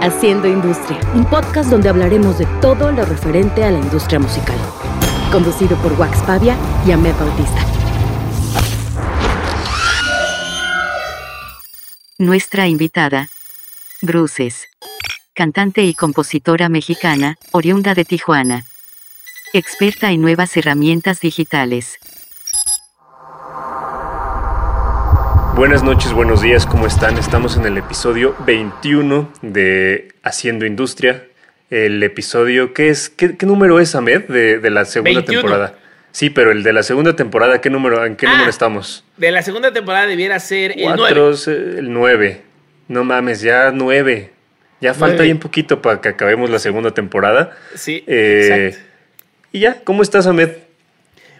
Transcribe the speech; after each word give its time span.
Haciendo 0.00 0.46
Industria, 0.46 1.00
un 1.14 1.24
podcast 1.24 1.70
donde 1.70 1.88
hablaremos 1.88 2.38
de 2.38 2.46
todo 2.60 2.92
lo 2.92 3.04
referente 3.04 3.64
a 3.64 3.72
la 3.72 3.80
industria 3.80 4.20
musical. 4.20 4.56
Conducido 5.32 5.76
por 5.78 5.92
Wax 5.98 6.22
Pavia 6.22 6.56
y 6.86 6.92
Amé 6.92 7.12
Bautista. 7.14 7.66
Nuestra 12.16 12.68
invitada, 12.68 13.28
Bruces, 14.00 14.68
cantante 15.34 15.82
y 15.82 15.94
compositora 15.94 16.68
mexicana, 16.68 17.36
oriunda 17.50 17.94
de 17.94 18.04
Tijuana. 18.04 18.66
Experta 19.52 20.12
en 20.12 20.20
nuevas 20.20 20.56
herramientas 20.56 21.20
digitales. 21.20 21.98
Buenas 25.58 25.82
noches, 25.82 26.12
buenos 26.12 26.40
días, 26.40 26.66
¿cómo 26.66 26.86
están? 26.86 27.18
Estamos 27.18 27.56
en 27.56 27.64
el 27.66 27.76
episodio 27.76 28.36
21 28.46 29.32
de 29.42 30.12
Haciendo 30.22 30.64
Industria. 30.66 31.26
El 31.68 32.00
episodio, 32.04 32.72
¿qué 32.72 32.90
es? 32.90 33.08
¿Qué, 33.08 33.34
número 33.40 33.80
es, 33.80 33.96
Ahmed, 33.96 34.26
de, 34.26 34.70
la 34.70 34.84
segunda 34.84 35.24
temporada? 35.24 35.76
Sí, 36.12 36.30
pero 36.30 36.52
el 36.52 36.62
de 36.62 36.72
la 36.72 36.84
segunda 36.84 37.16
temporada, 37.16 37.60
¿qué 37.60 37.70
número, 37.70 38.06
¿en 38.06 38.14
qué 38.14 38.26
número 38.26 38.44
ah, 38.46 38.50
estamos? 38.50 39.04
De 39.16 39.32
la 39.32 39.42
segunda 39.42 39.72
temporada 39.72 40.06
debiera 40.06 40.38
ser 40.38 40.78
el 40.78 40.94
9. 40.94 41.34
El 41.78 41.92
9. 41.92 42.40
No 42.86 43.02
mames, 43.02 43.40
ya 43.40 43.72
9. 43.72 44.30
Ya 44.80 44.94
falta 44.94 45.24
ahí 45.24 45.32
un 45.32 45.40
poquito 45.40 45.82
para 45.82 46.00
que 46.00 46.08
acabemos 46.08 46.50
la 46.50 46.60
segunda 46.60 46.92
temporada. 46.92 47.58
Sí, 47.74 48.04
eh, 48.06 48.66
exacto. 48.68 48.88
Y 49.50 49.58
ya, 49.58 49.80
¿cómo 49.82 50.04
estás, 50.04 50.28
Ahmed? 50.28 50.50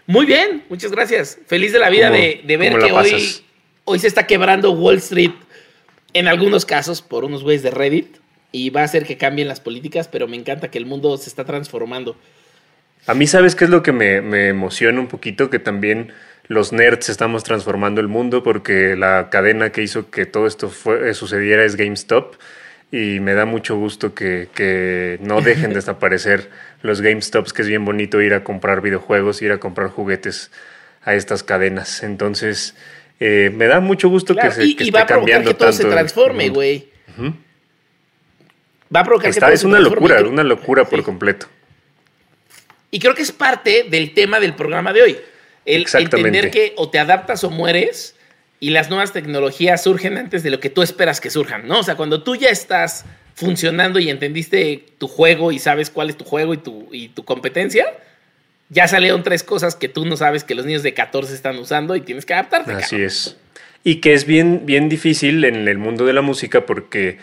Muy 0.05 0.25
bien, 0.25 0.65
muchas 0.67 0.91
gracias. 0.91 1.39
Feliz 1.47 1.71
de 1.71 1.79
la 1.79 1.89
vida 1.89 2.09
de, 2.09 2.41
ver 2.57 2.77
que 2.79 2.91
hoy 2.91 3.45
hoy 3.89 3.97
se 3.97 4.07
está 4.07 4.27
quebrando 4.27 4.71
Wall 4.71 4.97
Street 4.97 5.31
en 6.13 6.27
algunos 6.27 6.63
casos 6.63 7.01
por 7.01 7.25
unos 7.25 7.41
güeyes 7.41 7.63
de 7.63 7.71
Reddit 7.71 8.17
y 8.51 8.69
va 8.69 8.81
a 8.81 8.83
hacer 8.83 9.03
que 9.03 9.17
cambien 9.17 9.47
las 9.47 9.59
políticas, 9.59 10.07
pero 10.07 10.27
me 10.27 10.37
encanta 10.37 10.69
que 10.69 10.77
el 10.77 10.85
mundo 10.85 11.17
se 11.17 11.27
está 11.27 11.43
transformando. 11.43 12.15
A 13.07 13.15
mí, 13.15 13.25
¿sabes 13.25 13.55
qué 13.55 13.63
es 13.63 13.71
lo 13.71 13.81
que 13.81 13.91
me, 13.91 14.47
emociona 14.47 14.99
un 14.99 15.07
poquito? 15.07 15.49
Que 15.49 15.57
también 15.57 16.13
los 16.47 16.71
nerds 16.71 17.09
estamos 17.09 17.43
transformando 17.43 17.99
el 17.99 18.07
mundo 18.07 18.43
porque 18.43 18.95
la 18.95 19.31
cadena 19.31 19.71
que 19.71 19.81
hizo 19.81 20.11
que 20.11 20.27
todo 20.27 20.45
esto 20.45 20.69
fue, 20.69 21.11
sucediera 21.15 21.65
es 21.65 21.75
GameStop 21.75 22.35
y 22.91 23.19
me 23.19 23.33
da 23.33 23.45
mucho 23.45 23.75
gusto 23.75 24.13
que, 24.13 24.49
que 24.53 25.17
no 25.23 25.41
dejen 25.41 25.69
de 25.69 25.77
desaparecer 25.77 26.51
los 26.83 27.01
GameStops, 27.01 27.53
que 27.53 27.63
es 27.63 27.67
bien 27.67 27.85
bonito 27.85 28.21
ir 28.21 28.35
a 28.35 28.43
comprar 28.43 28.81
videojuegos, 28.81 29.41
ir 29.41 29.51
a 29.51 29.59
comprar 29.59 29.89
juguetes 29.89 30.51
a 31.03 31.15
estas 31.15 31.41
cadenas. 31.41 32.03
Entonces, 32.03 32.75
eh, 33.19 33.51
me 33.53 33.67
da 33.67 33.79
mucho 33.79 34.09
gusto 34.09 34.35
que 34.35 34.51
se 34.51 34.65
y, 34.65 34.91
va 34.91 35.01
a 35.01 35.05
provocar 35.05 35.43
que 35.43 35.53
todo 35.53 35.71
se 35.71 35.85
transforme, 35.85 36.49
güey. 36.49 36.87
Va 38.93 39.01
a 39.01 39.03
provocar 39.03 39.33
que 39.33 39.39
todo 39.39 39.49
Es 39.49 39.63
una 39.63 39.79
locura, 39.79 40.21
una 40.21 40.43
locura 40.43 40.85
por 40.85 41.03
completo. 41.03 41.47
Y 42.91 42.99
creo 42.99 43.13
que 43.13 43.21
es 43.21 43.31
parte 43.31 43.85
del 43.89 44.13
tema 44.13 44.39
del 44.39 44.55
programa 44.55 44.93
de 44.93 45.01
hoy. 45.03 45.17
El 45.65 45.85
entender 45.93 46.49
que 46.49 46.73
o 46.77 46.89
te 46.89 46.97
adaptas 46.97 47.43
o 47.43 47.49
mueres 47.49 48.15
y 48.59 48.71
las 48.71 48.89
nuevas 48.89 49.13
tecnologías 49.13 49.83
surgen 49.83 50.17
antes 50.17 50.41
de 50.41 50.49
lo 50.49 50.59
que 50.59 50.69
tú 50.69 50.81
esperas 50.81 51.21
que 51.21 51.29
surjan, 51.29 51.67
¿no? 51.67 51.79
O 51.79 51.83
sea, 51.83 51.95
cuando 51.95 52.23
tú 52.23 52.35
ya 52.35 52.49
estás 52.49 53.05
funcionando 53.35 53.99
y 53.99 54.09
entendiste 54.09 54.85
tu 54.97 55.07
juego 55.07 55.51
y 55.51 55.59
sabes 55.59 55.89
cuál 55.89 56.09
es 56.09 56.17
tu 56.17 56.25
juego 56.25 56.53
y 56.53 56.57
tu, 56.57 56.87
y 56.91 57.09
tu 57.09 57.23
competencia, 57.23 57.85
ya 58.69 58.87
salieron 58.87 59.23
tres 59.23 59.43
cosas 59.43 59.75
que 59.75 59.89
tú 59.89 60.05
no 60.05 60.15
sabes 60.15 60.43
que 60.43 60.55
los 60.55 60.65
niños 60.65 60.83
de 60.83 60.93
14 60.93 61.33
están 61.33 61.57
usando 61.57 61.95
y 61.95 62.01
tienes 62.01 62.25
que 62.25 62.33
adaptarte. 62.33 62.71
Así 62.73 63.01
es. 63.01 63.37
Y 63.83 63.95
que 63.95 64.13
es 64.13 64.25
bien, 64.25 64.65
bien 64.65 64.89
difícil 64.89 65.43
en 65.43 65.67
el 65.67 65.77
mundo 65.77 66.05
de 66.05 66.13
la 66.13 66.21
música 66.21 66.65
porque 66.65 67.17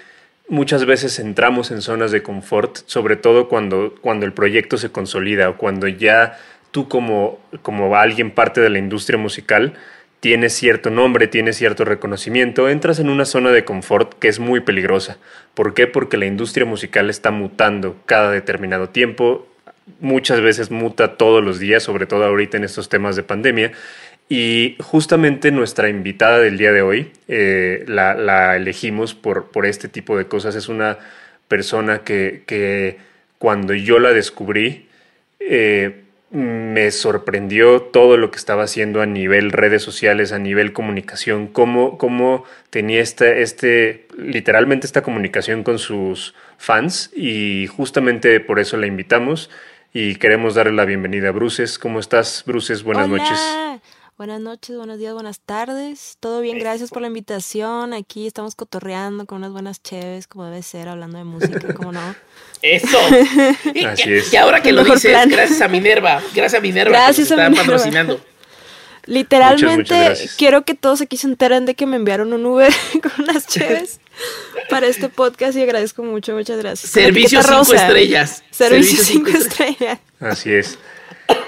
muchas 0.49 0.85
veces 0.87 1.19
entramos 1.19 1.71
en 1.71 1.83
zonas 1.83 2.11
de 2.11 2.23
confort, 2.23 2.79
sobre 2.87 3.17
todo 3.17 3.49
cuando, 3.49 3.95
cuando 4.01 4.27
el 4.27 4.33
proyecto 4.33 4.77
se 4.77 4.91
consolida 4.91 5.49
o 5.51 5.57
cuando 5.57 5.87
ya 5.87 6.39
tú 6.71 6.89
como, 6.89 7.39
como 7.63 7.95
alguien 7.97 8.31
parte 8.31 8.61
de 8.61 8.71
la 8.71 8.79
industria 8.79 9.19
musical 9.19 9.75
tienes 10.21 10.55
cierto 10.55 10.91
nombre, 10.91 11.29
tienes 11.29 11.57
cierto 11.57 11.85
reconocimiento, 11.85 12.69
entras 12.69 12.99
en 12.99 13.11
una 13.11 13.25
zona 13.25 13.51
de 13.51 13.65
confort 13.65 14.15
que 14.15 14.29
es 14.29 14.41
muy 14.41 14.61
peligrosa. 14.61 15.19
¿Por 15.55 15.75
qué? 15.75 15.87
Porque 15.87 16.17
la 16.17 16.27
industria 16.27 16.67
musical 16.67 17.11
está 17.11 17.31
mutando 17.31 17.97
cada 18.07 18.31
determinado 18.31 18.89
tiempo, 18.89 19.47
muchas 20.01 20.41
veces 20.41 20.71
muta 20.71 21.17
todos 21.17 21.43
los 21.43 21.59
días, 21.59 21.83
sobre 21.83 22.07
todo 22.07 22.25
ahorita 22.25 22.57
en 22.57 22.65
estos 22.65 22.89
temas 22.89 23.17
de 23.17 23.23
pandemia. 23.23 23.73
Y 24.29 24.77
justamente 24.81 25.53
nuestra 25.53 25.89
invitada 25.89 26.41
del 26.41 26.59
día 26.59 26.73
de 26.73 26.83
hoy 26.83 27.13
eh, 27.29 27.85
la, 27.87 28.57
elegimos 28.57 29.15
por, 29.15 29.51
por 29.51 29.67
este 29.67 29.89
tipo 29.89 30.19
de 30.19 30.27
cosas. 30.27 30.57
Es 30.57 30.69
una 30.69 30.99
persona 31.47 32.01
que, 32.03 32.99
cuando 33.39 33.75
yo 33.75 34.01
la 34.01 34.13
descubrí, 34.13 34.89
eh, 35.39 36.03
me 36.31 36.91
sorprendió 36.91 37.83
todo 37.83 38.17
lo 38.17 38.33
que 38.33 38.39
estaba 38.39 38.65
haciendo 38.65 39.01
a 39.01 39.07
nivel 39.07 39.53
redes 39.53 39.83
sociales, 39.83 40.33
a 40.33 40.41
nivel 40.41 40.73
comunicación, 40.73 41.47
cómo, 41.47 41.97
cómo 41.99 42.45
tenía 42.71 43.01
este, 43.01 44.09
literalmente 44.19 44.89
esta 44.89 45.03
comunicación 45.03 45.63
con 45.63 45.79
sus 45.79 46.35
fans 46.59 47.13
y 47.15 47.69
justamente 47.69 48.41
por 48.41 48.59
eso 48.59 48.77
la 48.77 48.89
invitamos 48.89 49.51
y 49.93 50.17
queremos 50.17 50.55
darle 50.55 50.73
la 50.73 50.85
bienvenida 50.85 51.29
a 51.29 51.33
Bruces. 51.33 51.79
¿Cómo 51.79 52.01
estás, 52.01 52.43
Bruces? 52.47 52.83
Buenas 52.83 53.09
noches. 53.09 53.39
Buenas 54.19 54.41
noches, 54.41 54.75
buenos 54.79 54.99
días, 54.99 55.13
buenas 55.13 55.41
tardes. 55.41 56.17
Todo 56.21 56.41
bien, 56.41 56.59
gracias 56.59 56.89
por 56.89 57.03
la 57.03 57.09
invitación. 57.09 57.93
Aquí 57.93 58.27
estamos 58.27 58.55
cotorreando 58.55 59.27
con 59.27 59.39
unas 59.39 59.53
buenas 59.53 59.83
cheves, 59.83 60.27
como 60.27 60.47
debe 60.47 60.63
ser, 60.63 60.89
hablando 60.89 61.19
de 61.19 61.25
música, 61.25 61.75
¿cómo 61.75 61.93
no? 61.93 62.15
Eso. 62.63 62.99
Así 63.87 64.15
es. 64.15 64.33
Y 64.33 64.37
ahora 64.37 64.63
que 64.63 64.73
lo 64.73 64.85
dices, 64.85 65.13
gracias 65.29 65.61
a 65.61 65.69
Minerva, 65.69 66.23
gracias 66.35 66.59
a 66.59 66.63
Minerva 66.63 66.93
gracias 66.93 67.29
que 67.29 67.35
a 67.35 67.37
Minerva. 67.51 67.57
patrocinando. 67.57 68.21
Literalmente, 69.07 70.15
quiero 70.37 70.65
que 70.65 70.75
todos 70.75 71.01
aquí 71.01 71.17
se 71.17 71.29
enteren 71.29 71.65
de 71.65 71.75
que 71.75 71.87
me 71.87 71.97
enviaron 71.97 72.33
un 72.33 72.45
Uber 72.45 72.73
con 73.03 73.25
unas 73.25 73.47
cheves 73.49 74.01
para 74.69 74.87
este 74.87 75.09
podcast 75.09 75.57
y 75.57 75.63
agradezco 75.63 76.03
mucho, 76.03 76.35
muchas 76.35 76.59
gracias. 76.59 76.91
Servicio 76.91 77.43
cinco 77.43 77.75
estrellas. 77.75 78.43
Servicio 78.51 78.99
cinco 79.03 79.31
estrellas. 79.31 79.99
Así 80.21 80.53
es. 80.53 80.79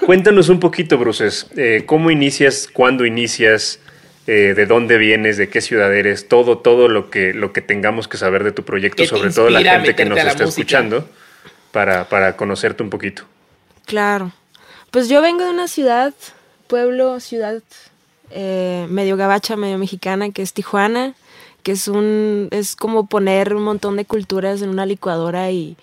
Cuéntanos 0.06 0.48
un 0.48 0.60
poquito, 0.60 0.98
Bruces, 0.98 1.46
eh, 1.56 1.84
¿cómo 1.86 2.10
inicias, 2.10 2.68
cuándo 2.72 3.04
inicias, 3.04 3.80
eh, 4.26 4.54
de 4.54 4.66
dónde 4.66 4.98
vienes, 4.98 5.36
de 5.36 5.48
qué 5.48 5.60
ciudad 5.60 5.94
eres, 5.94 6.28
todo, 6.28 6.58
todo 6.58 6.88
lo 6.88 7.10
que, 7.10 7.32
lo 7.32 7.52
que 7.52 7.60
tengamos 7.60 8.08
que 8.08 8.16
saber 8.16 8.44
de 8.44 8.52
tu 8.52 8.64
proyecto, 8.64 9.04
sobre 9.06 9.30
todo 9.30 9.50
la 9.50 9.62
gente 9.62 9.94
que 9.94 10.04
nos 10.04 10.18
está 10.18 10.44
escuchando, 10.44 11.08
para, 11.72 12.08
para 12.08 12.36
conocerte 12.36 12.82
un 12.82 12.90
poquito. 12.90 13.24
Claro. 13.86 14.32
Pues 14.90 15.08
yo 15.08 15.22
vengo 15.22 15.44
de 15.44 15.50
una 15.50 15.68
ciudad, 15.68 16.12
pueblo, 16.68 17.18
ciudad 17.18 17.60
eh, 18.30 18.86
medio 18.88 19.16
gabacha, 19.16 19.56
medio 19.56 19.78
mexicana, 19.78 20.30
que 20.30 20.42
es 20.42 20.52
Tijuana 20.52 21.14
que 21.62 21.72
es 21.72 21.88
un 21.88 22.48
es 22.50 22.76
como 22.76 23.08
poner 23.08 23.54
un 23.54 23.62
montón 23.62 23.96
de 23.96 24.04
culturas 24.04 24.62
en 24.62 24.70
una 24.70 24.86
licuadora 24.86 25.50
y, 25.50 25.76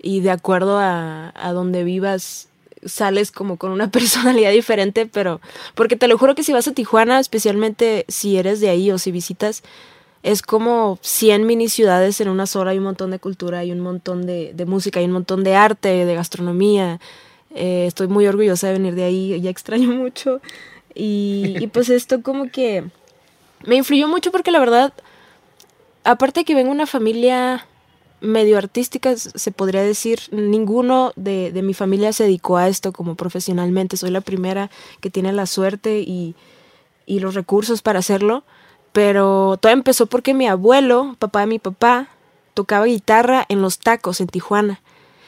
y 0.00 0.20
de 0.20 0.30
acuerdo 0.30 0.78
a, 0.78 1.32
a 1.34 1.52
donde 1.52 1.84
vivas 1.84 2.48
sales 2.84 3.30
como 3.30 3.56
con 3.56 3.70
una 3.70 3.90
personalidad 3.92 4.50
diferente, 4.50 5.06
pero 5.06 5.40
porque 5.74 5.96
te 5.96 6.08
lo 6.08 6.16
juro 6.16 6.34
que 6.34 6.42
si 6.42 6.52
vas 6.52 6.68
a 6.68 6.72
Tijuana, 6.72 7.20
especialmente 7.20 8.04
si 8.08 8.38
eres 8.38 8.60
de 8.60 8.70
ahí 8.70 8.90
o 8.90 8.98
si 8.98 9.10
visitas, 9.10 9.62
es 10.22 10.42
como 10.42 10.98
100 11.02 11.46
mini 11.46 11.68
ciudades 11.68 12.20
en 12.20 12.28
una 12.28 12.46
sola, 12.46 12.70
hay 12.72 12.78
un 12.78 12.84
montón 12.84 13.10
de 13.10 13.18
cultura, 13.18 13.58
hay 13.58 13.72
un 13.72 13.80
montón 13.80 14.26
de, 14.26 14.52
de 14.54 14.66
música, 14.66 15.00
hay 15.00 15.06
un 15.06 15.12
montón 15.12 15.44
de 15.44 15.54
arte, 15.54 16.04
de 16.04 16.14
gastronomía. 16.14 17.00
Eh, 17.54 17.86
estoy 17.86 18.08
muy 18.08 18.26
orgullosa 18.26 18.68
de 18.68 18.74
venir 18.74 18.94
de 18.94 19.04
ahí, 19.04 19.40
ya 19.40 19.50
extraño 19.50 19.88
mucho. 19.92 20.40
Y, 20.94 21.66
pues 21.68 21.88
esto 21.88 22.22
como 22.22 22.50
que 22.50 22.84
me 23.64 23.76
influyó 23.76 24.08
mucho 24.08 24.32
porque 24.32 24.50
la 24.50 24.58
verdad 24.58 24.92
aparte 26.02 26.44
que 26.44 26.54
vengo 26.54 26.70
de 26.70 26.74
una 26.74 26.86
familia 26.86 27.66
medio 28.20 28.58
artística, 28.58 29.16
se 29.16 29.50
podría 29.50 29.82
decir, 29.82 30.20
ninguno 30.30 31.12
de, 31.16 31.58
mi 31.62 31.74
familia 31.74 32.12
se 32.12 32.24
dedicó 32.24 32.56
a 32.58 32.68
esto 32.68 32.92
como 32.92 33.14
profesionalmente. 33.14 33.96
Soy 33.96 34.10
la 34.10 34.20
primera 34.20 34.70
que 35.00 35.10
tiene 35.10 35.32
la 35.32 35.46
suerte 35.46 36.00
y, 36.00 36.34
y 37.06 37.20
los 37.20 37.34
recursos 37.34 37.82
para 37.82 38.00
hacerlo. 38.00 38.44
Pero 38.92 39.56
todo 39.60 39.72
empezó 39.72 40.06
porque 40.06 40.34
mi 40.34 40.48
abuelo, 40.48 41.16
papá 41.18 41.40
de 41.40 41.46
mi 41.46 41.58
papá, 41.58 42.08
tocaba 42.54 42.86
guitarra 42.86 43.46
en 43.48 43.62
los 43.62 43.78
tacos 43.78 44.20
en 44.20 44.26
Tijuana. 44.26 44.80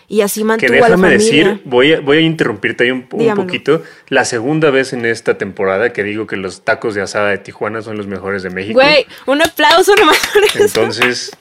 Y 0.08 0.20
así 0.20 0.44
mantuvo 0.44 0.68
que 0.68 0.74
déjame 0.76 1.10
decir, 1.10 1.62
voy 1.64 1.94
a, 1.94 2.00
voy 2.00 2.18
a 2.18 2.20
interrumpirte 2.20 2.84
ahí 2.84 2.90
un, 2.90 3.02
poquito. 3.02 3.82
La 4.08 4.24
segunda 4.24 4.70
vez 4.70 4.92
en 4.92 5.06
esta 5.06 5.38
temporada 5.38 5.92
que 5.92 6.02
digo 6.02 6.26
que 6.26 6.36
los 6.36 6.62
tacos 6.62 6.94
de 6.94 7.02
asada 7.02 7.30
de 7.30 7.38
Tijuana 7.38 7.82
son 7.82 7.96
los 7.96 8.06
mejores 8.06 8.42
de 8.42 8.50
México. 8.50 8.74
Güey, 8.74 9.06
un 9.26 9.42
aplauso 9.42 9.94
nomás 9.96 10.18
por 10.32 10.44
eso. 10.44 10.58
Entonces, 10.62 11.36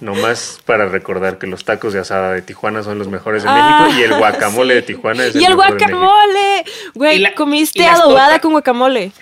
nomás 0.00 0.60
para 0.64 0.86
recordar 0.86 1.38
que 1.38 1.46
los 1.46 1.64
tacos 1.64 1.92
de 1.92 2.00
asada 2.00 2.32
de 2.32 2.42
Tijuana 2.42 2.82
son 2.82 2.98
los 2.98 3.08
mejores 3.08 3.42
de 3.42 3.50
México 3.50 3.98
y 3.98 4.02
el 4.02 4.12
ah, 4.14 4.18
guacamole 4.18 4.74
de 4.74 4.82
Tijuana 4.82 5.24
es 5.24 5.34
el 5.34 5.42
Y 5.42 5.44
el 5.44 5.54
guacamole. 5.54 6.64
Güey, 6.94 7.34
comiste 7.34 7.86
adobada 7.86 8.40
con 8.40 8.52
guacamole. 8.52 9.12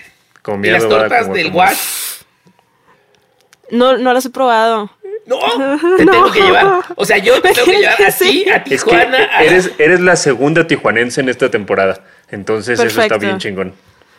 Comí 0.42 0.68
¿Y 0.68 0.70
las 0.72 0.88
tortas 0.88 1.32
del 1.32 1.50
guac? 1.50 1.76
No, 3.70 3.96
no 3.96 4.12
las 4.12 4.26
he 4.26 4.30
probado. 4.30 4.90
No, 5.26 5.38
te 5.96 6.06
tengo 6.06 6.30
que 6.30 6.40
llevar. 6.42 6.84
O 6.96 7.04
sea, 7.04 7.18
yo 7.18 7.40
te 7.40 7.52
tengo 7.52 7.66
que 7.66 7.78
llevar 7.78 8.02
así 8.02 8.48
a 8.48 8.62
Tijuana. 8.62 9.40
eres, 9.40 9.72
eres 9.78 10.00
la 10.00 10.16
segunda 10.16 10.66
tijuanense 10.66 11.20
en 11.20 11.28
esta 11.28 11.50
temporada. 11.50 12.04
Entonces 12.30 12.78
eso 12.80 13.00
está 13.00 13.18
bien 13.18 13.38
chingón. 13.38 13.72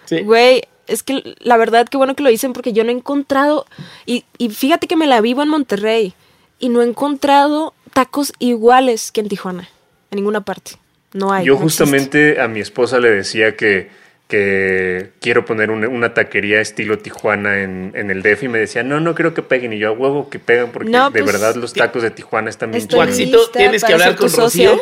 Güey, 0.10 0.64
es 0.88 1.04
que 1.04 1.36
la 1.40 1.58
verdad 1.58 1.88
que 1.88 1.98
bueno 1.98 2.16
que 2.16 2.24
lo 2.24 2.30
dicen 2.30 2.54
porque 2.54 2.74
yo 2.74 2.84
no 2.84 2.92
he 2.92 2.94
encontrado, 2.94 3.66
y, 4.06 4.26
y 4.38 4.50
fíjate 4.50 4.88
que 4.88 4.96
me 4.96 5.08
la 5.08 5.22
vivo 5.22 5.42
en 5.44 5.50
Monterrey, 5.50 6.14
y 6.60 6.70
no 6.70 6.82
he 6.82 6.86
encontrado 6.86 7.74
tacos 7.94 8.34
iguales 8.40 9.12
que 9.12 9.22
en 9.22 9.30
Tijuana, 9.30 9.70
en 10.12 10.18
ninguna 10.18 10.42
parte. 10.42 10.74
No 11.14 11.32
hay. 11.32 11.46
Yo 11.46 11.58
justamente 11.58 12.42
a 12.42 12.48
mi 12.48 12.60
esposa 12.60 13.00
le 13.00 13.10
decía 13.10 13.56
que, 13.56 13.90
que 14.28 15.12
quiero 15.22 15.46
poner 15.46 15.70
una, 15.70 16.14
taquería 16.14 16.60
estilo 16.60 16.98
Tijuana 16.98 17.62
en, 17.62 17.94
el 17.94 18.24
DF 18.24 18.44
y 18.44 18.48
me 18.48 18.58
decía, 18.58 18.82
no, 18.82 19.00
no 19.00 19.14
creo 19.14 19.34
que 19.34 19.44
peguen. 19.44 19.74
Y 19.74 19.78
yo 19.78 19.90
a 19.90 19.92
huevo 19.92 20.30
que 20.30 20.40
pegan 20.40 20.72
porque 20.72 20.90
de 20.90 21.12
pues, 21.12 21.26
verdad 21.26 21.56
los 21.56 21.74
tacos 21.74 22.02
de 22.02 22.12
Tijuana 22.12 22.50
están 22.50 22.72
bien 22.72 22.88
chidos. 22.88 23.52
tienes 23.52 23.84
que 23.84 23.94
hablar 23.94 24.16
con 24.16 24.32
Rocío 24.32 24.82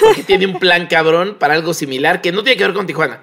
porque 0.00 0.22
tiene 0.22 0.46
un 0.46 0.58
plan 0.58 0.86
cabrón 0.88 1.36
para 1.38 1.54
algo 1.54 1.72
similar 1.72 2.20
que 2.20 2.32
no 2.32 2.42
tiene 2.42 2.56
que 2.56 2.64
ver 2.64 2.74
con 2.74 2.86
Tijuana. 2.86 3.20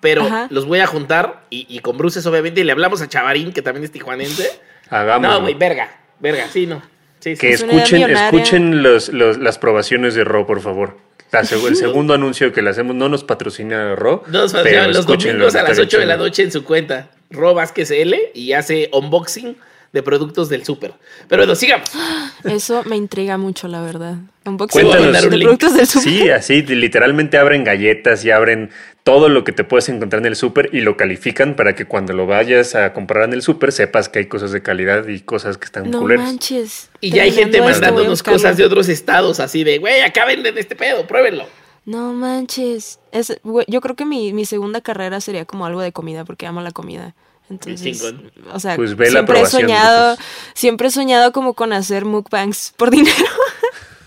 Pero 0.00 0.28
los 0.50 0.66
voy 0.66 0.80
a 0.80 0.86
juntar 0.86 1.42
y, 1.50 1.78
con 1.80 1.96
Bruces 1.96 2.26
obviamente 2.26 2.62
y 2.62 2.64
le 2.64 2.72
hablamos 2.72 3.02
a 3.02 3.08
Chavarín 3.08 3.52
que 3.52 3.62
también 3.62 3.84
es 3.84 3.92
tijuanense. 3.92 4.50
Hagamos. 4.90 5.30
No, 5.30 5.40
güey, 5.42 5.54
verga, 5.54 5.88
verga, 6.18 6.48
sí, 6.48 6.66
no. 6.66 6.82
Que 7.20 7.52
escuchen, 7.52 8.10
escuchen 8.10 8.82
las 8.82 9.58
probaciones 9.58 10.14
de 10.14 10.24
Ro, 10.24 10.44
por 10.44 10.60
favor. 10.60 10.96
El 11.32 11.76
segundo 11.76 12.14
anuncio 12.14 12.52
que 12.52 12.62
le 12.62 12.70
hacemos 12.70 12.94
no 12.94 13.08
nos 13.08 13.24
patrocina 13.24 13.94
Ro. 13.94 14.22
No 14.26 14.42
nos 14.42 14.52
patrocina 14.52 14.88
los 14.88 15.06
domingos 15.06 15.54
a 15.54 15.62
las 15.62 15.78
8 15.78 15.98
de 15.98 16.06
la 16.06 16.16
noche 16.16 16.42
en 16.42 16.52
su 16.52 16.64
cuenta. 16.64 17.10
Ro 17.30 17.54
Vázquez 17.54 17.90
L 17.90 18.18
y 18.34 18.52
hace 18.52 18.90
unboxing 18.92 19.56
de 19.92 20.02
productos 20.02 20.48
del 20.48 20.64
súper. 20.64 20.94
Pero 21.28 21.42
bueno, 21.42 21.54
sigamos. 21.54 21.88
Eso 22.44 22.82
me 22.84 22.96
intriga 22.96 23.36
mucho, 23.36 23.68
la 23.68 23.82
verdad. 23.82 24.16
Unboxing 24.44 24.90
de 24.90 25.38
productos 25.38 25.74
del 25.74 25.86
súper. 25.86 26.12
Sí, 26.12 26.30
así 26.30 26.62
literalmente 26.62 27.38
abren 27.38 27.64
galletas 27.64 28.24
y 28.24 28.30
abren 28.30 28.70
todo 29.04 29.28
lo 29.28 29.42
que 29.42 29.52
te 29.52 29.64
puedes 29.64 29.88
encontrar 29.88 30.20
en 30.22 30.26
el 30.26 30.36
súper 30.36 30.70
y 30.72 30.80
lo 30.80 30.96
califican 30.96 31.56
para 31.56 31.74
que 31.74 31.86
cuando 31.86 32.12
lo 32.12 32.26
vayas 32.26 32.74
a 32.74 32.92
comprar 32.92 33.24
en 33.24 33.32
el 33.32 33.42
súper 33.42 33.72
sepas 33.72 34.08
que 34.08 34.20
hay 34.20 34.26
cosas 34.26 34.52
de 34.52 34.62
calidad 34.62 35.08
y 35.08 35.20
cosas 35.20 35.58
que 35.58 35.64
están 35.64 35.90
no 35.90 36.02
Manches. 36.02 36.90
Y 37.00 37.10
ya 37.10 37.24
hay 37.24 37.32
gente 37.32 37.60
mandándonos 37.60 38.22
cosas 38.22 38.56
de 38.56 38.64
otros 38.64 38.88
estados 38.88 39.40
así 39.40 39.64
de, 39.64 39.78
güey, 39.78 40.00
acá 40.02 40.24
venden 40.24 40.56
este 40.56 40.76
pedo, 40.76 41.06
pruébenlo. 41.06 41.46
No 41.84 42.12
manches. 42.12 43.00
Es, 43.10 43.40
yo 43.66 43.80
creo 43.80 43.96
que 43.96 44.04
mi, 44.04 44.32
mi 44.32 44.44
segunda 44.44 44.80
carrera 44.80 45.20
sería 45.20 45.44
como 45.46 45.66
algo 45.66 45.80
de 45.80 45.92
comida 45.92 46.24
porque 46.24 46.46
amo 46.46 46.60
la 46.60 46.70
comida. 46.70 47.14
Entonces, 47.50 48.14
o 48.52 48.60
sea, 48.60 48.76
pues 48.76 48.94
siempre 48.96 49.40
he 49.40 49.46
soñado, 49.46 50.16
siempre 50.54 50.88
he 50.88 50.90
soñado 50.90 51.32
como 51.32 51.54
con 51.54 51.72
hacer 51.72 52.04
mukbangs 52.04 52.72
por 52.76 52.90
dinero. 52.92 53.16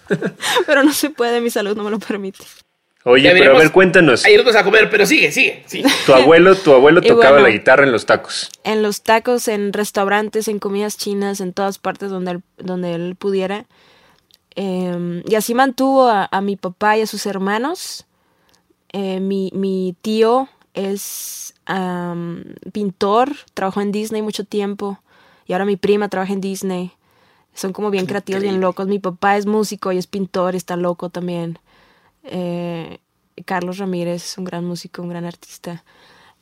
pero 0.66 0.84
no 0.84 0.94
se 0.94 1.10
puede, 1.10 1.42
mi 1.42 1.50
salud 1.50 1.76
no 1.76 1.84
me 1.84 1.92
lo 1.92 2.00
permite. 2.00 2.46
Oye, 3.08 3.32
pero 3.34 3.56
a 3.56 3.60
ver, 3.60 3.72
cuéntanos. 3.72 4.26
A 4.26 4.32
irnos 4.32 4.56
a 4.56 4.64
comer, 4.64 4.90
pero 4.90 5.06
sigue, 5.06 5.32
sigue, 5.32 5.64
Tu 6.08 6.14
abuelo, 6.14 6.56
tu 6.56 6.74
abuelo 6.74 7.02
tocaba 7.04 7.40
la 7.40 7.52
guitarra 7.52 7.84
en 7.84 7.92
los 7.92 8.08
tacos. 8.08 8.50
En 8.64 8.82
los 8.82 9.04
tacos, 9.04 9.48
en 9.48 9.74
restaurantes, 9.74 10.48
en 10.48 10.58
comidas 10.58 10.98
chinas, 10.98 11.40
en 11.40 11.54
todas 11.54 11.78
partes 11.78 12.10
donde 12.10 12.32
él, 12.32 12.42
donde 12.58 12.94
él 12.96 13.16
pudiera. 13.16 13.68
Em, 14.56 15.22
y 15.28 15.36
así 15.36 15.54
mantuvo 15.54 16.08
a, 16.08 16.42
mi 16.42 16.56
papá 16.56 16.98
y 16.98 17.02
a 17.02 17.08
sus 17.08 17.28
hermanos. 17.28 18.08
Eh, 18.92 19.20
mi, 19.20 19.52
mi, 19.54 19.96
tío 20.02 20.50
es 20.74 21.54
pintor, 22.74 23.36
trabajó 23.54 23.82
en 23.82 23.92
Disney 23.92 24.24
mucho 24.24 24.46
tiempo. 24.46 25.00
Y 25.46 25.54
ahora 25.54 25.66
mi 25.66 25.78
prima 25.78 26.10
trabaja 26.10 26.34
en 26.34 26.42
Disney. 26.42 26.92
Son 27.54 27.72
como 27.72 27.92
bien 27.92 28.08
creativos, 28.08 28.42
bien 28.42 28.62
locos. 28.62 28.88
Mi 28.88 28.98
papá 28.98 29.38
es 29.38 29.46
músico 29.46 29.92
y 29.92 30.00
es 30.00 30.08
pintor, 30.08 30.56
está 30.56 30.76
loco 30.76 31.12
también. 31.12 31.60
Eh, 32.26 33.00
Carlos 33.46 33.78
Ramírez 33.78 34.24
es 34.24 34.38
un 34.38 34.46
gran 34.46 34.66
músico, 34.66 35.02
un 35.02 35.10
gran 35.10 35.26
artista. 35.26 35.84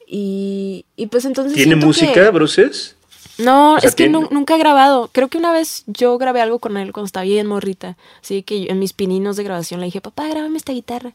Y, 0.08 0.86
pues 1.10 1.26
entonces... 1.26 1.54
¿Tiene 1.54 1.76
música, 1.76 2.30
Bruces? 2.32 2.96
No, 3.38 3.78
es 3.78 3.96
que 3.96 4.10
nunca 4.10 4.56
he 4.56 4.60
grabado. 4.60 5.10
Creo 5.12 5.28
que 5.28 5.38
una 5.38 5.52
vez 5.52 5.84
yo 5.88 6.18
grabé 6.18 6.42
algo 6.42 6.60
con 6.60 6.78
él 6.78 6.94
cuando 6.94 7.08
estaba 7.08 7.24
bien 7.24 7.48
morrita. 7.48 7.98
Así 8.22 8.44
que 8.44 8.68
en 8.70 8.80
mis 8.80 8.94
pininos 8.94 9.38
de 9.38 9.44
grabación 9.44 9.80
le 9.80 9.88
dije, 9.88 10.02
papá, 10.02 10.28
grábame 10.28 10.58
esta 10.58 10.74
guitarra. 10.74 11.14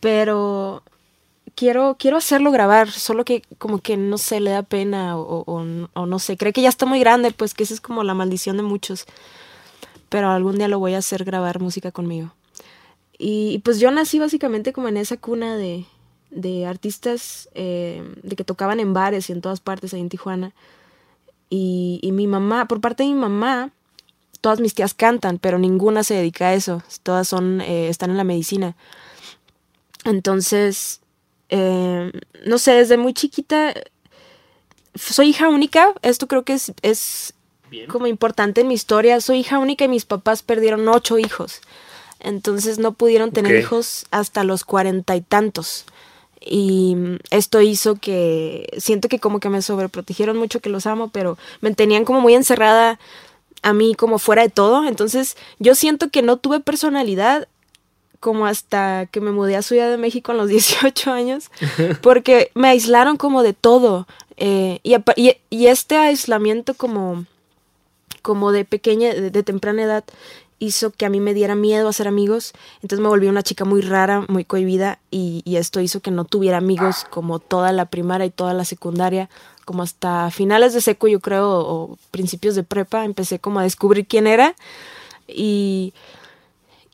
Pero 0.00 0.82
quiero, 1.54 1.96
quiero 1.98 2.18
hacerlo 2.18 2.50
grabar, 2.50 2.90
solo 2.90 3.24
que 3.24 3.42
como 3.58 3.78
que 3.78 3.96
no 3.96 4.18
sé, 4.18 4.40
le 4.40 4.50
da 4.50 4.62
pena 4.62 5.16
o, 5.16 5.42
o, 5.46 6.06
no 6.06 6.18
sé, 6.18 6.36
cree 6.36 6.52
que 6.52 6.62
ya 6.62 6.68
está 6.68 6.86
muy 6.86 7.00
grande, 7.00 7.32
pues 7.32 7.54
que 7.54 7.62
esa 7.62 7.74
es 7.74 7.80
como 7.80 8.04
la 8.04 8.14
maldición 8.14 8.56
de 8.58 8.62
muchos. 8.62 9.06
Pero 10.08 10.30
algún 10.30 10.58
día 10.58 10.68
lo 10.68 10.78
voy 10.78 10.94
a 10.94 10.98
hacer 10.98 11.24
grabar 11.24 11.60
música 11.60 11.90
conmigo. 11.92 12.32
Y, 13.18 13.58
pues 13.64 13.80
yo 13.80 13.90
nací 13.90 14.18
básicamente 14.18 14.72
como 14.72 14.88
en 14.88 14.96
esa 14.96 15.16
cuna 15.16 15.56
de, 15.56 15.84
de 16.30 16.66
artistas 16.66 17.48
eh, 17.54 18.02
de 18.22 18.36
que 18.36 18.44
tocaban 18.44 18.78
en 18.78 18.94
bares 18.94 19.28
y 19.28 19.32
en 19.32 19.40
todas 19.40 19.60
partes 19.60 19.92
ahí 19.92 20.00
en 20.00 20.08
Tijuana. 20.08 20.52
Y, 21.50 21.98
y, 22.02 22.12
mi 22.12 22.26
mamá, 22.26 22.68
por 22.68 22.80
parte 22.80 23.02
de 23.02 23.08
mi 23.08 23.14
mamá, 23.16 23.72
todas 24.40 24.60
mis 24.60 24.74
tías 24.74 24.94
cantan, 24.94 25.38
pero 25.38 25.58
ninguna 25.58 26.04
se 26.04 26.14
dedica 26.14 26.48
a 26.48 26.54
eso. 26.54 26.82
Todas 27.02 27.26
son, 27.26 27.60
eh, 27.60 27.88
están 27.88 28.10
en 28.10 28.16
la 28.16 28.24
medicina. 28.24 28.76
Entonces, 30.04 31.00
eh, 31.48 32.12
no 32.46 32.58
sé, 32.58 32.72
desde 32.72 32.96
muy 32.96 33.14
chiquita 33.14 33.74
soy 34.98 35.30
hija 35.30 35.48
única. 35.48 35.94
Esto 36.02 36.26
creo 36.26 36.44
que 36.44 36.54
es, 36.54 36.72
es 36.82 37.34
como 37.88 38.06
importante 38.06 38.60
en 38.60 38.68
mi 38.68 38.74
historia. 38.74 39.20
Soy 39.20 39.38
hija 39.40 39.58
única 39.58 39.84
y 39.84 39.88
mis 39.88 40.04
papás 40.04 40.42
perdieron 40.42 40.88
ocho 40.88 41.18
hijos. 41.18 41.60
Entonces 42.20 42.78
no 42.78 42.92
pudieron 42.92 43.32
tener 43.32 43.56
hijos 43.56 44.06
hasta 44.10 44.44
los 44.44 44.64
cuarenta 44.64 45.16
y 45.16 45.20
tantos. 45.20 45.84
Y 46.40 46.96
esto 47.30 47.60
hizo 47.60 47.96
que 47.96 48.68
siento 48.78 49.08
que 49.08 49.18
como 49.18 49.40
que 49.40 49.48
me 49.48 49.62
sobreprotegieron 49.62 50.36
mucho, 50.36 50.60
que 50.60 50.70
los 50.70 50.86
amo, 50.86 51.08
pero 51.08 51.36
me 51.60 51.74
tenían 51.74 52.04
como 52.04 52.20
muy 52.20 52.34
encerrada 52.34 52.98
a 53.62 53.72
mí 53.72 53.94
como 53.94 54.18
fuera 54.18 54.42
de 54.42 54.48
todo. 54.48 54.86
Entonces 54.86 55.36
yo 55.58 55.74
siento 55.74 56.10
que 56.10 56.22
no 56.22 56.36
tuve 56.36 56.60
personalidad 56.60 57.48
como 58.20 58.46
hasta 58.46 59.06
que 59.06 59.20
me 59.20 59.30
mudé 59.30 59.56
a 59.56 59.62
Ciudad 59.62 59.90
de 59.90 59.96
México 59.96 60.32
a 60.32 60.34
los 60.34 60.48
18 60.48 61.12
años, 61.12 61.50
porque 62.02 62.50
me 62.54 62.68
aislaron 62.68 63.16
como 63.16 63.42
de 63.42 63.52
todo. 63.52 64.06
Eh, 64.36 64.78
y, 64.84 64.94
y, 65.50 65.66
este 65.66 65.96
aislamiento 65.96 66.74
como, 66.74 67.24
como 68.22 68.52
de 68.52 68.64
pequeña, 68.64 69.12
de 69.12 69.42
temprana 69.42 69.82
edad, 69.82 70.04
hizo 70.58 70.90
que 70.90 71.06
a 71.06 71.08
mí 71.08 71.20
me 71.20 71.34
diera 71.34 71.54
miedo 71.54 71.88
hacer 71.88 72.08
amigos, 72.08 72.52
entonces 72.76 73.00
me 73.00 73.08
volví 73.08 73.28
una 73.28 73.42
chica 73.42 73.64
muy 73.64 73.80
rara, 73.80 74.24
muy 74.28 74.44
cohibida 74.44 74.98
y, 75.10 75.42
esto 75.56 75.80
hizo 75.80 76.00
que 76.00 76.10
no 76.10 76.24
tuviera 76.24 76.58
amigos 76.58 77.04
como 77.10 77.38
toda 77.38 77.72
la 77.72 77.86
primaria 77.86 78.26
y 78.26 78.30
toda 78.30 78.54
la 78.54 78.64
secundaria, 78.64 79.28
como 79.64 79.82
hasta 79.82 80.30
finales 80.30 80.72
de 80.72 80.80
seco 80.80 81.08
yo 81.08 81.20
creo 81.20 81.50
o 81.50 81.98
principios 82.10 82.54
de 82.54 82.62
prepa 82.62 83.04
empecé 83.04 83.38
como 83.38 83.58
a 83.58 83.64
descubrir 83.64 84.06
quién 84.06 84.26
era. 84.26 84.54
Y, 85.26 85.94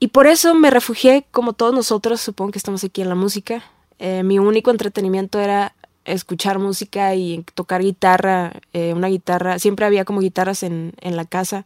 y 0.00 0.08
por 0.08 0.26
eso 0.26 0.54
me 0.54 0.70
refugié 0.70 1.26
como 1.30 1.52
todos 1.52 1.74
nosotros, 1.74 2.20
supongo 2.20 2.52
que 2.52 2.58
estamos 2.58 2.82
aquí 2.82 3.02
en 3.02 3.08
la 3.08 3.14
música, 3.14 3.62
eh, 3.98 4.22
mi 4.22 4.38
único 4.38 4.70
entretenimiento 4.70 5.38
era 5.40 5.74
escuchar 6.04 6.58
música 6.58 7.14
y 7.14 7.44
tocar 7.54 7.82
guitarra, 7.82 8.52
eh, 8.72 8.92
una 8.94 9.08
guitarra, 9.08 9.58
siempre 9.58 9.86
había 9.86 10.04
como 10.04 10.20
guitarras 10.20 10.62
en, 10.62 10.92
en 11.00 11.16
la 11.16 11.24
casa 11.24 11.64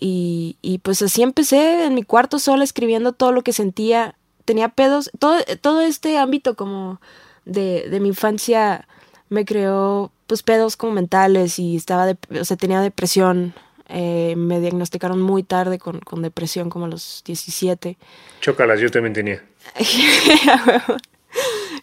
y, 0.00 0.56
y, 0.62 0.78
pues 0.78 1.02
así 1.02 1.22
empecé 1.22 1.84
en 1.84 1.94
mi 1.94 2.04
cuarto 2.04 2.38
sola 2.38 2.62
escribiendo 2.62 3.12
todo 3.12 3.32
lo 3.32 3.42
que 3.42 3.52
sentía. 3.52 4.14
Tenía 4.44 4.68
pedos, 4.68 5.10
todo, 5.18 5.38
todo 5.60 5.80
este 5.80 6.18
ámbito 6.18 6.54
como 6.54 7.00
de, 7.44 7.88
de 7.90 7.98
mi 7.98 8.08
infancia 8.08 8.86
me 9.28 9.44
creó 9.44 10.12
pues 10.28 10.42
pedos 10.42 10.76
como 10.76 10.92
mentales 10.92 11.58
y 11.58 11.74
estaba, 11.74 12.06
de, 12.06 12.16
o 12.38 12.44
sea, 12.44 12.56
tenía 12.56 12.80
depresión. 12.80 13.54
Eh, 13.88 14.34
me 14.36 14.60
diagnosticaron 14.60 15.20
muy 15.20 15.42
tarde 15.42 15.78
con, 15.78 15.98
con, 16.00 16.22
depresión, 16.22 16.68
como 16.70 16.84
a 16.84 16.88
los 16.88 17.22
17. 17.24 17.96
Chócalas, 18.40 18.78
yo 18.80 18.90
también 18.90 19.14
tenía. 19.14 19.42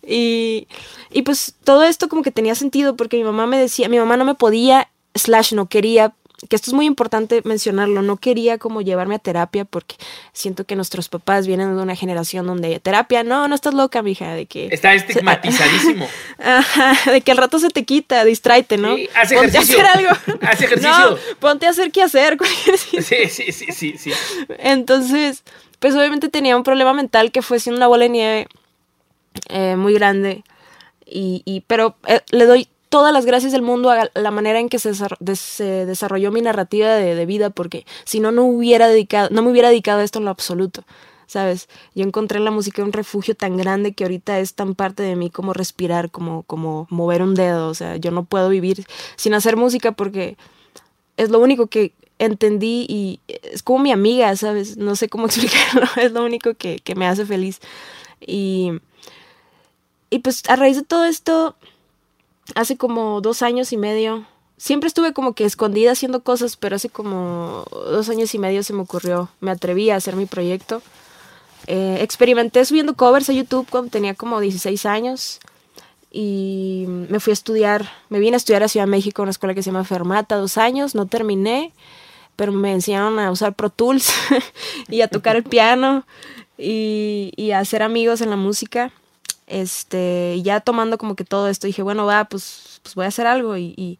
y, 0.07 0.67
y 1.09 1.21
pues 1.23 1.55
todo 1.63 1.83
esto 1.83 2.07
como 2.07 2.21
que 2.21 2.31
tenía 2.31 2.55
sentido 2.55 2.95
porque 2.95 3.17
mi 3.17 3.23
mamá 3.23 3.47
me 3.47 3.57
decía, 3.57 3.89
mi 3.89 3.97
mamá 3.97 4.17
no 4.17 4.23
me 4.23 4.35
podía, 4.35 4.89
slash 5.15 5.53
no 5.53 5.67
quería 5.67 6.13
que 6.49 6.55
esto 6.55 6.69
es 6.69 6.73
muy 6.73 6.85
importante 6.85 7.41
mencionarlo, 7.43 8.01
no 8.01 8.17
quería 8.17 8.57
como 8.57 8.81
llevarme 8.81 9.15
a 9.15 9.19
terapia 9.19 9.65
porque 9.65 9.95
siento 10.33 10.65
que 10.65 10.75
nuestros 10.75 11.09
papás 11.09 11.47
vienen 11.47 11.75
de 11.75 11.81
una 11.81 11.95
generación 11.95 12.45
donde 12.45 12.79
terapia, 12.79 13.23
no, 13.23 13.47
no 13.47 13.55
estás 13.55 13.73
loca, 13.73 14.01
mija, 14.01 14.33
de 14.33 14.45
que... 14.45 14.67
Está 14.71 14.93
estigmatizadísimo. 14.93 16.07
Ajá, 16.39 17.11
de 17.11 17.21
que 17.21 17.31
al 17.31 17.37
rato 17.37 17.59
se 17.59 17.69
te 17.69 17.83
quita, 17.85 18.25
distráete, 18.25 18.77
¿no? 18.77 18.95
Sí, 18.95 19.09
hace 19.15 19.35
ponte 19.35 19.57
ejercicio. 19.57 19.79
a 19.79 19.83
hacer 19.83 19.97
algo. 19.97 20.39
Hace 20.41 20.65
ejercicio. 20.65 21.09
No, 21.11 21.17
ponte 21.39 21.65
a 21.67 21.69
hacer 21.69 21.91
qué 21.91 22.01
hacer. 22.03 22.37
Sí, 22.75 23.29
sí, 23.29 23.51
sí, 23.51 23.71
sí, 23.71 23.95
sí. 23.97 24.11
Entonces, 24.59 25.43
pues 25.79 25.95
obviamente 25.95 26.29
tenía 26.29 26.55
un 26.57 26.63
problema 26.63 26.93
mental 26.93 27.31
que 27.31 27.41
fue 27.41 27.59
siendo 27.59 27.77
una 27.77 27.87
bola 27.87 28.03
de 28.03 28.09
nieve 28.09 28.47
eh, 29.49 29.75
muy 29.75 29.93
grande 29.93 30.43
y, 31.05 31.41
y 31.45 31.61
pero 31.61 31.95
eh, 32.07 32.21
le 32.31 32.45
doy 32.45 32.67
todas 32.89 33.13
las 33.13 33.25
gracias 33.25 33.51
del 33.51 33.61
mundo 33.61 33.89
a 33.89 34.09
la 34.13 34.31
manera 34.31 34.59
en 34.59 34.69
que 34.69 34.79
se, 34.79 34.91
desarrolló 35.85 36.31
mi 36.31 36.41
narrativa 36.41 36.89
de, 36.89 37.25
vida, 37.25 37.49
porque 37.49 37.85
si 38.03 38.19
no, 38.19 38.31
no 38.31 38.43
hubiera 38.43 38.87
dedicado, 38.87 39.29
no 39.31 39.41
me 39.41 39.51
hubiera 39.51 39.69
dedicado 39.69 39.99
a 39.99 40.03
esto 40.03 40.19
en 40.19 40.25
lo 40.25 40.31
absoluto. 40.31 40.83
¿Sabes? 41.27 41.69
Yo 41.95 42.03
encontré 42.03 42.37
en 42.37 42.45
la 42.45 42.51
música 42.51 42.83
un 42.83 42.93
refugio 42.93 43.35
tan 43.35 43.57
grande 43.57 43.93
que 43.93 44.03
ahorita 44.03 44.39
es 44.39 44.53
tan 44.53 44.75
parte 44.75 45.01
de 45.01 45.15
mí 45.15 45.31
como 45.31 45.53
respirar, 45.53 46.11
como, 46.11 46.43
como 46.43 46.85
mover 46.91 47.23
un 47.23 47.33
dedo. 47.33 47.67
O 47.67 47.73
sea, 47.73 47.97
yo 47.97 48.11
no 48.11 48.25
puedo 48.25 48.47
vivir 48.47 48.85
sin 49.15 49.33
hacer 49.33 49.57
música 49.57 49.91
porque 49.91 50.37
es 51.17 51.31
lo 51.31 51.39
único 51.39 51.65
que 51.65 51.93
entendí 52.19 52.85
y 52.87 53.19
es 53.27 53.63
como 53.63 53.79
mi 53.79 53.91
amiga, 53.91 54.35
¿sabes? 54.35 54.77
No 54.77 54.95
sé 54.95 55.09
cómo 55.09 55.25
explicarlo, 55.25 55.87
es 55.97 56.11
lo 56.11 56.23
único 56.23 56.53
que, 56.53 56.77
que 56.77 56.95
me 56.95 57.07
hace 57.07 57.25
feliz. 57.25 57.59
Y, 58.21 58.71
y 60.09 60.19
pues 60.19 60.43
a 60.47 60.55
raíz 60.55 60.77
de 60.77 60.83
todo 60.83 61.05
esto, 61.05 61.55
hace 62.53 62.77
como 62.77 63.21
dos 63.21 63.41
años 63.41 63.73
y 63.73 63.77
medio, 63.77 64.25
siempre 64.57 64.87
estuve 64.87 65.13
como 65.13 65.33
que 65.33 65.45
escondida 65.45 65.91
haciendo 65.91 66.21
cosas, 66.21 66.57
pero 66.57 66.75
hace 66.75 66.89
como 66.89 67.65
dos 67.71 68.09
años 68.09 68.33
y 68.35 68.39
medio 68.39 68.63
se 68.63 68.73
me 68.73 68.81
ocurrió, 68.81 69.29
me 69.39 69.51
atreví 69.51 69.89
a 69.89 69.95
hacer 69.95 70.15
mi 70.15 70.25
proyecto. 70.25 70.81
Eh, 71.67 71.97
experimenté 72.01 72.63
subiendo 72.63 72.95
covers 72.95 73.29
a 73.29 73.33
YouTube 73.33 73.67
cuando 73.69 73.89
tenía 73.89 74.13
como 74.13 74.39
16 74.39 74.85
años 74.85 75.39
y 76.11 76.85
me 76.87 77.19
fui 77.19 77.31
a 77.31 77.33
estudiar, 77.33 77.89
me 78.09 78.19
vine 78.19 78.35
a 78.35 78.37
estudiar 78.37 78.63
a 78.63 78.67
Ciudad 78.67 78.85
de 78.85 78.91
México, 78.91 79.23
una 79.23 79.31
escuela 79.31 79.55
que 79.55 79.63
se 79.63 79.71
llama 79.71 79.83
Fermata, 79.83 80.35
dos 80.35 80.57
años, 80.57 80.93
no 80.93 81.07
terminé, 81.07 81.73
pero 82.35 82.51
me 82.51 82.71
enseñaron 82.71 83.17
a 83.19 83.31
usar 83.31 83.53
Pro 83.53 83.69
Tools 83.69 84.13
y 84.89 85.01
a 85.01 85.07
tocar 85.07 85.35
el 85.35 85.43
piano 85.43 86.05
y, 86.57 87.33
y 87.35 87.51
a 87.51 87.59
hacer 87.59 87.81
amigos 87.81 88.21
en 88.21 88.29
la 88.29 88.37
música. 88.37 88.91
Este, 89.47 90.41
ya 90.41 90.59
tomando 90.59 90.97
como 90.97 91.15
que 91.15 91.23
todo 91.23 91.47
esto, 91.47 91.67
dije, 91.67 91.83
bueno, 91.83 92.05
va, 92.05 92.25
pues, 92.25 92.79
pues 92.83 92.95
voy 92.95 93.05
a 93.05 93.09
hacer 93.09 93.27
algo. 93.27 93.57
Y, 93.57 93.99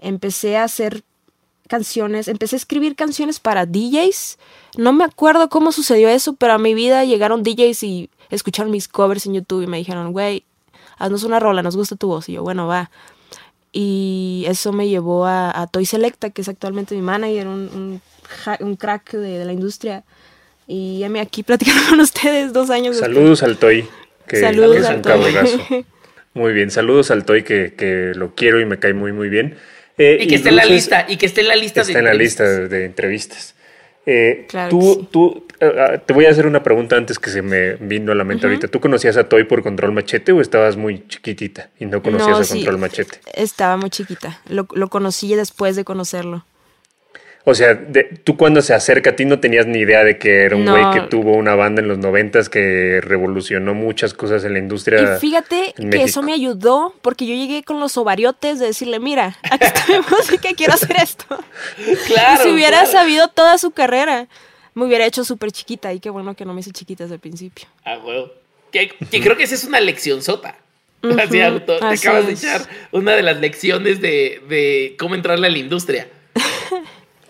empecé 0.00 0.58
a 0.58 0.64
hacer 0.64 1.02
canciones, 1.66 2.28
empecé 2.28 2.56
a 2.56 2.58
escribir 2.58 2.94
canciones 2.94 3.40
para 3.40 3.64
DJs. 3.64 4.38
No 4.76 4.92
me 4.92 5.04
acuerdo 5.04 5.48
cómo 5.48 5.72
sucedió 5.72 6.10
eso, 6.10 6.34
pero 6.34 6.52
a 6.52 6.58
mi 6.58 6.74
vida 6.74 7.04
llegaron 7.04 7.42
DJs 7.42 7.82
y 7.84 8.10
escucharon 8.28 8.70
mis 8.70 8.86
covers 8.86 9.24
en 9.24 9.34
YouTube 9.34 9.62
y 9.62 9.66
me 9.66 9.78
dijeron, 9.78 10.12
güey, 10.12 10.44
haznos 10.98 11.22
una 11.22 11.40
rola, 11.40 11.62
nos 11.62 11.74
gusta 11.74 11.96
tu 11.96 12.08
voz. 12.08 12.28
Y 12.28 12.32
yo, 12.32 12.42
bueno, 12.42 12.66
va. 12.66 12.90
Y 13.72 14.44
eso 14.46 14.72
me 14.72 14.88
llevó 14.88 15.24
a, 15.26 15.66
Toy 15.72 15.86
Selecta, 15.86 16.30
que 16.30 16.42
es 16.42 16.48
actualmente 16.48 16.94
mi 16.94 17.00
manager, 17.00 17.48
un, 17.48 18.00
un, 18.60 18.76
crack 18.76 19.12
de, 19.12 19.44
la 19.44 19.52
industria. 19.52 20.04
Y 20.66 20.98
ya 20.98 21.08
me 21.08 21.20
aquí 21.20 21.42
platicando 21.44 21.88
con 21.88 22.00
ustedes 22.00 22.52
dos 22.52 22.68
años. 22.68 22.98
Saludos 22.98 23.42
al 23.42 23.56
Toy 23.56 23.88
que, 24.26 24.38
saludos 24.38 24.76
es 24.76 25.54
un. 25.54 25.86
Muy 26.34 26.52
bien, 26.52 26.70
saludos 26.70 27.12
al 27.12 27.24
Toy 27.24 27.44
que, 27.44 27.74
que, 27.74 28.12
lo 28.14 28.34
quiero 28.34 28.60
y 28.60 28.64
me 28.64 28.80
cae 28.80 28.92
muy 28.92 29.12
muy 29.12 29.28
bien. 29.28 29.56
Eh, 29.96 30.18
y 30.20 30.26
que 30.26 30.34
esté 30.34 30.48
en 30.48 30.56
la 30.56 30.64
lista, 30.64 31.06
y 31.08 31.16
que 31.16 31.26
esté 31.26 31.42
en 31.42 31.48
la 31.48 31.54
lista 31.54 31.82
está 31.82 31.98
en 32.00 32.04
la 32.04 32.14
lista 32.14 32.42
de, 32.42 32.84
entrevistas. 32.84 33.54
Eh, 34.04 34.48
tú, 34.68 35.08
tú 35.12 35.46
eh, 35.60 35.72
ah, 35.78 35.98
te 35.98 36.12
voy 36.12 36.26
a 36.26 36.30
hacer 36.30 36.46
una 36.46 36.62
pregunta 36.62 36.96
antes 36.96 37.18
que 37.18 37.30
se 37.30 37.40
me 37.40 37.74
vino 37.74 38.10
a 38.10 38.14
la 38.16 38.24
mente 38.24 38.46
ahorita. 38.46 38.66
¿Tú 38.68 38.80
conocías 38.80 39.16
a 39.16 39.28
Toy 39.28 39.44
por 39.44 39.62
Control 39.62 39.92
Machete 39.92 40.32
o 40.32 40.40
estabas 40.40 40.76
muy 40.76 41.06
chiquitita 41.06 41.70
y 41.78 41.86
no 41.86 42.02
conocías 42.02 42.50
a 42.50 42.54
Control 42.54 42.78
Machete? 42.78 43.20
Estaba 43.34 43.76
muy 43.76 43.90
chiquita. 43.90 44.40
Lo, 44.48 44.66
lo 44.74 44.88
conocí 44.88 45.34
después 45.36 45.76
de 45.76 45.84
conocerlo. 45.84 46.44
O 47.46 47.54
sea, 47.54 47.78
tú 48.24 48.38
cuando 48.38 48.62
se 48.62 48.72
acerca 48.72 49.10
a 49.10 49.16
ti 49.16 49.26
no 49.26 49.38
tenías 49.38 49.66
ni 49.66 49.80
idea 49.80 50.02
de 50.02 50.16
que 50.16 50.44
era 50.44 50.56
un 50.56 50.64
güey 50.64 50.82
que 50.94 51.00
tuvo 51.02 51.32
una 51.36 51.54
banda 51.54 51.82
en 51.82 51.88
los 51.88 51.98
noventas 51.98 52.48
que 52.48 53.02
revolucionó 53.02 53.74
muchas 53.74 54.14
cosas 54.14 54.44
en 54.44 54.54
la 54.54 54.58
industria. 54.60 55.16
Y 55.16 55.20
fíjate 55.20 55.74
que 55.76 56.02
eso 56.02 56.22
me 56.22 56.32
ayudó 56.32 56.94
porque 57.02 57.26
yo 57.26 57.34
llegué 57.34 57.62
con 57.62 57.80
los 57.80 57.98
ovariotes 57.98 58.58
de 58.60 58.66
decirle, 58.66 58.98
mira, 58.98 59.36
aquí 59.42 59.66
está 59.66 59.84
mi 59.88 59.98
música, 60.10 60.48
quiero 60.56 60.72
hacer 60.72 60.96
esto. 60.96 61.26
Claro. 62.06 62.42
Y 62.42 62.46
si 62.46 62.54
hubiera 62.54 62.86
sabido 62.86 63.28
toda 63.28 63.58
su 63.58 63.70
carrera, 63.70 64.26
me 64.74 64.84
hubiera 64.84 65.04
hecho 65.04 65.24
súper 65.24 65.52
chiquita 65.52 65.92
y 65.92 66.00
qué 66.00 66.10
bueno 66.10 66.34
que 66.34 66.44
no 66.44 66.54
me 66.54 66.60
hice 66.60 66.70
chiquita 66.70 67.04
desde 67.04 67.16
el 67.16 67.20
principio. 67.20 67.66
Ah, 67.84 67.98
huevo. 68.02 68.32
Que, 68.72 68.88
creo 69.20 69.36
que 69.36 69.44
esa 69.44 69.54
es 69.54 69.64
una 69.64 69.80
lección 69.80 70.22
sota. 70.22 70.56
Así, 71.02 71.40
auto, 71.40 71.78
te 71.78 71.86
acabas 71.86 72.26
de 72.26 72.32
echar 72.32 72.62
una 72.90 73.12
de 73.12 73.22
las 73.22 73.38
lecciones 73.38 74.00
de, 74.00 74.40
de 74.48 74.96
cómo 74.98 75.14
entrarle 75.14 75.46
a 75.46 75.50
la 75.50 75.58
industria. 75.58 76.08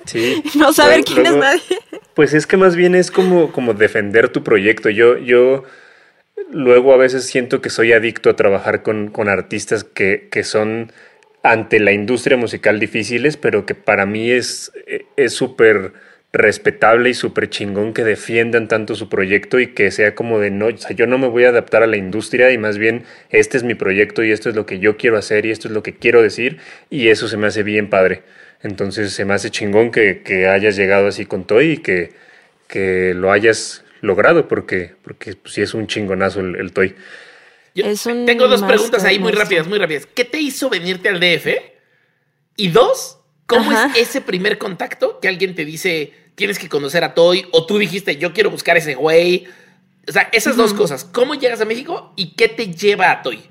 Sí. 0.04 0.42
no 0.56 0.72
saber 0.72 1.04
quién 1.04 1.26
es 1.26 1.36
nadie. 1.36 1.62
Pues 2.14 2.34
es 2.34 2.46
que 2.46 2.56
más 2.56 2.76
bien 2.76 2.94
es 2.94 3.10
como, 3.10 3.52
como 3.52 3.74
defender 3.74 4.28
tu 4.28 4.42
proyecto. 4.42 4.90
Yo, 4.90 5.18
yo 5.18 5.64
luego 6.50 6.92
a 6.92 6.96
veces 6.96 7.26
siento 7.26 7.60
que 7.60 7.70
soy 7.70 7.92
adicto 7.92 8.30
a 8.30 8.36
trabajar 8.36 8.82
con, 8.82 9.10
con 9.10 9.28
artistas 9.28 9.84
que, 9.84 10.28
que, 10.30 10.44
son 10.44 10.92
ante 11.42 11.80
la 11.80 11.92
industria 11.92 12.36
musical 12.36 12.78
difíciles, 12.80 13.36
pero 13.36 13.66
que 13.66 13.74
para 13.74 14.06
mí 14.06 14.30
es 14.30 14.72
súper 15.28 15.92
respetable 16.34 17.10
y 17.10 17.14
súper 17.14 17.48
chingón 17.48 17.94
que 17.94 18.02
defiendan 18.02 18.66
tanto 18.66 18.96
su 18.96 19.08
proyecto 19.08 19.60
y 19.60 19.68
que 19.68 19.92
sea 19.92 20.16
como 20.16 20.40
de 20.40 20.50
no, 20.50 20.66
o 20.66 20.76
sea, 20.76 20.90
yo 20.90 21.06
no 21.06 21.16
me 21.16 21.28
voy 21.28 21.44
a 21.44 21.50
adaptar 21.50 21.84
a 21.84 21.86
la 21.86 21.96
industria 21.96 22.50
y 22.50 22.58
más 22.58 22.76
bien 22.76 23.04
este 23.30 23.56
es 23.56 23.62
mi 23.62 23.74
proyecto 23.74 24.24
y 24.24 24.32
esto 24.32 24.50
es 24.50 24.56
lo 24.56 24.66
que 24.66 24.80
yo 24.80 24.96
quiero 24.96 25.16
hacer 25.16 25.46
y 25.46 25.52
esto 25.52 25.68
es 25.68 25.74
lo 25.74 25.84
que 25.84 25.94
quiero 25.94 26.22
decir 26.22 26.58
y 26.90 27.08
eso 27.08 27.28
se 27.28 27.36
me 27.36 27.46
hace 27.46 27.62
bien 27.62 27.88
padre. 27.88 28.22
Entonces 28.64 29.12
se 29.12 29.26
me 29.26 29.34
hace 29.34 29.50
chingón 29.50 29.90
que, 29.90 30.22
que 30.22 30.48
hayas 30.48 30.74
llegado 30.74 31.06
así 31.06 31.26
con 31.26 31.44
Toy 31.44 31.72
y 31.72 31.76
que, 31.76 32.14
que 32.66 33.12
lo 33.14 33.30
hayas 33.30 33.84
logrado, 34.00 34.48
porque, 34.48 34.94
porque 35.02 35.34
pues, 35.34 35.52
sí 35.52 35.60
es 35.60 35.74
un 35.74 35.86
chingonazo 35.86 36.40
el, 36.40 36.72
Toy. 36.72 36.96
tengo 37.74 38.48
dos 38.48 38.62
preguntas 38.62 39.04
ahí 39.04 39.18
muy 39.18 39.32
rápidas, 39.32 39.66
muy 39.66 39.78
rápidas. 39.78 40.06
¿Qué 40.06 40.24
te 40.24 40.40
hizo 40.40 40.70
venirte 40.70 41.10
al 41.10 41.20
DF? 41.20 41.48
Y 42.56 42.68
dos, 42.68 43.18
¿cómo 43.44 43.70
es 43.70 43.96
ese 43.96 44.22
primer 44.22 44.56
contacto 44.56 45.20
que 45.20 45.28
alguien 45.28 45.54
te 45.54 45.66
dice 45.66 46.14
tienes 46.34 46.58
que 46.58 46.70
conocer 46.70 47.04
a 47.04 47.12
Toy? 47.12 47.46
O 47.52 47.66
tú 47.66 47.76
dijiste 47.76 48.16
yo 48.16 48.32
quiero 48.32 48.50
buscar 48.50 48.76
a 48.76 48.78
ese 48.78 48.94
güey. 48.94 49.46
O 50.08 50.12
sea, 50.12 50.30
esas 50.32 50.56
dos 50.56 50.72
cosas. 50.72 51.04
¿Cómo 51.04 51.34
llegas 51.34 51.60
a 51.60 51.66
México 51.66 52.14
y 52.16 52.30
qué 52.34 52.48
te 52.48 52.68
lleva 52.68 53.10
a 53.10 53.20
Toy? 53.20 53.42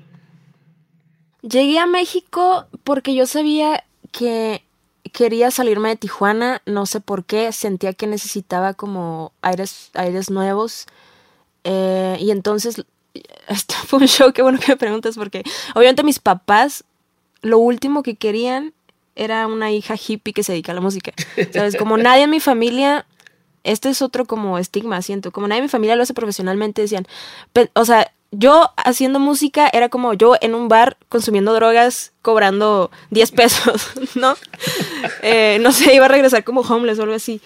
Llegué 1.42 1.78
a 1.78 1.86
México 1.86 2.66
porque 2.82 3.14
yo 3.14 3.26
sabía 3.26 3.84
que 4.10 4.63
quería 5.12 5.50
salirme 5.50 5.90
de 5.90 5.96
Tijuana, 5.96 6.62
no 6.66 6.86
sé 6.86 7.00
por 7.00 7.24
qué, 7.24 7.52
sentía 7.52 7.92
que 7.92 8.06
necesitaba 8.06 8.74
como 8.74 9.32
aires, 9.42 9.90
aires 9.94 10.30
nuevos. 10.30 10.86
Eh, 11.64 12.16
y 12.20 12.30
entonces, 12.30 12.84
esto 13.48 13.74
fue 13.86 14.00
un 14.00 14.08
show, 14.08 14.32
qué 14.32 14.42
bueno 14.42 14.58
que 14.58 14.72
me 14.72 14.76
preguntas, 14.76 15.16
porque 15.16 15.42
obviamente 15.74 16.02
mis 16.02 16.18
papás, 16.18 16.84
lo 17.42 17.58
último 17.58 18.02
que 18.02 18.16
querían 18.16 18.72
era 19.16 19.46
una 19.46 19.70
hija 19.70 19.94
hippie 19.94 20.32
que 20.32 20.42
se 20.42 20.52
dedica 20.52 20.72
a 20.72 20.74
la 20.74 20.80
música. 20.80 21.12
¿Sabes? 21.52 21.76
Como 21.76 21.96
nadie 21.96 22.24
en 22.24 22.30
mi 22.30 22.40
familia, 22.40 23.06
este 23.62 23.90
es 23.90 24.02
otro 24.02 24.24
como 24.24 24.58
estigma, 24.58 25.00
siento, 25.02 25.30
como 25.30 25.46
nadie 25.46 25.58
en 25.58 25.64
mi 25.64 25.68
familia 25.68 25.96
lo 25.96 26.02
hace 26.02 26.14
profesionalmente, 26.14 26.82
decían, 26.82 27.06
o 27.74 27.84
sea, 27.84 28.12
yo 28.36 28.70
haciendo 28.76 29.20
música 29.20 29.68
era 29.72 29.88
como 29.88 30.14
yo 30.14 30.34
en 30.40 30.54
un 30.54 30.68
bar 30.68 30.96
consumiendo 31.08 31.54
drogas, 31.54 32.12
cobrando 32.22 32.90
10 33.10 33.30
pesos, 33.32 33.90
¿no? 34.14 34.34
Eh, 35.22 35.58
no 35.60 35.72
sé, 35.72 35.94
iba 35.94 36.06
a 36.06 36.08
regresar 36.08 36.44
como 36.44 36.62
homeless 36.62 36.98
o 36.98 37.02
algo 37.02 37.14
así. 37.14 37.40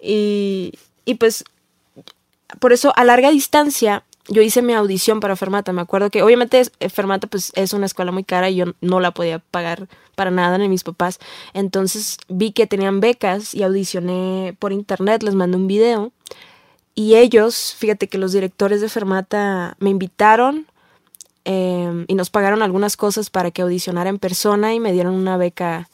Y, 0.00 0.74
y 1.04 1.14
pues, 1.14 1.44
por 2.60 2.72
eso 2.72 2.92
a 2.96 3.04
larga 3.04 3.30
distancia, 3.30 4.04
yo 4.28 4.42
hice 4.42 4.62
mi 4.62 4.74
audición 4.74 5.20
para 5.20 5.36
Fermata. 5.36 5.72
Me 5.72 5.80
acuerdo 5.80 6.10
que 6.10 6.22
obviamente 6.22 6.62
eh, 6.80 6.88
Fermata 6.88 7.26
pues, 7.26 7.52
es 7.54 7.72
una 7.72 7.86
escuela 7.86 8.12
muy 8.12 8.24
cara 8.24 8.50
y 8.50 8.56
yo 8.56 8.66
no 8.80 9.00
la 9.00 9.12
podía 9.12 9.38
pagar 9.38 9.88
para 10.14 10.30
nada 10.30 10.58
ni 10.58 10.68
mis 10.68 10.84
papás. 10.84 11.18
Entonces 11.54 12.18
vi 12.28 12.52
que 12.52 12.66
tenían 12.66 13.00
becas 13.00 13.54
y 13.54 13.62
audicioné 13.62 14.56
por 14.58 14.72
internet, 14.72 15.22
les 15.22 15.34
mandé 15.34 15.56
un 15.56 15.66
video 15.66 16.12
y 16.96 17.14
ellos, 17.16 17.74
fíjate 17.78 18.08
que 18.08 18.16
los 18.16 18.32
directores 18.32 18.80
de 18.80 18.88
Fermata 18.88 19.76
me 19.78 19.90
invitaron 19.90 20.66
em, 21.44 22.06
y 22.08 22.14
nos 22.14 22.30
pagaron 22.30 22.62
algunas 22.62 22.96
cosas 22.96 23.28
para 23.28 23.50
que 23.50 23.60
audicionara 23.60 24.08
en 24.08 24.18
persona 24.18 24.72
y 24.72 24.80
me 24.80 24.92
dieron 24.92 25.14
una 25.14 25.36
beca 25.36 25.90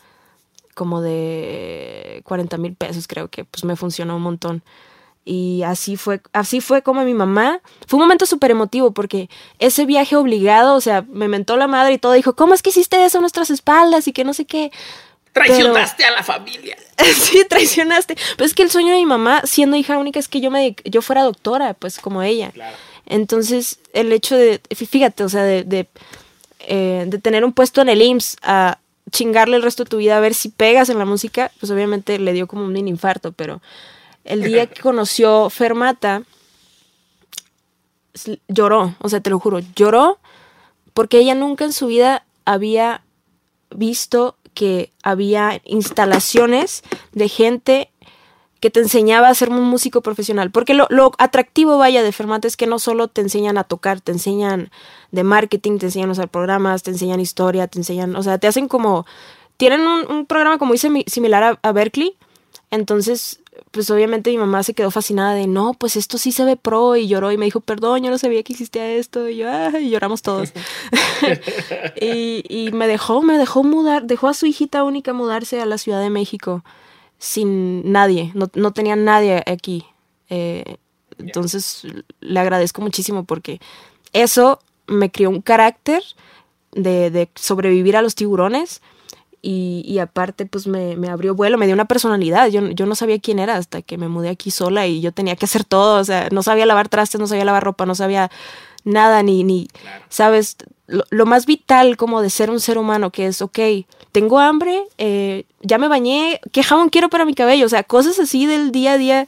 como 0.74 1.02
de 1.02 2.22
40 2.24 2.56
mil 2.56 2.76
pesos, 2.76 3.08
creo 3.08 3.26
que 3.28 3.44
pues 3.44 3.64
me 3.64 3.74
funcionó 3.74 4.16
un 4.16 4.22
montón. 4.22 4.62
Y 5.24 5.62
así 5.64 5.96
fue, 5.96 6.20
así 6.32 6.60
fue 6.60 6.82
como 6.82 7.04
mi 7.04 7.14
mamá. 7.14 7.60
Fue 7.88 7.98
un 7.98 8.04
momento 8.04 8.24
súper 8.24 8.52
emotivo 8.52 8.92
porque 8.92 9.28
ese 9.58 9.86
viaje 9.86 10.14
obligado, 10.14 10.76
o 10.76 10.80
sea, 10.80 11.04
me 11.08 11.26
mentó 11.26 11.56
la 11.56 11.66
madre 11.66 11.94
y 11.94 11.98
todo, 11.98 12.12
dijo, 12.12 12.34
¿cómo 12.36 12.54
es 12.54 12.62
que 12.62 12.70
hiciste 12.70 13.04
eso 13.04 13.18
a 13.18 13.20
nuestras 13.20 13.50
espaldas? 13.50 14.06
Y 14.06 14.12
que 14.12 14.24
no 14.24 14.34
sé 14.34 14.44
qué. 14.44 14.70
Traicionaste 15.32 16.04
a 16.04 16.10
la 16.10 16.22
familia. 16.22 16.76
sí, 17.14 17.44
traicionaste. 17.48 18.16
Pues 18.36 18.50
es 18.50 18.54
que 18.54 18.62
el 18.62 18.70
sueño 18.70 18.90
de 18.90 18.98
mi 18.98 19.06
mamá, 19.06 19.42
siendo 19.44 19.76
hija 19.76 19.98
única, 19.98 20.18
es 20.18 20.28
que 20.28 20.40
yo 20.40 20.50
me 20.50 20.76
yo 20.84 21.02
fuera 21.02 21.22
doctora, 21.22 21.74
pues 21.74 21.98
como 21.98 22.22
ella. 22.22 22.52
Entonces, 23.06 23.78
el 23.94 24.12
hecho 24.12 24.36
de, 24.36 24.60
fíjate, 24.74 25.24
o 25.24 25.28
sea, 25.28 25.42
de, 25.42 25.64
de, 25.64 25.88
eh, 26.60 27.04
de, 27.06 27.18
tener 27.18 27.44
un 27.44 27.52
puesto 27.52 27.80
en 27.80 27.88
el 27.88 28.02
IMSS 28.02 28.36
a 28.42 28.78
chingarle 29.10 29.56
el 29.56 29.62
resto 29.62 29.84
de 29.84 29.90
tu 29.90 29.96
vida 29.98 30.16
a 30.16 30.20
ver 30.20 30.34
si 30.34 30.48
pegas 30.48 30.88
en 30.88 30.98
la 30.98 31.04
música, 31.04 31.50
pues 31.60 31.72
obviamente 31.72 32.18
le 32.18 32.32
dio 32.32 32.46
como 32.46 32.64
un 32.64 32.72
mini 32.72 32.90
infarto, 32.90 33.32
pero 33.32 33.60
el 34.24 34.42
día 34.42 34.66
que 34.66 34.80
conoció 34.82 35.50
Fermata, 35.50 36.22
lloró, 38.48 38.94
o 39.00 39.08
sea, 39.08 39.20
te 39.20 39.30
lo 39.30 39.38
juro, 39.38 39.60
lloró 39.74 40.18
porque 40.94 41.18
ella 41.18 41.34
nunca 41.34 41.64
en 41.64 41.72
su 41.72 41.86
vida 41.86 42.24
había 42.44 43.02
visto 43.70 44.36
que 44.54 44.92
había 45.02 45.60
instalaciones 45.64 46.82
de 47.12 47.28
gente 47.28 47.90
que 48.62 48.70
te 48.70 48.78
enseñaba 48.78 49.28
a 49.28 49.34
ser 49.34 49.50
un 49.50 49.64
músico 49.64 50.02
profesional. 50.02 50.52
Porque 50.52 50.72
lo, 50.72 50.86
atractivo, 51.18 51.78
vaya, 51.78 52.04
de 52.04 52.12
Fermat 52.12 52.44
es 52.44 52.56
que 52.56 52.68
no 52.68 52.78
solo 52.78 53.08
te 53.08 53.20
enseñan 53.20 53.58
a 53.58 53.64
tocar, 53.64 54.00
te 54.00 54.12
enseñan 54.12 54.70
de 55.10 55.24
marketing, 55.24 55.78
te 55.78 55.86
enseñan 55.86 56.10
a 56.10 56.12
usar 56.12 56.28
programas, 56.28 56.84
te 56.84 56.92
enseñan 56.92 57.18
historia, 57.18 57.66
te 57.66 57.80
enseñan, 57.80 58.14
o 58.14 58.22
sea, 58.22 58.38
te 58.38 58.46
hacen 58.46 58.68
como, 58.68 59.04
tienen 59.56 59.80
un, 59.80 60.26
programa 60.26 60.58
como 60.58 60.74
dice 60.74 60.88
similar 61.08 61.58
a, 61.60 61.72
Berkeley, 61.72 62.16
entonces, 62.70 63.40
pues 63.70 63.90
obviamente 63.90 64.30
mi 64.30 64.38
mamá 64.38 64.62
se 64.62 64.74
quedó 64.74 64.90
fascinada 64.90 65.34
de, 65.34 65.46
no, 65.46 65.74
pues 65.74 65.96
esto 65.96 66.18
sí 66.18 66.32
se 66.32 66.44
ve 66.44 66.56
pro 66.56 66.96
y 66.96 67.06
lloró 67.06 67.32
y 67.32 67.36
me 67.36 67.44
dijo, 67.44 67.60
perdón, 67.60 68.02
yo 68.02 68.10
no 68.10 68.18
sabía 68.18 68.42
que 68.42 68.52
existía 68.52 68.90
esto 68.92 69.28
y 69.28 69.36
yo, 69.36 69.48
y 69.78 69.90
lloramos 69.90 70.22
todos. 70.22 70.52
y, 72.00 72.44
y 72.48 72.72
me 72.72 72.86
dejó, 72.86 73.22
me 73.22 73.38
dejó 73.38 73.62
mudar, 73.62 74.04
dejó 74.04 74.28
a 74.28 74.34
su 74.34 74.46
hijita 74.46 74.84
única 74.84 75.12
mudarse 75.12 75.60
a 75.60 75.66
la 75.66 75.78
Ciudad 75.78 76.00
de 76.00 76.10
México 76.10 76.64
sin 77.22 77.92
nadie, 77.92 78.32
no, 78.34 78.50
no 78.54 78.72
tenía 78.72 78.96
nadie 78.96 79.44
aquí. 79.46 79.84
Eh, 80.28 80.76
entonces 81.18 81.86
le 82.20 82.40
agradezco 82.40 82.82
muchísimo 82.82 83.22
porque 83.22 83.60
eso 84.12 84.58
me 84.88 85.12
crió 85.12 85.30
un 85.30 85.40
carácter 85.40 86.02
de, 86.72 87.28
sobrevivir 87.36 87.96
a 87.96 88.02
los 88.02 88.16
tiburones 88.16 88.82
y, 89.44 89.98
aparte 89.98 90.46
pues 90.46 90.68
me, 90.68 90.94
abrió 91.08 91.34
vuelo, 91.34 91.58
me 91.58 91.66
dio 91.66 91.74
una 91.74 91.86
personalidad. 91.86 92.48
Yo, 92.48 92.68
yo, 92.70 92.86
no 92.86 92.94
sabía 92.94 93.18
quién 93.18 93.40
era 93.40 93.56
hasta 93.56 93.82
que 93.82 93.98
me 93.98 94.08
mudé 94.08 94.28
aquí 94.28 94.52
sola 94.52 94.86
y 94.86 95.00
yo 95.00 95.10
tenía 95.10 95.34
que 95.34 95.46
hacer 95.46 95.64
todo, 95.64 96.00
o 96.00 96.04
sea, 96.04 96.28
no 96.30 96.44
sabía 96.44 96.64
lavar 96.64 96.88
trastes, 96.88 97.20
no 97.20 97.26
sabía 97.26 97.44
lavar 97.44 97.64
ropa, 97.64 97.84
no 97.84 97.96
sabía 97.96 98.30
nada, 98.84 99.22
ni, 99.24 99.42
ni 99.42 99.68
¿sabes? 100.08 100.56
Lo, 100.86 101.26
más 101.26 101.46
vital 101.46 101.96
como 101.96 102.22
de 102.22 102.30
ser 102.30 102.50
un 102.50 102.60
ser 102.60 102.78
humano, 102.78 103.10
que 103.10 103.26
es, 103.26 103.42
ok, 103.42 103.58
tengo 104.12 104.38
hambre, 104.38 104.84
eh, 104.98 105.44
ya 105.60 105.78
me 105.78 105.88
bañé, 105.88 106.40
¿qué 106.52 106.62
jabón 106.62 106.88
quiero 106.88 107.08
para 107.08 107.24
mi 107.24 107.34
cabello? 107.34 107.66
O 107.66 107.68
sea, 107.68 107.82
cosas 107.82 108.18
así 108.20 108.46
del 108.46 108.70
día 108.70 108.92
a 108.92 108.98
día 108.98 109.26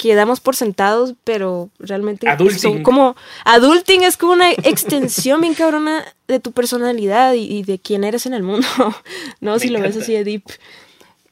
que 0.00 0.14
damos 0.14 0.40
por 0.40 0.56
sentados, 0.56 1.12
pero 1.24 1.68
realmente 1.78 2.26
son 2.56 2.82
como... 2.82 3.16
Adulting 3.44 4.02
es 4.02 4.16
como 4.16 4.32
una 4.32 4.50
extensión 4.50 5.42
bien 5.42 5.52
cabrona 5.52 6.06
de 6.26 6.40
tu 6.40 6.52
personalidad 6.52 7.34
y, 7.34 7.62
de 7.64 7.78
quién 7.78 8.04
eres 8.04 8.24
en 8.24 8.32
el 8.32 8.42
mundo, 8.42 8.66
¿no? 9.40 9.58
si 9.58 9.68
lo 9.68 9.78
ves 9.78 9.98
así 9.98 10.14
de 10.14 10.24
deep. 10.24 10.44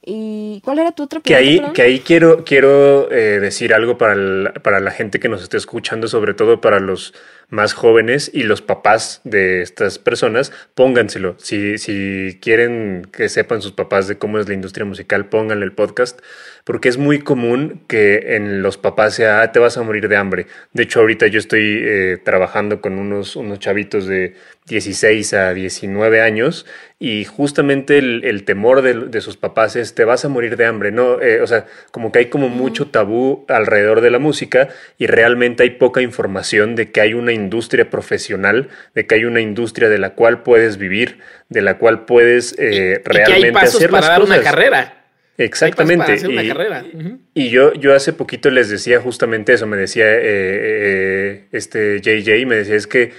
¿Y 0.02 0.60
cuál 0.64 0.80
era 0.80 0.92
tu 0.92 1.04
otra 1.04 1.20
pregunta? 1.20 1.42
Que 1.42 1.64
ahí, 1.66 1.72
que 1.72 1.82
ahí 1.82 2.00
quiero, 2.00 2.44
quiero 2.44 3.10
eh, 3.10 3.40
decir 3.40 3.72
algo 3.72 3.96
para, 3.96 4.52
para 4.54 4.80
la 4.80 4.90
gente 4.90 5.18
que 5.18 5.30
nos 5.30 5.42
esté 5.42 5.56
escuchando, 5.56 6.06
sobre 6.06 6.34
todo 6.34 6.60
para 6.60 6.78
los 6.78 7.14
más 7.50 7.72
jóvenes 7.72 8.30
y 8.32 8.42
los 8.42 8.60
papás 8.60 9.20
de 9.24 9.62
estas 9.62 9.98
personas, 9.98 10.52
pónganselo. 10.74 11.36
Si, 11.38 11.78
si 11.78 12.38
quieren 12.42 13.06
que 13.10 13.28
sepan 13.28 13.62
sus 13.62 13.72
papás 13.72 14.08
de 14.08 14.18
cómo 14.18 14.38
es 14.38 14.48
la 14.48 14.54
industria 14.54 14.84
musical, 14.84 15.26
pónganle 15.26 15.64
el 15.64 15.72
podcast, 15.72 16.20
porque 16.68 16.90
es 16.90 16.98
muy 16.98 17.20
común 17.20 17.80
que 17.88 18.36
en 18.36 18.60
los 18.60 18.76
papás 18.76 19.14
sea, 19.14 19.40
ah, 19.40 19.52
te 19.52 19.58
vas 19.58 19.78
a 19.78 19.82
morir 19.82 20.06
de 20.06 20.18
hambre. 20.18 20.48
De 20.74 20.82
hecho, 20.82 21.00
ahorita 21.00 21.26
yo 21.26 21.38
estoy 21.38 21.80
eh, 21.82 22.18
trabajando 22.22 22.82
con 22.82 22.98
unos, 22.98 23.36
unos 23.36 23.58
chavitos 23.58 24.06
de 24.06 24.34
16 24.66 25.32
a 25.32 25.54
19 25.54 26.20
años 26.20 26.66
y 26.98 27.24
justamente 27.24 27.96
el, 27.96 28.44
temor 28.44 28.82
de, 28.82 29.20
sus 29.22 29.38
papás 29.38 29.76
es 29.76 29.94
te 29.94 30.04
vas 30.04 30.26
a 30.26 30.28
morir 30.28 30.58
de 30.58 30.66
hambre, 30.66 30.92
¿no? 30.92 31.22
Eh, 31.22 31.40
o 31.40 31.46
sea, 31.46 31.64
como 31.90 32.12
que 32.12 32.18
hay 32.18 32.26
como 32.26 32.50
mucho 32.50 32.88
tabú 32.88 33.46
alrededor 33.48 34.02
de 34.02 34.10
la 34.10 34.18
música 34.18 34.68
y 34.98 35.06
realmente 35.06 35.62
hay 35.62 35.70
poca 35.70 36.02
información 36.02 36.76
de 36.76 36.90
que 36.90 37.00
hay 37.00 37.14
una 37.14 37.32
industria 37.32 37.88
profesional, 37.88 38.68
de 38.94 39.06
que 39.06 39.14
hay 39.14 39.24
una 39.24 39.40
industria 39.40 39.88
de 39.88 39.96
la 39.96 40.10
cual 40.10 40.42
puedes 40.42 40.76
vivir, 40.76 41.20
de 41.48 41.62
la 41.62 41.78
cual 41.78 42.04
puedes 42.04 42.54
eh, 42.58 43.00
realmente 43.06 43.52
que 43.52 43.58
hay 43.58 43.64
hacer 43.64 43.88
para 43.88 44.08
dar 44.08 44.22
una 44.22 44.42
carrera. 44.42 44.96
Exactamente. 45.38 46.16
y, 46.20 46.26
una 46.26 46.46
carrera. 46.46 46.84
y 47.32 47.48
yo, 47.48 47.72
yo 47.72 47.94
hace 47.94 48.12
poquito 48.12 48.50
les 48.50 48.68
decía 48.68 49.00
justamente 49.00 49.54
eso, 49.54 49.66
me 49.66 49.76
decía 49.76 50.04
eh, 50.12 50.20
eh, 50.22 51.44
este 51.52 52.00
JJ, 52.00 52.44
me 52.46 52.56
decía 52.56 52.74
es 52.74 52.86
que 52.86 53.12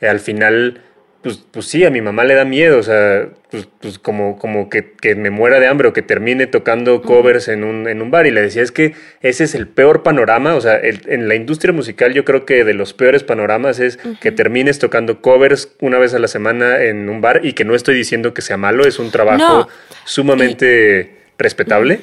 al 0.00 0.20
final 0.20 0.80
pues, 1.26 1.42
pues 1.50 1.66
sí, 1.66 1.84
a 1.84 1.90
mi 1.90 2.00
mamá 2.00 2.22
le 2.22 2.34
da 2.34 2.44
miedo, 2.44 2.78
o 2.78 2.84
sea, 2.84 3.30
pues, 3.50 3.68
pues 3.80 3.98
como, 3.98 4.38
como 4.38 4.70
que, 4.70 4.94
me 5.16 5.30
muera 5.30 5.58
de 5.58 5.66
hambre 5.66 5.88
o 5.88 5.92
que 5.92 6.00
termine 6.00 6.46
tocando 6.46 7.02
covers 7.02 7.48
en 7.48 7.64
un, 7.64 7.88
en 7.88 8.00
un 8.00 8.12
bar. 8.12 8.28
Y 8.28 8.30
le 8.30 8.42
decía, 8.42 8.62
es 8.62 8.70
que 8.70 8.94
ese 9.22 9.42
es 9.42 9.56
el 9.56 9.66
peor 9.66 10.04
panorama, 10.04 10.54
o 10.54 10.60
sea, 10.60 10.78
en 10.80 11.26
la 11.26 11.34
industria 11.34 11.72
musical 11.72 12.14
yo 12.14 12.24
creo 12.24 12.46
que 12.46 12.62
de 12.62 12.74
los 12.74 12.92
peores 12.92 13.24
panoramas 13.24 13.80
es 13.80 13.98
que 14.20 14.30
termines 14.30 14.78
tocando 14.78 15.20
covers 15.20 15.74
una 15.80 15.98
vez 15.98 16.14
a 16.14 16.20
la 16.20 16.28
semana 16.28 16.84
en 16.84 17.08
un 17.08 17.20
bar 17.20 17.40
y 17.44 17.54
que 17.54 17.64
no 17.64 17.74
estoy 17.74 17.96
diciendo 17.96 18.32
que 18.32 18.40
sea 18.40 18.56
malo, 18.56 18.86
es 18.86 19.00
un 19.00 19.10
trabajo 19.10 19.66
sumamente 20.04 21.15
respetable 21.38 22.00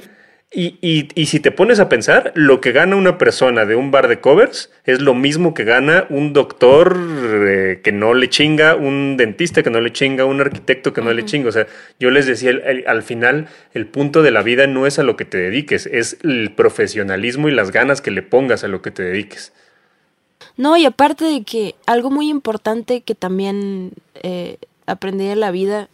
y, 0.56 1.10
y, 1.15 1.26
si 1.26 1.39
te 1.39 1.50
pones 1.50 1.80
a 1.80 1.89
pensar, 1.89 2.32
lo 2.36 2.62
que 2.62 2.72
gana 2.74 2.96
una 2.96 3.17
persona 3.17 3.65
de 3.65 3.76
un 3.76 3.89
bar 3.89 4.08
de 4.08 4.19
covers 4.19 4.69
es 4.86 5.02
lo 5.02 5.15
mismo 5.15 5.56
que 5.56 5.63
gana 5.63 6.06
un 6.12 6.32
doctor 6.32 6.96
eh, 6.96 7.82
que 7.84 7.91
no 7.91 8.13
le 8.13 8.30
chinga, 8.30 8.76
un 8.76 9.17
dentista 9.17 9.63
que 9.63 9.72
no 9.72 9.82
le 9.82 9.91
chinga, 9.91 10.26
un 10.26 10.41
arquitecto 10.41 10.93
que 10.93 11.02
no 11.02 11.12
le 11.12 11.26
chinga. 11.26 11.50
O 11.50 11.52
sea, 11.52 11.65
yo 12.00 12.12
les 12.12 12.28
decía, 12.28 12.52
al 12.86 13.02
final, 13.02 13.48
el 13.74 13.88
punto 13.88 14.22
de 14.22 14.30
la 14.30 14.43
vida 14.43 14.67
no 14.67 14.86
es 14.86 15.00
a 15.00 15.04
lo 15.04 15.17
que 15.17 15.26
te 15.26 15.39
dediques, 15.39 15.88
es 15.88 16.19
el 16.22 16.52
profesionalismo 16.56 17.50
y 17.50 17.52
las 17.52 17.72
ganas 17.72 18.02
que 18.02 18.12
le 18.12 18.22
pongas 18.22 18.63
a 18.63 18.67
lo 18.67 18.84
que 18.84 18.91
te 18.91 19.02
dediques. 19.02 19.54
No, 20.56 20.78
y 20.78 20.86
aparte 20.86 21.26
de 21.26 21.43
que 21.43 21.74
algo 21.88 22.12
muy 22.12 22.30
importante 22.30 23.02
que 23.02 23.15
también 23.15 23.93
eh, 24.22 24.58
aprendí 24.86 25.26
en 25.26 25.39
la 25.39 25.50
vida 25.50 25.89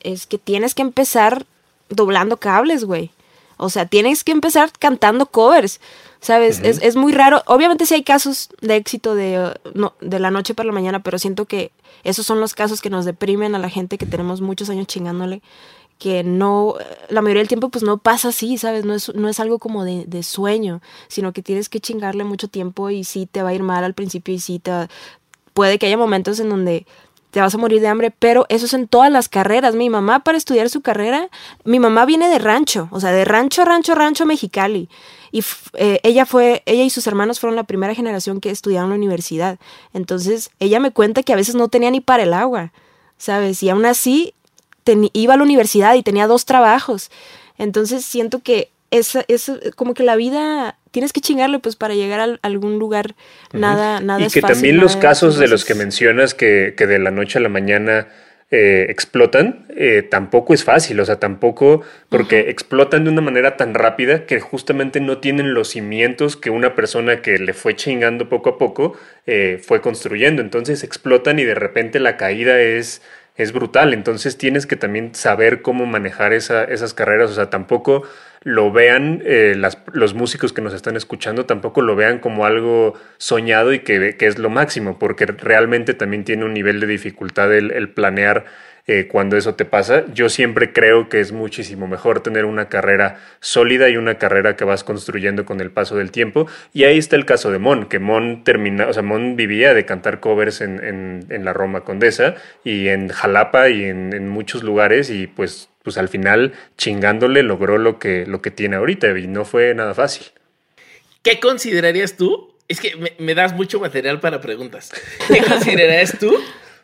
es 0.00 0.26
que 0.26 0.38
tienes 0.38 0.74
que 0.74 0.80
empezar 0.80 1.44
doblando 1.94 2.36
cables, 2.36 2.84
güey. 2.84 3.10
O 3.56 3.70
sea, 3.70 3.86
tienes 3.86 4.24
que 4.24 4.32
empezar 4.32 4.72
cantando 4.78 5.26
covers, 5.26 5.80
¿sabes? 6.20 6.60
es, 6.60 6.96
muy 6.96 7.12
raro. 7.12 7.42
Obviamente 7.46 7.86
sí 7.86 7.94
hay 7.94 8.02
casos 8.02 8.48
de 8.60 8.76
éxito 8.76 9.14
de, 9.14 9.54
no, 9.74 9.94
de 10.00 10.18
la 10.18 10.30
noche 10.30 10.54
para 10.54 10.66
la 10.66 10.72
mañana, 10.72 11.02
pero 11.02 11.18
siento 11.18 11.44
que 11.44 11.70
esos 12.02 12.26
son 12.26 12.40
los 12.40 12.54
casos 12.54 12.80
que 12.80 12.90
nos 12.90 13.04
deprimen 13.04 13.54
a 13.54 13.60
la 13.60 13.68
gente 13.68 13.98
que 13.98 14.06
tenemos 14.06 14.40
muchos 14.40 14.68
años 14.68 14.88
chingándole 14.88 15.42
que 16.02 16.24
no, 16.24 16.74
la 17.10 17.22
mayoría 17.22 17.42
del 17.42 17.48
tiempo 17.48 17.68
pues 17.68 17.84
no 17.84 17.98
pasa 17.98 18.30
así, 18.30 18.58
¿sabes? 18.58 18.84
No 18.84 18.92
es, 18.92 19.14
no 19.14 19.28
es 19.28 19.38
algo 19.38 19.60
como 19.60 19.84
de, 19.84 20.04
de, 20.06 20.24
sueño, 20.24 20.82
sino 21.06 21.32
que 21.32 21.42
tienes 21.42 21.68
que 21.68 21.78
chingarle 21.78 22.24
mucho 22.24 22.48
tiempo 22.48 22.90
y 22.90 23.04
sí 23.04 23.28
te 23.30 23.40
va 23.40 23.50
a 23.50 23.54
ir 23.54 23.62
mal 23.62 23.84
al 23.84 23.94
principio 23.94 24.34
y 24.34 24.40
sí 24.40 24.58
te... 24.58 24.88
Puede 25.54 25.78
que 25.78 25.86
haya 25.86 25.96
momentos 25.96 26.40
en 26.40 26.48
donde 26.48 26.86
te 27.32 27.40
vas 27.40 27.54
a 27.54 27.58
morir 27.58 27.80
de 27.80 27.88
hambre, 27.88 28.10
pero 28.10 28.44
eso 28.50 28.66
es 28.66 28.74
en 28.74 28.86
todas 28.86 29.10
las 29.10 29.30
carreras. 29.30 29.74
Mi 29.74 29.88
mamá 29.88 30.20
para 30.20 30.36
estudiar 30.36 30.68
su 30.68 30.82
carrera, 30.82 31.30
mi 31.64 31.80
mamá 31.80 32.04
viene 32.04 32.28
de 32.28 32.38
rancho, 32.38 32.88
o 32.92 33.00
sea, 33.00 33.10
de 33.10 33.24
rancho, 33.24 33.64
rancho, 33.64 33.94
rancho 33.94 34.26
Mexicali. 34.26 34.90
Y 35.32 35.42
eh, 35.72 35.98
ella 36.02 36.26
fue, 36.26 36.62
ella 36.66 36.84
y 36.84 36.90
sus 36.90 37.06
hermanos 37.06 37.40
fueron 37.40 37.56
la 37.56 37.64
primera 37.64 37.94
generación 37.94 38.38
que 38.38 38.50
estudiaron 38.50 38.88
en 38.88 38.90
la 38.90 38.96
universidad. 38.96 39.58
Entonces, 39.94 40.50
ella 40.60 40.78
me 40.78 40.90
cuenta 40.90 41.22
que 41.22 41.32
a 41.32 41.36
veces 41.36 41.54
no 41.54 41.68
tenía 41.68 41.90
ni 41.90 42.02
para 42.02 42.22
el 42.22 42.34
agua, 42.34 42.70
¿sabes? 43.16 43.62
Y 43.62 43.70
aún 43.70 43.86
así 43.86 44.34
iba 45.14 45.32
a 45.32 45.36
la 45.38 45.42
universidad 45.42 45.94
y 45.94 46.02
tenía 46.02 46.26
dos 46.26 46.44
trabajos. 46.44 47.10
Entonces, 47.56 48.04
siento 48.04 48.40
que 48.40 48.70
es, 48.90 49.16
es 49.26 49.50
como 49.74 49.94
que 49.94 50.02
la 50.02 50.16
vida 50.16 50.76
tienes 50.92 51.12
que 51.12 51.20
chingarle 51.20 51.58
pues 51.58 51.74
para 51.74 51.94
llegar 51.94 52.20
a 52.20 52.38
algún 52.42 52.78
lugar 52.78 53.16
nada 53.52 54.00
nada 54.00 54.24
y 54.24 54.28
que 54.28 54.40
también 54.40 54.76
los 54.76 54.96
casos 54.96 55.38
de 55.38 55.48
los 55.48 55.64
que 55.64 55.74
mencionas 55.74 56.34
que, 56.34 56.74
que, 56.76 56.86
de 56.86 57.00
la 57.00 57.10
noche 57.10 57.38
a 57.38 57.42
la 57.42 57.48
mañana 57.48 58.06
eh, 58.50 58.86
explotan 58.90 59.66
eh, 59.70 60.06
tampoco 60.08 60.54
es 60.54 60.62
fácil 60.62 61.00
o 61.00 61.04
sea 61.04 61.18
tampoco 61.18 61.82
porque 62.10 62.50
explotan 62.50 63.04
de 63.04 63.10
una 63.10 63.22
manera 63.22 63.56
tan 63.56 63.72
rápida 63.72 64.26
que 64.26 64.38
justamente 64.40 65.00
no 65.00 65.18
tienen 65.18 65.54
los 65.54 65.68
cimientos 65.68 66.36
que 66.36 66.50
una 66.50 66.74
persona 66.74 67.22
que 67.22 67.38
le 67.38 67.54
fue 67.54 67.74
chingando 67.74 68.28
poco 68.28 68.50
a 68.50 68.58
poco 68.58 68.94
eh, 69.26 69.58
fue 69.62 69.80
construyendo. 69.80 70.42
Entonces 70.42 70.84
explotan 70.84 71.38
y 71.38 71.44
de 71.44 71.54
repente 71.54 72.00
la 72.00 72.16
caída 72.18 72.60
es 72.60 73.02
es 73.36 73.52
brutal. 73.52 73.94
Entonces 73.94 74.36
tienes 74.36 74.66
que 74.66 74.76
también 74.76 75.14
saber 75.14 75.62
cómo 75.62 75.86
manejar 75.86 76.32
esa, 76.32 76.64
esas 76.64 76.92
carreras. 76.94 77.30
O 77.30 77.34
sea 77.34 77.50
tampoco 77.50 78.02
lo 78.44 78.72
vean, 78.72 79.22
eh, 79.24 79.54
los 79.92 80.14
músicos 80.14 80.52
que 80.52 80.62
nos 80.62 80.74
están 80.74 80.96
escuchando 80.96 81.46
tampoco 81.46 81.80
lo 81.80 81.94
vean 81.94 82.18
como 82.18 82.44
algo 82.44 82.94
soñado 83.18 83.72
y 83.72 83.80
que, 83.80 84.16
que, 84.16 84.26
es 84.26 84.38
lo 84.38 84.50
máximo, 84.50 84.98
porque 84.98 85.26
realmente 85.26 85.94
también 85.94 86.24
tiene 86.24 86.44
un 86.44 86.52
nivel 86.52 86.80
de 86.80 86.86
dificultad 86.86 87.54
el, 87.54 87.88
planear 87.90 88.44
eh, 88.88 89.06
cuando 89.06 89.36
eso 89.36 89.54
te 89.54 89.64
pasa. 89.64 90.04
Yo 90.12 90.28
siempre 90.28 90.72
creo 90.72 91.08
que 91.08 91.20
es 91.20 91.30
muchísimo 91.30 91.86
mejor 91.86 92.20
tener 92.20 92.44
una 92.44 92.68
carrera 92.68 93.20
sólida 93.38 93.88
y 93.88 93.96
una 93.96 94.18
carrera 94.18 94.56
que 94.56 94.64
vas 94.64 94.82
construyendo 94.82 95.44
con 95.44 95.60
el 95.60 95.70
paso 95.70 95.96
del 95.96 96.10
tiempo. 96.10 96.48
Y 96.72 96.82
ahí 96.84 96.98
está 96.98 97.14
el 97.14 97.24
caso 97.24 97.52
de 97.52 97.60
Mon, 97.60 97.86
que 97.86 98.00
Mon 98.00 98.42
termina, 98.42 98.88
o 98.88 98.92
sea, 98.92 99.04
Mon 99.04 99.36
vivía 99.36 99.72
de 99.72 99.84
cantar 99.84 100.18
covers 100.18 100.60
en, 100.60 100.82
en, 101.28 101.44
la 101.44 101.52
Roma 101.52 101.82
Condesa 101.82 102.34
y 102.64 102.88
en 102.88 103.08
Jalapa 103.08 103.68
y 103.68 103.84
en, 103.84 104.12
en 104.14 104.28
muchos 104.28 104.64
lugares 104.64 105.10
y 105.10 105.28
pues 105.28 105.71
pues 105.82 105.98
al 105.98 106.08
final 106.08 106.52
chingándole 106.76 107.42
logró 107.42 107.78
lo 107.78 107.98
que, 107.98 108.26
lo 108.26 108.42
que 108.42 108.50
tiene 108.50 108.76
ahorita 108.76 109.18
y 109.18 109.26
no 109.26 109.44
fue 109.44 109.74
nada 109.74 109.94
fácil. 109.94 110.26
¿Qué 111.22 111.40
considerarías 111.40 112.16
tú? 112.16 112.54
Es 112.68 112.80
que 112.80 113.14
me, 113.18 113.34
das 113.34 113.54
mucho 113.54 113.80
material 113.80 114.20
para 114.20 114.40
preguntas. 114.40 114.92
¿Qué 115.28 115.42
considerarías 115.42 116.18
tú 116.18 116.36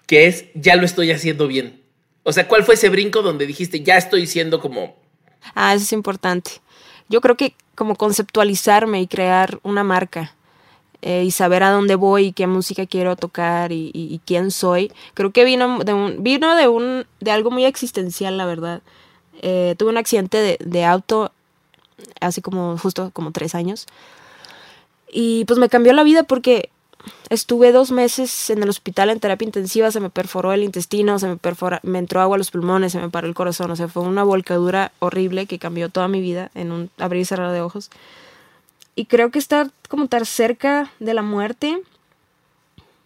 que 0.06 0.26
es 0.26 0.46
ya 0.54 0.76
lo 0.76 0.84
estoy 0.84 1.10
haciendo 1.10 1.48
bien? 1.48 1.80
O 2.22 2.32
sea, 2.32 2.46
¿cuál 2.46 2.64
fue 2.64 2.74
ese 2.74 2.88
brinco 2.88 3.22
donde 3.22 3.46
dijiste, 3.46 3.80
ya 3.80 3.96
estoy 3.96 4.26
siendo 4.26 4.60
como... 4.60 4.96
Ah, 5.54 5.74
eso 5.74 5.84
es 5.84 5.92
importante. 5.92 6.50
Yo 7.08 7.20
creo 7.20 7.36
que 7.36 7.54
como 7.74 7.96
conceptualizarme 7.96 9.00
y 9.00 9.06
crear 9.06 9.60
una 9.62 9.82
marca 9.82 10.34
eh, 11.02 11.24
y 11.24 11.30
saber 11.30 11.62
a 11.62 11.70
dónde 11.70 11.94
voy 11.94 12.26
y 12.26 12.32
qué 12.32 12.46
música 12.46 12.86
quiero 12.86 13.16
tocar 13.16 13.72
y, 13.72 14.20
quién 14.24 14.50
soy, 14.50 14.92
creo 15.14 15.30
que 15.30 15.44
vino 15.44 15.78
de 15.78 16.16
vino 16.18 16.56
de 16.56 16.68
un, 16.68 17.06
de 17.20 17.30
algo 17.30 17.50
muy 17.50 17.64
existencial, 17.64 18.36
la 18.36 18.46
verdad. 18.46 18.82
Eh, 19.40 19.76
tuve 19.78 19.90
un 19.90 19.98
accidente 19.98 20.38
de, 20.38 20.58
de 20.60 20.84
auto 20.84 21.30
hace 22.20 22.42
como, 22.42 22.76
justo 22.78 23.10
como 23.12 23.32
tres 23.32 23.54
años. 23.54 23.86
Y 25.10 25.44
pues 25.46 25.58
me 25.58 25.68
cambió 25.68 25.92
la 25.92 26.02
vida 26.02 26.24
porque 26.24 26.70
estuve 27.30 27.72
dos 27.72 27.90
meses 27.90 28.50
en 28.50 28.62
el 28.62 28.68
hospital 28.68 29.10
en 29.10 29.20
terapia 29.20 29.46
intensiva, 29.46 29.90
se 29.90 30.00
me 30.00 30.10
perforó 30.10 30.52
el 30.52 30.62
intestino, 30.62 31.18
se 31.18 31.28
me 31.28 31.36
perfora, 31.36 31.80
me 31.82 31.98
entró 31.98 32.20
agua 32.20 32.36
a 32.36 32.38
los 32.38 32.50
pulmones, 32.50 32.92
se 32.92 33.00
me 33.00 33.08
paró 33.08 33.26
el 33.26 33.34
corazón, 33.34 33.70
o 33.70 33.76
sea, 33.76 33.88
fue 33.88 34.02
una 34.02 34.24
volcadura 34.24 34.92
horrible 34.98 35.46
que 35.46 35.58
cambió 35.58 35.88
toda 35.88 36.08
mi 36.08 36.20
vida 36.20 36.50
en 36.54 36.72
un 36.72 36.90
abrir 36.98 37.22
y 37.22 37.24
cerrar 37.24 37.52
de 37.52 37.60
ojos. 37.60 37.90
Y 38.98 39.04
creo 39.04 39.30
que 39.30 39.38
estar 39.38 39.70
como 39.88 40.08
tan 40.08 40.26
cerca 40.26 40.90
de 40.98 41.14
la 41.14 41.22
muerte, 41.22 41.80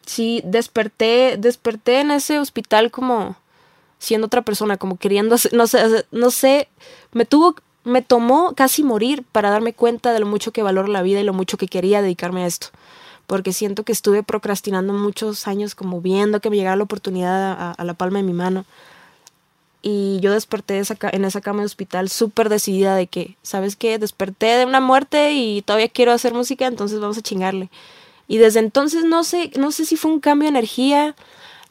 sí, 0.07 0.40
desperté, 0.42 1.37
desperté 1.37 2.00
en 2.00 2.11
ese 2.12 2.38
hospital 2.38 2.90
como 2.90 3.37
siendo 3.98 4.28
otra 4.28 4.40
persona, 4.40 4.78
como 4.78 4.96
queriendo, 4.96 5.37
no 5.52 5.66
sé, 5.66 6.07
no 6.11 6.31
sé, 6.31 6.68
me 7.12 7.26
tuvo, 7.26 7.57
me 7.85 8.00
tomó 8.00 8.55
casi 8.55 8.83
morir 8.83 9.22
para 9.33 9.50
darme 9.50 9.74
cuenta 9.74 10.14
de 10.14 10.20
lo 10.20 10.24
mucho 10.24 10.50
que 10.50 10.62
valoro 10.62 10.88
la 10.88 11.02
vida 11.02 11.20
y 11.20 11.24
lo 11.24 11.35
mucho 11.35 11.59
que 11.59 11.68
quería 11.68 12.00
dedicarme 12.00 12.44
a 12.44 12.46
esto 12.46 12.68
porque 13.26 13.52
siento 13.52 13.83
que 13.83 13.92
estuve 13.92 14.22
procrastinando 14.22 14.94
muchos 14.94 15.46
años 15.46 15.74
como 15.74 16.00
viendo 16.00 16.40
que 16.40 16.48
me 16.48 16.57
llegara 16.57 16.76
la 16.76 16.85
oportunidad 16.85 17.74
a, 17.78 17.85
la 17.85 17.94
palma 17.94 18.18
de 18.18 18.24
mi 18.24 18.33
mano. 18.33 18.64
Y 19.85 20.21
yo 20.21 20.33
desperté 20.33 20.81
en 21.12 21.25
esa 21.25 21.40
cama 21.40 21.61
de 21.61 21.66
hospital 21.66 22.09
súper 22.09 22.49
decidida 22.49 22.95
de 22.95 23.09
que, 23.09 23.37
¿sabes 23.42 23.75
qué? 23.75 23.99
Desperté 23.99 24.47
de 24.57 24.64
una 24.64 24.81
muerte 24.81 25.33
y 25.33 25.62
todavía 25.62 25.88
quiero 25.88 26.12
hacer 26.12 26.33
música, 26.33 26.66
entonces 26.66 27.01
vamos 27.01 27.18
a 27.18 27.23
chingarle. 27.23 27.68
Y 28.29 28.38
desde 28.38 28.61
entonces 28.61 29.05
no 29.05 29.25
sé, 29.25 29.51
no 29.59 29.73
sé 29.73 29.85
si 29.85 29.97
fue 29.97 30.12
un 30.12 30.21
cambio 30.21 30.47
de 30.47 30.51
energía, 30.51 31.16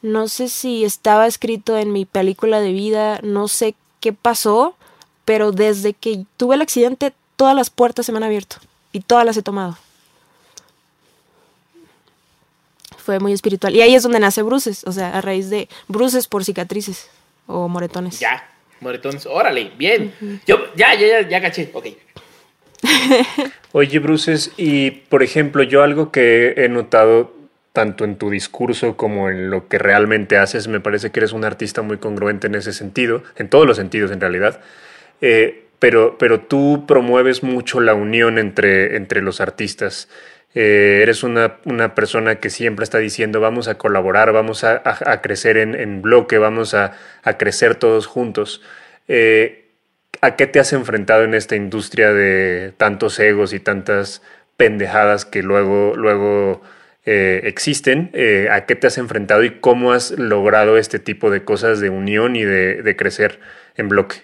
no 0.02 0.28
sé 0.28 0.50
si 0.50 0.84
estaba 0.84 1.26
escrito 1.26 1.78
en 1.78 1.90
mi 1.92 2.04
película 2.04 2.60
de 2.60 2.72
vida, 2.72 3.18
no 3.22 3.48
sé 3.48 3.74
qué 4.00 4.12
pasó, 4.12 4.76
pero 5.24 5.50
desde 5.50 5.94
que 5.94 6.26
tuve 6.36 6.56
el 6.56 6.62
accidente 6.62 7.14
todas 7.36 7.56
las 7.56 7.70
puertas 7.70 8.04
se 8.04 8.12
me 8.12 8.18
han 8.18 8.24
abierto 8.24 8.56
y 8.92 9.00
todas 9.00 9.24
las 9.24 9.36
he 9.38 9.42
tomado. 9.42 9.78
fue 12.98 13.18
muy 13.18 13.32
espiritual. 13.32 13.74
Y 13.74 13.80
ahí 13.82 13.96
es 13.96 14.04
donde 14.04 14.20
nace 14.20 14.42
bruces, 14.42 14.84
o 14.84 14.92
sea, 14.92 15.18
a 15.18 15.20
raíz 15.20 15.50
de 15.50 15.68
bruces 15.88 16.28
por 16.28 16.44
cicatrices 16.44 17.08
o 17.46 17.68
moretones. 17.68 18.18
Ya, 18.20 18.48
moretones, 18.80 19.26
órale, 19.26 19.72
bien. 19.76 20.12
Yo, 20.46 20.74
ya, 20.74 20.94
ya, 20.94 21.06
ya, 21.06 21.28
ya 21.28 21.40
caché, 21.40 21.70
ok. 21.72 21.86
Oye, 23.72 23.98
Bruces, 23.98 24.52
y 24.56 24.90
por 24.90 25.22
ejemplo, 25.22 25.62
yo 25.62 25.82
algo 25.82 26.10
que 26.10 26.54
he 26.56 26.68
notado 26.68 27.34
tanto 27.72 28.04
en 28.04 28.16
tu 28.16 28.30
discurso 28.30 28.96
como 28.96 29.30
en 29.30 29.50
lo 29.50 29.68
que 29.68 29.78
realmente 29.78 30.36
haces, 30.36 30.68
me 30.68 30.80
parece 30.80 31.10
que 31.10 31.20
eres 31.20 31.32
un 31.32 31.44
artista 31.44 31.82
muy 31.82 31.96
congruente 31.96 32.46
en 32.46 32.54
ese 32.54 32.72
sentido, 32.72 33.22
en 33.36 33.48
todos 33.48 33.66
los 33.66 33.76
sentidos 33.76 34.10
en 34.10 34.20
realidad. 34.20 34.60
Eh, 35.20 35.64
pero, 35.78 36.16
pero 36.18 36.40
tú 36.40 36.84
promueves 36.86 37.42
mucho 37.42 37.80
la 37.80 37.94
unión 37.94 38.38
entre, 38.38 38.96
entre 38.96 39.22
los 39.22 39.40
artistas. 39.40 40.08
Eh, 40.54 41.00
eres 41.02 41.22
una, 41.22 41.60
persona 41.94 42.34
que 42.36 42.50
siempre 42.50 42.84
está 42.84 42.98
diciendo 42.98 43.40
vamos 43.40 43.68
a 43.68 43.78
colaborar, 43.78 44.32
vamos 44.32 44.64
a, 44.64 44.82
crecer 45.22 45.56
en, 45.56 46.02
bloque, 46.02 46.38
vamos 46.38 46.74
a, 46.74 46.92
crecer 47.38 47.74
todos 47.76 48.06
juntos. 48.06 48.60
Eh, 49.08 49.70
¿A 50.20 50.36
qué 50.36 50.46
te 50.46 50.60
has 50.60 50.72
enfrentado 50.72 51.24
en 51.24 51.34
esta 51.34 51.56
industria 51.56 52.12
de 52.12 52.72
tantos 52.76 53.18
egos 53.18 53.52
y 53.52 53.60
tantas 53.60 54.22
pendejadas 54.56 55.24
que 55.24 55.42
luego, 55.42 55.94
luego 55.96 56.60
eh, 57.06 57.40
existen? 57.44 58.12
¿A 58.50 58.66
qué 58.66 58.76
te 58.76 58.86
has 58.86 58.98
enfrentado 58.98 59.42
y 59.44 59.58
cómo 59.58 59.92
has 59.92 60.10
logrado 60.12 60.76
este 60.76 60.98
tipo 60.98 61.30
de 61.30 61.44
cosas 61.44 61.80
de 61.80 61.88
unión 61.88 62.36
y 62.36 62.44
de, 62.44 62.82
de 62.82 62.96
crecer 62.96 63.40
en 63.76 63.88
bloque? 63.88 64.16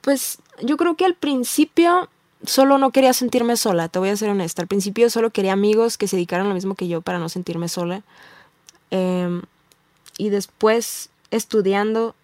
Pues 0.00 0.38
yo 0.60 0.76
creo 0.76 0.96
que 0.96 1.04
al 1.04 1.14
principio 1.14 2.10
solo 2.46 2.78
no 2.78 2.90
quería 2.90 3.12
sentirme 3.12 3.56
sola, 3.56 3.88
te 3.88 3.98
voy 3.98 4.08
a 4.08 4.16
ser 4.16 4.30
honesta. 4.30 4.62
Al 4.62 4.68
principio 4.68 5.10
solo 5.10 5.30
quería 5.30 5.52
amigos 5.52 5.98
que 5.98 6.08
se 6.08 6.16
dedicaran 6.16 6.48
lo 6.48 6.54
mismo 6.54 6.74
que 6.74 6.88
yo 6.88 7.02
para 7.02 7.18
no 7.18 7.28
sentirme 7.28 7.68
sola. 7.68 8.02
Em, 8.90 9.42
y 10.18 10.30
después, 10.30 11.10
estudiando, 11.30 12.14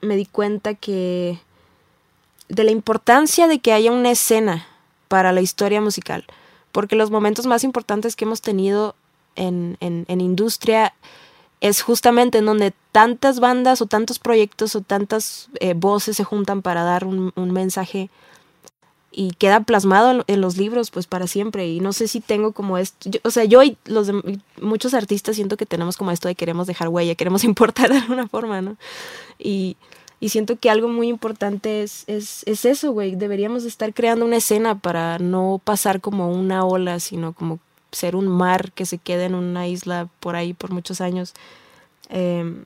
me 0.00 0.16
di 0.16 0.26
cuenta 0.26 0.74
que 0.74 1.38
de 2.48 2.64
la 2.64 2.70
importancia 2.70 3.46
de 3.46 3.58
que 3.58 3.72
haya 3.72 3.92
una 3.92 4.10
escena 4.10 4.66
para 5.08 5.32
la 5.32 5.40
historia 5.40 5.80
musical. 5.80 6.24
Porque 6.72 6.96
los 6.96 7.10
momentos 7.10 7.46
más 7.46 7.64
importantes 7.64 8.16
que 8.16 8.24
hemos 8.24 8.40
tenido 8.40 8.96
en, 9.36 9.76
en, 9.80 10.20
industria 10.20 10.92
es 11.60 11.82
justamente 11.82 12.38
en 12.38 12.46
donde 12.46 12.72
tantas 12.92 13.40
bandas 13.40 13.80
o 13.80 13.86
tantos 13.86 14.18
proyectos 14.18 14.74
o 14.74 14.80
tantas 14.80 15.48
eh, 15.60 15.74
voces 15.74 16.16
se 16.16 16.24
juntan 16.24 16.62
para 16.62 16.82
dar 16.82 17.04
un 17.04 17.32
mensaje 17.52 18.10
y 19.14 19.30
queda 19.32 19.60
plasmado 19.60 20.24
en, 20.26 20.40
los 20.40 20.56
libros 20.56 20.90
pues 20.90 21.06
para 21.06 21.26
siempre 21.26 21.68
y 21.68 21.80
no 21.80 21.92
sé 21.92 22.08
si 22.08 22.20
tengo 22.20 22.52
como 22.52 22.78
esto, 22.78 23.10
o 23.22 23.30
sea, 23.30 23.44
yo 23.44 23.62
y 23.62 23.76
los 23.84 24.10
muchos 24.60 24.92
artistas 24.92 25.36
siento 25.36 25.56
que 25.56 25.66
tenemos 25.66 25.96
como 25.96 26.10
esto 26.10 26.26
de 26.26 26.34
queremos 26.34 26.66
dejar 26.66 26.88
huella, 26.88 27.14
queremos 27.16 27.44
importar 27.44 27.90
de 27.90 27.98
alguna 27.98 28.28
forma, 28.28 28.60
¿no? 28.60 28.76
Y, 29.38 29.76
y 30.20 30.30
siento 30.30 30.56
que 30.58 30.70
algo 30.70 30.88
muy 30.88 31.08
importante 31.08 31.82
es, 31.82 32.04
es, 32.08 32.42
es 32.46 32.64
eso, 32.64 32.92
güey, 32.92 33.14
deberíamos 33.14 33.64
estar 33.64 33.94
creando 33.94 34.24
una 34.24 34.36
escena 34.36 34.78
para 34.78 35.18
no 35.18 35.60
pasar 35.62 36.00
como 36.00 36.30
una 36.32 36.64
ola, 36.64 36.98
sino 36.98 37.32
como 37.34 37.60
ser 37.92 38.16
un 38.16 38.26
mar 38.26 38.72
que 38.72 38.86
se 38.86 38.98
quede 38.98 39.26
en 39.26 39.34
una 39.34 39.68
isla 39.68 40.08
por 40.20 40.34
ahí 40.36 40.54
por 40.54 40.72
muchos 40.72 41.00
años. 41.00 41.34
Em, 42.08 42.64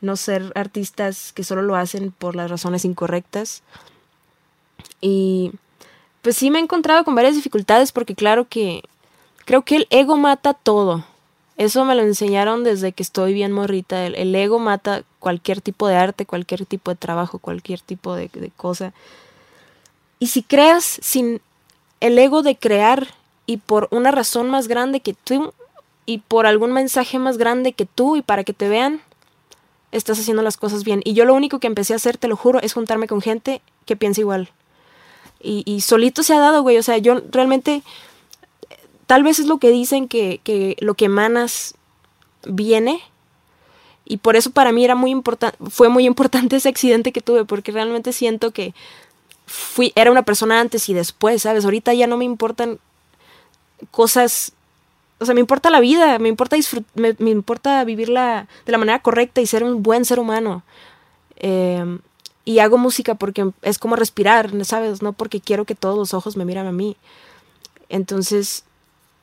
no 0.00 0.16
ser 0.16 0.52
artistas 0.54 1.32
que 1.32 1.44
solo 1.44 1.62
lo 1.62 1.76
hacen 1.76 2.10
por 2.10 2.36
las 2.36 2.50
razones 2.50 2.84
incorrectas. 2.84 3.62
Y 5.00 5.52
pues 6.24 6.38
sí 6.38 6.50
me 6.50 6.58
he 6.58 6.62
encontrado 6.62 7.04
con 7.04 7.14
varias 7.14 7.34
dificultades 7.34 7.92
porque 7.92 8.14
claro 8.14 8.48
que 8.48 8.82
creo 9.44 9.60
que 9.60 9.76
el 9.76 9.86
ego 9.90 10.16
mata 10.16 10.54
todo. 10.54 11.04
Eso 11.58 11.84
me 11.84 11.94
lo 11.94 12.00
enseñaron 12.00 12.64
desde 12.64 12.92
que 12.92 13.02
estoy 13.02 13.34
bien 13.34 13.52
morrita. 13.52 14.06
El, 14.06 14.34
ego 14.34 14.58
mata 14.58 15.04
cualquier 15.18 15.60
tipo 15.60 15.86
de 15.86 15.96
arte, 15.96 16.24
cualquier 16.24 16.64
tipo 16.64 16.90
de 16.90 16.96
trabajo, 16.96 17.38
cualquier 17.38 17.82
tipo 17.82 18.14
de, 18.14 18.30
de 18.32 18.50
cosa. 18.56 18.94
Y 20.18 20.28
si 20.28 20.42
creas 20.42 20.98
sin 21.02 21.42
el 22.00 22.18
ego 22.18 22.42
de 22.42 22.56
crear 22.56 23.08
y 23.44 23.58
por 23.58 23.88
una 23.90 24.10
razón 24.10 24.48
más 24.48 24.66
grande 24.66 25.00
que 25.00 25.12
tú 25.12 25.52
y 26.06 26.18
por 26.18 26.46
algún 26.46 26.72
mensaje 26.72 27.18
más 27.18 27.36
grande 27.36 27.74
que 27.74 27.84
tú 27.84 28.16
y 28.16 28.22
para 28.22 28.44
que 28.44 28.54
te 28.54 28.70
vean, 28.70 29.02
estás 29.92 30.18
haciendo 30.18 30.42
las 30.42 30.56
cosas 30.56 30.84
bien. 30.84 31.02
Y 31.04 31.12
yo 31.12 31.26
lo 31.26 31.34
único 31.34 31.58
que 31.58 31.66
empecé 31.66 31.92
a 31.92 31.96
hacer, 31.96 32.16
te 32.16 32.28
lo 32.28 32.36
juro, 32.36 32.62
es 32.62 32.72
juntarme 32.72 33.08
con 33.08 33.20
gente 33.20 33.60
que 33.84 33.94
piensa 33.94 34.22
igual. 34.22 34.48
Y, 35.46 35.80
solito 35.82 36.22
se 36.22 36.34
ha 36.34 36.38
dado, 36.38 36.62
güey. 36.62 36.78
O 36.78 36.82
sea, 36.82 36.96
yo 36.98 37.20
realmente, 37.30 37.82
tal 39.06 39.22
vez 39.22 39.38
es 39.38 39.46
lo 39.46 39.58
que 39.58 39.70
dicen 39.70 40.08
que, 40.08 40.40
que 40.42 40.76
lo 40.80 40.94
que 40.94 41.04
emanas 41.04 41.74
viene. 42.46 43.00
Y 44.06 44.18
por 44.18 44.36
eso 44.36 44.50
para 44.50 44.72
mí 44.72 44.84
era 44.84 44.94
muy 44.94 45.10
importante, 45.10 45.56
fue 45.70 45.88
muy 45.88 46.06
importante 46.06 46.56
ese 46.56 46.68
accidente 46.68 47.12
que 47.12 47.20
tuve, 47.20 47.44
porque 47.44 47.72
realmente 47.72 48.12
siento 48.12 48.50
que 48.50 48.74
fui, 49.46 49.92
era 49.94 50.10
una 50.10 50.22
persona 50.22 50.60
antes 50.60 50.88
y 50.88 50.94
después, 50.94 51.42
¿sabes? 51.42 51.64
Ahorita 51.64 51.92
ya 51.94 52.06
no 52.06 52.16
me 52.16 52.24
importan 52.24 52.78
cosas, 53.90 54.52
o 55.18 55.26
sea, 55.26 55.34
me 55.34 55.40
importa 55.40 55.70
la 55.70 55.80
vida, 55.80 56.18
me 56.18 56.28
importa 56.28 56.56
me, 56.94 57.14
me, 57.18 57.30
importa 57.30 57.84
vivirla 57.84 58.46
de 58.64 58.72
la 58.72 58.78
manera 58.78 58.98
correcta 59.00 59.40
y 59.40 59.46
ser 59.46 59.64
un 59.64 59.82
buen 59.82 60.04
ser 60.04 60.18
humano. 60.18 60.62
Eh, 61.36 61.98
y 62.44 62.58
hago 62.58 62.78
música 62.78 63.14
porque 63.14 63.50
es 63.62 63.78
como 63.78 63.96
respirar, 63.96 64.50
¿sabes? 64.64 65.02
No 65.02 65.12
porque 65.12 65.40
quiero 65.40 65.64
que 65.64 65.74
todos 65.74 65.96
los 65.96 66.14
ojos 66.14 66.36
me 66.36 66.44
miren 66.44 66.66
a 66.66 66.72
mí. 66.72 66.96
Entonces, 67.88 68.64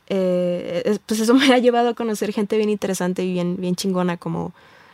eh, 0.07 0.97
pues 1.05 1.19
eso 1.19 1.33
me 1.35 1.53
ha 1.53 1.57
llevado 1.59 1.89
a 1.89 1.93
conocer 1.93 2.33
gente 2.33 2.57
bien 2.57 2.69
interesante 2.69 3.23
y 3.23 3.33
bien, 3.33 3.57
bien 3.59 3.75
chingona 3.75 4.17
como, 4.17 4.53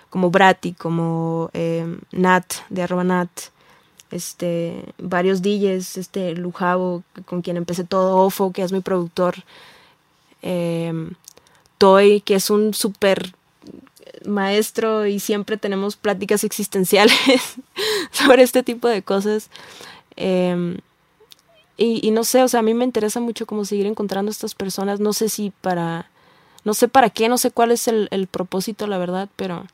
como 0.09 0.29
Brati, 0.29 0.73
como 0.73 1.49
eh, 1.53 1.97
Nat, 2.11 2.53
de 2.69 2.83
arroba 2.83 3.03
Nat, 3.03 3.29
este, 4.11 4.93
varios 4.97 5.41
DJs, 5.41 5.97
este, 5.97 6.33
Lujavo, 6.33 7.03
con 7.25 7.41
quien 7.41 7.57
empecé 7.57 7.83
todo, 7.83 8.17
Ofo, 8.17 8.51
que 8.51 8.61
es 8.61 8.71
mi 8.71 8.81
productor, 8.81 9.35
eh, 10.41 10.93
Toy, 11.77 12.21
que 12.21 12.35
es 12.35 12.49
un 12.49 12.73
súper 12.73 13.33
maestro 14.25 15.05
y 15.05 15.19
siempre 15.19 15.57
tenemos 15.57 15.95
pláticas 15.95 16.43
existenciales 16.43 17.15
sobre 18.11 18.43
este 18.43 18.63
tipo 18.63 18.87
de 18.87 19.01
cosas. 19.01 19.49
Em, 20.15 20.77
y, 21.79 22.09
no 22.09 22.23
sé, 22.23 22.41
o 22.41 22.47
sea, 22.47 22.61
a 22.61 22.63
mí 22.63 22.73
me 22.73 22.85
interesa 22.85 23.19
mucho 23.19 23.45
como 23.45 23.63
seguir 23.63 23.85
encontrando 23.85 24.31
estas 24.31 24.55
personas. 24.55 24.99
No 24.99 25.13
sé 25.13 25.29
si 25.29 25.51
para, 25.61 26.09
no 26.63 26.73
sé 26.73 26.87
para 26.87 27.11
qué, 27.11 27.29
no 27.29 27.37
sé 27.37 27.51
cuál 27.51 27.71
es 27.71 27.87
el, 27.87 28.27
propósito, 28.31 28.87
la 28.87 28.97
verdad, 28.97 29.29
pero, 29.35 29.67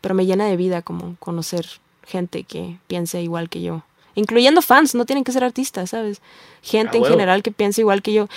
pero 0.00 0.14
me 0.14 0.24
llena 0.24 0.46
de 0.46 0.56
vida 0.56 0.80
como 0.80 1.16
conocer 1.18 1.66
gente 2.06 2.44
que 2.44 2.78
piense 2.86 3.20
igual 3.20 3.50
que 3.50 3.60
yo. 3.60 3.82
Incluyendo 4.14 4.62
fans, 4.62 4.94
no 4.94 5.04
tienen 5.04 5.22
que 5.22 5.32
ser 5.32 5.44
artistas, 5.44 5.90
¿sabes? 5.90 6.22
Gente 6.62 6.96
ah, 6.96 7.00
en 7.00 7.04
general 7.04 7.42
que 7.42 7.52
piense 7.52 7.82
igual 7.82 8.00
que 8.00 8.14
yo. 8.14 8.28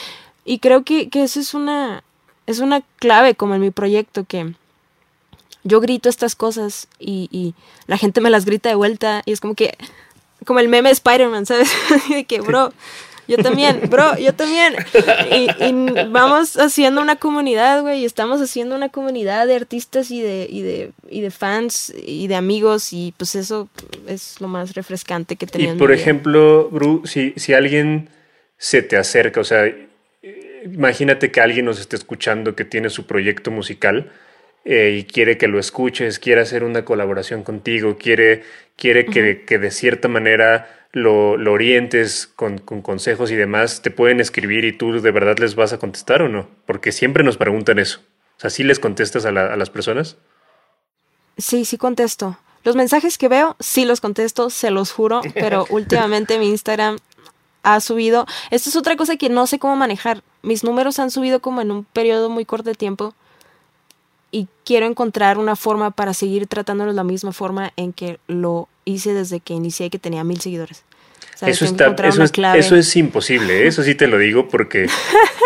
Y 0.44 0.60
creo 0.60 0.84
que, 0.84 1.10
que 1.10 1.24
eso 1.24 1.40
es 1.40 1.54
una, 1.54 2.04
es 2.46 2.60
una 2.60 2.82
clave 2.98 3.36
como 3.36 3.56
en 3.56 3.62
mi 3.62 3.72
proyecto, 3.72 4.26
que 4.26 4.54
yo 5.64 5.80
grito 5.80 6.10
estas 6.10 6.36
cosas 6.36 6.88
y, 7.00 7.30
y 7.32 7.54
la 7.88 7.98
gente 7.98 8.22
me 8.22 8.30
las 8.30 8.46
grita 8.46 8.70
de 8.70 8.76
vuelta 8.76 9.22
y 9.26 9.32
es 9.32 9.40
como 9.40 9.56
que, 9.56 9.78
como 10.46 10.60
el 10.60 10.68
meme 10.68 10.90
de 10.90 10.94
Spider-Man, 10.94 11.46
¿sabes? 11.46 11.72
de 12.10 12.26
que, 12.26 12.42
bro, 12.42 12.74
yo 13.28 13.38
también, 13.38 13.82
bro, 13.90 14.18
yo 14.18 14.34
también. 14.34 14.76
Y, 15.32 15.48
vamos 16.10 16.58
haciendo 16.58 17.02
una 17.02 17.16
comunidad, 17.16 17.82
güey, 17.82 18.02
y 18.02 18.06
estamos 18.06 18.42
haciendo 18.42 18.76
una 18.76 18.90
comunidad 18.90 19.48
de 19.48 19.56
artistas 19.56 20.12
y 20.12 20.22
de, 20.22 20.48
y 20.50 20.62
de, 20.62 20.92
y 21.10 21.22
de 21.22 21.32
fans 21.32 21.94
y 22.06 22.28
de 22.28 22.36
amigos, 22.36 22.92
y 22.92 23.14
pues 23.18 23.36
eso 23.36 23.70
es 24.08 24.42
lo 24.42 24.48
más 24.48 24.74
refrescante 24.76 25.36
que 25.36 25.48
tenemos. 25.48 25.78
Y 25.78 25.80
por 25.80 25.92
ejemplo, 25.92 26.70
Bru, 26.70 27.04
si, 27.06 27.34
si 27.38 27.54
alguien 27.54 28.10
se 28.58 28.82
te 28.82 28.98
acerca, 28.98 29.40
o 29.40 29.46
sea, 29.46 29.74
imagínate 30.66 31.32
que 31.32 31.42
alguien 31.42 31.66
nos 31.66 31.80
esté 31.80 31.96
escuchando 31.96 32.56
que 32.56 32.66
tiene 32.66 32.90
su 32.90 33.06
proyecto 33.06 33.52
musical 33.52 34.12
eh, 34.66 34.98
y 35.00 35.04
quiere 35.04 35.38
que 35.38 35.48
lo 35.48 35.60
escuches, 35.60 36.20
quiere 36.20 36.42
hacer 36.42 36.64
una 36.64 36.86
colaboración 36.86 37.44
contigo, 37.44 37.98
quiere, 37.98 38.44
quiere 38.78 39.06
que, 39.06 39.44
que 39.46 39.60
de 39.60 39.72
cierta 39.72 40.08
manera 40.08 40.88
lo, 40.94 41.34
orientes 41.52 42.28
con, 42.28 42.60
consejos 42.60 43.32
y 43.32 43.36
demás, 43.36 43.82
te 43.82 43.92
pueden 43.92 44.22
escribir 44.22 44.64
y 44.64 44.74
tú 44.74 45.02
de 45.02 45.12
verdad 45.12 45.38
les 45.40 45.56
vas 45.56 45.74
a 45.74 45.80
contestar 45.80 46.22
o 46.22 46.30
no? 46.30 46.48
Porque 46.66 46.92
siempre 46.92 47.24
nos 47.24 47.38
preguntan 47.38 47.80
eso. 47.80 48.00
O 48.38 48.40
sea, 48.40 48.50
¿sí 48.50 48.64
les 48.64 48.80
contestas 48.80 49.26
a, 49.26 49.30
a 49.30 49.58
las 49.58 49.70
personas? 49.70 50.18
Sí, 51.38 51.66
sí 51.66 51.78
contesto. 51.78 52.38
Los 52.64 52.76
mensajes 52.76 53.18
que 53.18 53.28
veo, 53.28 53.58
sí 53.60 53.86
los 53.86 54.00
contesto, 54.00 54.50
se 54.50 54.72
los 54.72 54.92
juro, 54.92 55.22
pero 55.34 55.66
últimamente 55.70 56.40
mi 56.40 56.50
Instagram 56.50 57.00
ha 57.64 57.82
subido. 57.82 58.26
Esto 58.52 58.70
es 58.70 58.76
otra 58.76 58.96
cosa 58.96 59.18
que 59.18 59.30
no 59.30 59.48
sé 59.48 59.60
cómo 59.60 59.76
manejar. 59.76 60.22
Mis 60.42 60.64
números 60.64 61.00
han 61.00 61.12
subido 61.12 61.42
como 61.42 61.62
en 61.62 61.72
un 61.72 61.86
periodo 61.86 62.30
muy 62.30 62.46
corto 62.46 62.70
de 62.70 62.76
tiempo 62.76 63.16
y 64.34 64.48
quiero 64.66 64.88
encontrar 64.88 65.38
una 65.38 65.56
forma 65.56 65.92
para 65.92 66.14
seguir 66.14 66.48
tratándolo 66.48 66.92
de 66.92 66.96
la 66.96 67.04
misma 67.04 67.32
forma 67.32 67.72
en 67.78 67.94
que 67.94 68.18
lo 68.28 68.68
hice 68.84 69.14
desde 69.14 69.40
que 69.40 69.54
inicié 69.54 69.92
que 69.92 70.00
tenía 70.00 70.24
mil 70.24 70.42
seguidores. 70.42 70.84
Eso, 71.46 71.66
está, 71.66 71.96
eso, 72.08 72.24
es, 72.24 72.32
eso 72.56 72.76
es 72.76 72.96
imposible, 72.96 73.64
¿eh? 73.64 73.68
eso 73.68 73.84
sí 73.84 73.96
te 73.96 74.08
lo 74.08 74.18
digo 74.18 74.48
porque 74.48 74.88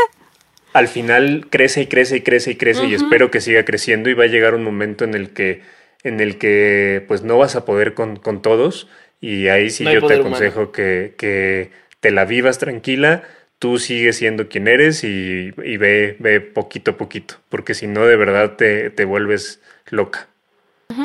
al 0.74 0.88
final 0.88 1.48
crece 1.50 1.82
y 1.82 1.88
crece 1.88 2.18
y 2.18 2.22
crece 2.22 2.52
y 2.52 2.56
crece 2.56 2.86
y 2.86 2.94
espero 2.94 3.30
que 3.30 3.42
siga 3.42 3.66
creciendo 3.66 4.10
y 4.10 4.14
va 4.14 4.26
a 4.26 4.28
llegar 4.28 4.54
un 4.56 4.64
momento 4.64 5.04
en 5.04 5.16
el 5.16 5.32
que, 5.32 5.64
en 6.04 6.20
el 6.22 6.38
que 6.38 7.04
pues 7.08 7.24
no 7.24 7.38
vas 7.38 7.56
a 7.56 7.66
poder 7.66 7.94
con, 7.94 8.18
con 8.18 8.42
todos 8.42 8.88
y 9.20 9.48
ahí 9.48 9.70
sí 9.70 9.84
yo 9.84 10.06
te 10.06 10.16
aconsejo 10.16 10.72
que, 10.72 11.16
que 11.18 11.72
te 12.00 12.12
la 12.12 12.26
vivas 12.26 12.58
tranquila, 12.60 13.24
tú 13.60 13.80
sigues 13.80 14.18
siendo 14.18 14.48
quien 14.48 14.68
eres 14.68 15.04
y, 15.04 15.52
ve, 15.52 16.16
ve, 16.20 16.42
poquito 16.42 16.92
a 16.92 16.98
poquito, 16.98 17.36
porque 17.50 17.74
si 17.74 17.88
no, 17.88 18.06
de 18.06 18.16
verdad 18.16 18.56
te, 18.56 18.90
te 18.90 19.06
vuelves 19.06 19.60
loca. 19.90 20.28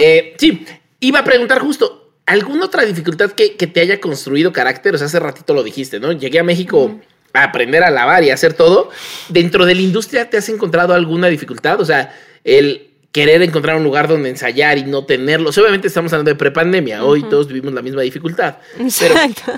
Eh, 0.01 0.35
sí, 0.39 0.65
iba 1.01 1.21
a 1.21 1.25
preguntar 1.25 1.61
justo, 1.61 2.13
¿alguna 2.27 2.67
otra 2.67 2.85
dificultad 2.85 3.33
que, 3.33 3.51
te 3.51 3.81
haya 3.81 4.01
construido 4.01 4.53
carácter? 4.53 4.95
O 4.95 4.99
sea, 4.99 5.07
hace 5.07 5.21
ratito 5.21 5.55
lo 5.55 5.63
dijiste, 5.63 6.01
¿no? 6.01 6.13
Llegué 6.13 6.39
a 6.39 6.45
México 6.45 7.01
a 7.33 7.45
aprender 7.45 7.83
a 7.83 7.91
lavar 7.91 8.25
y 8.25 8.31
a 8.31 8.35
hacer 8.35 8.55
todo. 8.55 8.91
¿Dentro 9.29 9.67
de 9.67 9.75
la 9.75 9.81
industria 9.83 10.29
te 10.31 10.37
has 10.37 10.49
encontrado 10.49 10.95
alguna 10.95 11.29
dificultad? 11.29 11.81
O 11.81 11.85
sea, 11.85 12.15
el 12.45 12.91
querer 13.13 13.43
encontrar 13.43 13.77
un 13.77 13.85
lugar 13.85 14.09
donde 14.09 14.31
ensayar 14.31 14.79
y 14.79 14.85
no 14.85 15.05
tenerlo. 15.05 15.51
obviamente 15.51 15.89
estamos 15.89 16.13
hablando 16.13 16.31
de 16.31 16.37
prepandemia, 16.37 17.05
hoy 17.05 17.23
todos 17.25 17.47
vivimos 17.47 17.75
la 17.75 17.83
misma 17.83 18.03
dificultad. 18.03 18.57
Exacto. 18.79 19.53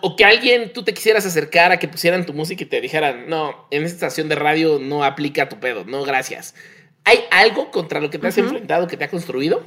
O, 0.00 0.16
que 0.16 0.24
alguien 0.24 0.72
tú 0.72 0.82
te 0.82 0.92
quisieras 0.92 1.24
acercar 1.24 1.70
a 1.70 1.78
que 1.78 1.86
pusieran 1.86 2.26
tu 2.26 2.32
música 2.32 2.64
y 2.64 2.66
te 2.66 2.80
dijeran, 2.80 3.28
no, 3.28 3.66
en 3.70 3.84
esta 3.84 3.94
estación 3.94 4.28
de 4.28 4.34
radio 4.34 4.80
no 4.80 5.04
aplica 5.04 5.48
tu 5.48 5.60
pedo, 5.60 5.84
no, 5.84 6.02
gracias. 6.02 6.56
¿Hay 7.04 7.20
algo 7.30 7.70
contra 7.70 8.00
lo 8.00 8.10
que 8.10 8.18
te 8.18 8.26
has 8.26 8.36
enfrentado 8.38 8.88
que 8.88 8.96
te 8.96 9.04
ha 9.04 9.08
construido? 9.08 9.62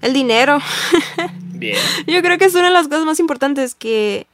El 0.00 0.14
dinero. 0.14 0.58
Bien. 1.52 1.76
Yo 2.06 2.22
creo 2.22 2.38
que 2.38 2.46
es 2.46 2.54
una 2.54 2.68
de 2.68 2.70
las 2.70 2.88
cosas 2.88 3.04
más 3.04 3.20
importantes 3.20 3.74
que 3.74 4.26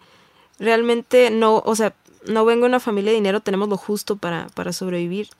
realmente 0.60 1.30
no, 1.30 1.62
o 1.66 1.74
sea, 1.74 1.92
no 2.26 2.44
vengo 2.44 2.62
de 2.62 2.68
una 2.68 2.80
familia 2.80 3.10
de 3.10 3.16
dinero, 3.16 3.40
tenemos 3.40 3.68
lo 3.68 3.76
justo 3.76 4.16
para, 4.16 4.46
para 4.54 4.72
sobrevivir. 4.72 5.30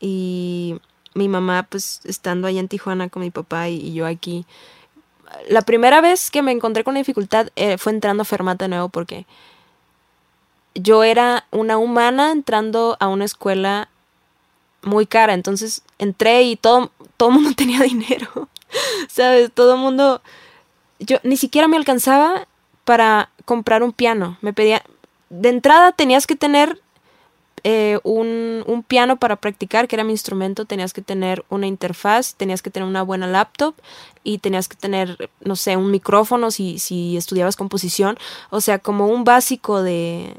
Y 0.00 0.80
mi 1.14 1.28
mamá, 1.28 1.68
pues, 1.70 2.00
estando 2.04 2.48
allá 2.48 2.58
en 2.58 2.68
Tijuana 2.68 3.08
con 3.08 3.22
mi 3.22 3.30
papá 3.30 3.68
y 3.68 3.94
yo 3.94 4.06
aquí, 4.06 4.44
la 5.48 5.62
primera 5.62 6.00
vez 6.00 6.30
que 6.30 6.42
me 6.42 6.52
encontré 6.52 6.84
con 6.84 6.94
dificultad 6.94 7.48
eh, 7.56 7.78
fue 7.78 7.92
entrando 7.92 8.22
a 8.22 8.24
Fermat 8.24 8.58
de 8.58 8.68
nuevo 8.68 8.88
porque 8.88 9.26
yo 10.74 11.04
era 11.04 11.46
una 11.50 11.78
humana 11.78 12.32
entrando 12.32 12.96
a 13.00 13.08
una 13.08 13.24
escuela 13.24 13.88
muy 14.82 15.06
cara. 15.06 15.34
Entonces 15.34 15.82
entré 15.98 16.42
y 16.42 16.56
todo, 16.56 16.90
todo 17.16 17.30
el 17.30 17.34
mundo 17.36 17.52
tenía 17.56 17.80
dinero. 17.80 18.48
¿Sabes? 19.08 19.50
Todo 19.52 19.74
el 19.74 19.80
mundo... 19.80 20.22
Yo 20.98 21.18
ni 21.24 21.36
siquiera 21.36 21.68
me 21.68 21.76
alcanzaba 21.76 22.48
para 22.84 23.30
comprar 23.44 23.82
un 23.82 23.92
piano. 23.92 24.38
Me 24.40 24.52
pedía... 24.52 24.82
De 25.28 25.48
entrada 25.48 25.92
tenías 25.92 26.26
que 26.26 26.36
tener 26.36 26.80
eh, 27.68 27.98
un, 28.04 28.62
un, 28.68 28.84
piano 28.84 29.16
para 29.16 29.34
practicar, 29.34 29.88
que 29.88 29.96
era 29.96 30.04
mi 30.04 30.12
instrumento, 30.12 30.66
tenías 30.66 30.92
que 30.92 31.02
tener 31.02 31.44
una 31.48 31.66
interfaz, 31.66 32.36
tenías 32.36 32.62
que 32.62 32.70
tener 32.70 32.88
una 32.88 33.02
buena 33.02 33.26
laptop 33.26 33.74
y 34.22 34.38
tenías 34.38 34.68
que 34.68 34.76
tener, 34.76 35.30
no 35.40 35.56
sé, 35.56 35.76
un 35.76 35.90
micrófono 35.90 36.52
si, 36.52 36.78
si 36.78 37.16
estudiabas 37.16 37.56
composición, 37.56 38.18
o 38.50 38.60
sea, 38.60 38.78
como 38.78 39.08
un 39.08 39.24
básico 39.24 39.82
de, 39.82 40.32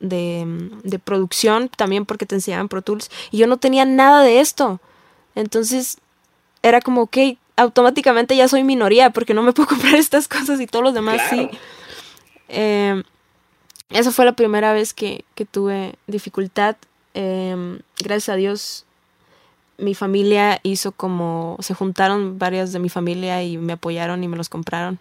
de, 0.00 0.46
de 0.82 0.98
producción, 0.98 1.68
también 1.68 2.06
porque 2.06 2.24
te 2.24 2.36
enseñaban 2.36 2.70
Pro 2.70 2.80
Tools, 2.80 3.10
y 3.30 3.36
yo 3.36 3.46
no 3.46 3.58
tenía 3.58 3.84
nada 3.84 4.22
de 4.22 4.40
esto. 4.40 4.80
Entonces, 5.34 5.98
era 6.62 6.80
como, 6.80 7.02
ok, 7.02 7.18
automáticamente 7.56 8.34
ya 8.34 8.48
soy 8.48 8.64
minoría 8.64 9.10
porque 9.10 9.34
no 9.34 9.42
me 9.42 9.52
puedo 9.52 9.68
comprar 9.76 9.96
estas 9.96 10.26
cosas 10.26 10.58
y 10.58 10.66
todos 10.66 10.86
los 10.86 10.94
demás 10.94 11.20
sí. 11.28 11.50
Eh, 12.48 13.02
esa 13.92 14.10
fue 14.10 14.24
la 14.24 14.32
primera 14.32 14.72
vez 14.72 14.94
que, 14.94 15.24
tuve 15.50 15.94
dificultad. 16.06 16.76
Em, 17.14 17.80
gracias 17.98 18.30
a 18.30 18.36
Dios, 18.36 18.86
mi 19.78 19.94
familia 19.94 20.60
hizo 20.62 20.92
como. 20.92 21.56
Se 21.60 21.74
juntaron 21.74 22.38
varias 22.38 22.72
de 22.72 22.78
mi 22.78 22.88
familia 22.88 23.42
y 23.42 23.58
me 23.58 23.74
apoyaron 23.74 24.24
y 24.24 24.28
me 24.28 24.36
los 24.36 24.48
compraron. 24.48 24.98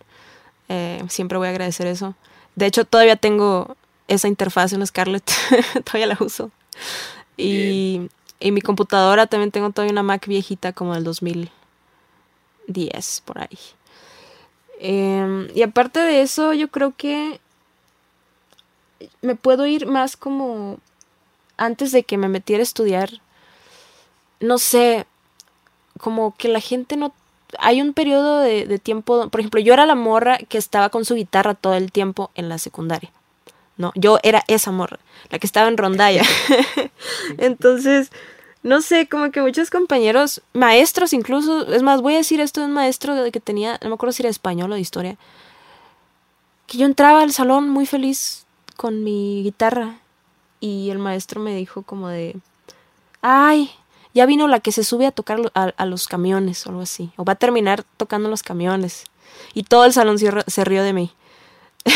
Eh, 0.69 1.04
siempre 1.10 1.38
voy 1.38 1.47
a 1.47 1.51
agradecer 1.51 1.88
eso. 1.88 2.15
De 2.56 2.65
hecho, 2.65 2.86
todavía 2.86 3.15
tengo 3.15 3.75
esa 4.08 4.27
interfaz 4.27 4.73
en 4.73 4.86
Scarlett. 4.86 5.30
todavía 5.86 6.08
la 6.08 6.17
uso. 6.19 6.51
Y, 7.38 8.10
y, 8.39 8.51
mi 8.51 8.62
computadora 8.62 9.27
también 9.27 9.51
tengo 9.51 9.69
todavía 9.71 9.93
una 9.93 10.04
Mac 10.04 10.27
viejita 10.27 10.73
como 10.73 10.93
del 10.93 11.04
2010, 11.04 13.23
por 13.25 13.39
ahí. 13.39 13.58
Em, 14.80 15.47
y 15.54 15.62
aparte 15.62 15.99
de 15.99 16.23
eso, 16.23 16.54
yo 16.54 16.69
creo 16.69 16.93
que 16.97 17.39
me 19.21 19.35
puedo 19.35 19.65
ir 19.65 19.87
más 19.87 20.17
como 20.17 20.77
antes 21.57 21.91
de 21.91 22.03
que 22.03 22.17
me 22.17 22.27
metiera 22.27 22.61
a 22.61 22.63
estudiar. 22.63 23.21
No 24.39 24.57
sé, 24.57 25.05
como 25.99 26.35
que 26.35 26.47
la 26.47 26.59
gente 26.59 26.97
no... 26.97 27.13
Hay 27.59 27.81
un 27.81 27.93
periodo 27.93 28.39
de, 28.39 28.79
tiempo, 28.79 29.29
por 29.29 29.39
ejemplo, 29.39 29.59
yo 29.59 29.73
era 29.73 29.85
la 29.85 29.95
morra 29.95 30.37
que 30.37 30.57
estaba 30.57 30.89
con 30.89 31.05
su 31.05 31.15
guitarra 31.15 31.53
todo 31.53 31.73
el 31.75 31.91
tiempo 31.91 32.31
en 32.35 32.49
la 32.49 32.57
secundaria. 32.57 33.11
No, 33.77 33.91
yo 33.95 34.19
era 34.23 34.43
esa 34.47 34.71
morra, 34.71 34.99
la 35.29 35.39
que 35.39 35.47
estaba 35.47 35.67
en 35.67 35.77
rondalla. 35.77 36.23
Entonces, 37.37 38.11
no 38.63 38.81
sé, 38.81 39.07
como 39.07 39.31
que 39.31 39.41
muchos 39.41 39.69
compañeros, 39.69 40.41
maestros 40.53 41.13
incluso, 41.13 41.67
es 41.73 41.83
más, 41.83 42.01
voy 42.01 42.13
a 42.13 42.17
decir 42.17 42.39
esto 42.39 42.61
de 42.61 42.67
un 42.67 42.73
maestro 42.73 43.15
que 43.31 43.39
tenía, 43.39 43.77
no 43.81 43.89
me 43.89 43.95
acuerdo 43.95 44.13
si 44.13 44.21
era 44.21 44.29
español 44.29 44.71
o 44.71 44.75
de 44.75 44.81
historia, 44.81 45.17
que 46.67 46.77
yo 46.77 46.85
entraba 46.85 47.21
al 47.21 47.33
salón 47.33 47.69
muy 47.69 47.85
feliz 47.85 48.45
con 48.81 49.03
mi 49.03 49.43
guitarra 49.43 49.99
y 50.59 50.89
el 50.89 50.97
maestro 50.97 51.39
me 51.39 51.55
dijo 51.55 51.83
como 51.83 52.07
de, 52.07 52.35
ay, 53.21 53.69
ya 54.15 54.25
vino 54.25 54.47
la 54.47 54.59
que 54.59 54.71
se 54.71 54.83
sube 54.83 55.05
a 55.05 55.11
tocar 55.11 55.39
a, 55.53 55.85
los 55.85 56.07
camiones 56.07 56.65
o 56.65 56.69
algo 56.69 56.81
así, 56.81 57.11
o 57.15 57.23
va 57.23 57.33
a 57.33 57.35
terminar 57.35 57.83
tocando 57.97 58.27
los 58.27 58.41
camiones. 58.41 59.03
Y 59.53 59.65
todo 59.65 59.85
el 59.85 59.93
salón 59.93 60.17
se, 60.17 60.65
rió 60.65 60.81
de 60.81 60.93
mí. 60.93 61.11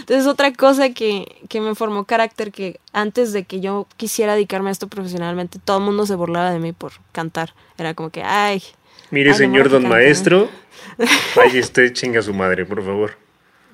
Entonces 0.00 0.26
otra 0.26 0.52
cosa 0.52 0.90
que, 0.90 1.40
que, 1.48 1.62
me 1.62 1.74
formó 1.74 2.04
carácter 2.04 2.52
que 2.52 2.80
antes 2.92 3.32
de 3.32 3.44
que 3.44 3.60
yo 3.60 3.86
quisiera 3.96 4.34
dedicarme 4.34 4.68
a 4.68 4.72
esto 4.72 4.88
profesionalmente, 4.88 5.58
todo 5.58 5.78
el 5.78 5.84
mundo 5.84 6.04
se 6.04 6.16
burlaba 6.16 6.50
de 6.50 6.58
mí 6.58 6.74
por 6.74 6.92
cantar. 7.12 7.54
Era 7.78 7.94
como 7.94 8.10
que, 8.10 8.22
ay. 8.22 8.62
Mire, 9.10 9.32
señor 9.32 9.70
don 9.70 9.88
maestro, 9.88 10.50
vaya 11.34 11.60
usted 11.60 11.94
chinga 11.94 12.20
su 12.20 12.34
madre, 12.34 12.66
por 12.66 12.84
favor. 12.84 13.29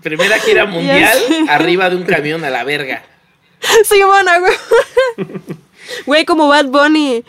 Primera 0.07 0.39
gira 0.47 0.67
mundial 0.67 1.19
arriba 1.49 1.91
de 1.91 1.97
un 1.97 2.05
camión 2.05 2.45
a 2.45 2.51
la 2.51 2.63
verga. 2.63 3.03
Sí, 3.85 4.01
bueno, 4.05 4.31
güey. 4.39 4.55
Güey, 6.07 6.25
como 6.25 6.47
Bad 6.47 6.67
Bunny. 6.67 7.25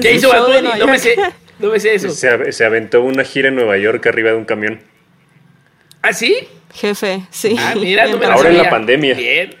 ¿Qué 0.00 0.14
hizo 0.14 0.28
Bad 0.28 0.46
Bunny? 0.46 0.78
No 0.78 0.86
me 0.86 0.98
sé. 0.98 1.16
No 1.58 1.70
me 1.70 1.80
sé 1.80 1.94
eso. 1.94 2.10
Se, 2.10 2.64
aventó 2.64 3.02
una 3.02 3.24
gira 3.24 3.48
en 3.48 3.56
Nueva 3.56 3.76
York 3.76 4.06
arriba 4.06 4.30
de 4.30 4.36
un 4.36 4.44
camión. 4.44 4.80
¿Ah, 6.00 6.12
sí? 6.12 6.48
Jefe, 6.72 7.26
sí. 7.30 7.56
Ah, 7.58 7.74
mira, 7.74 8.06
no 8.06 8.18
me 8.18 8.26
Ahora 8.26 8.48
en 8.48 8.58
la 8.58 8.70
pandemia. 8.70 9.14
Bien. 9.14 9.54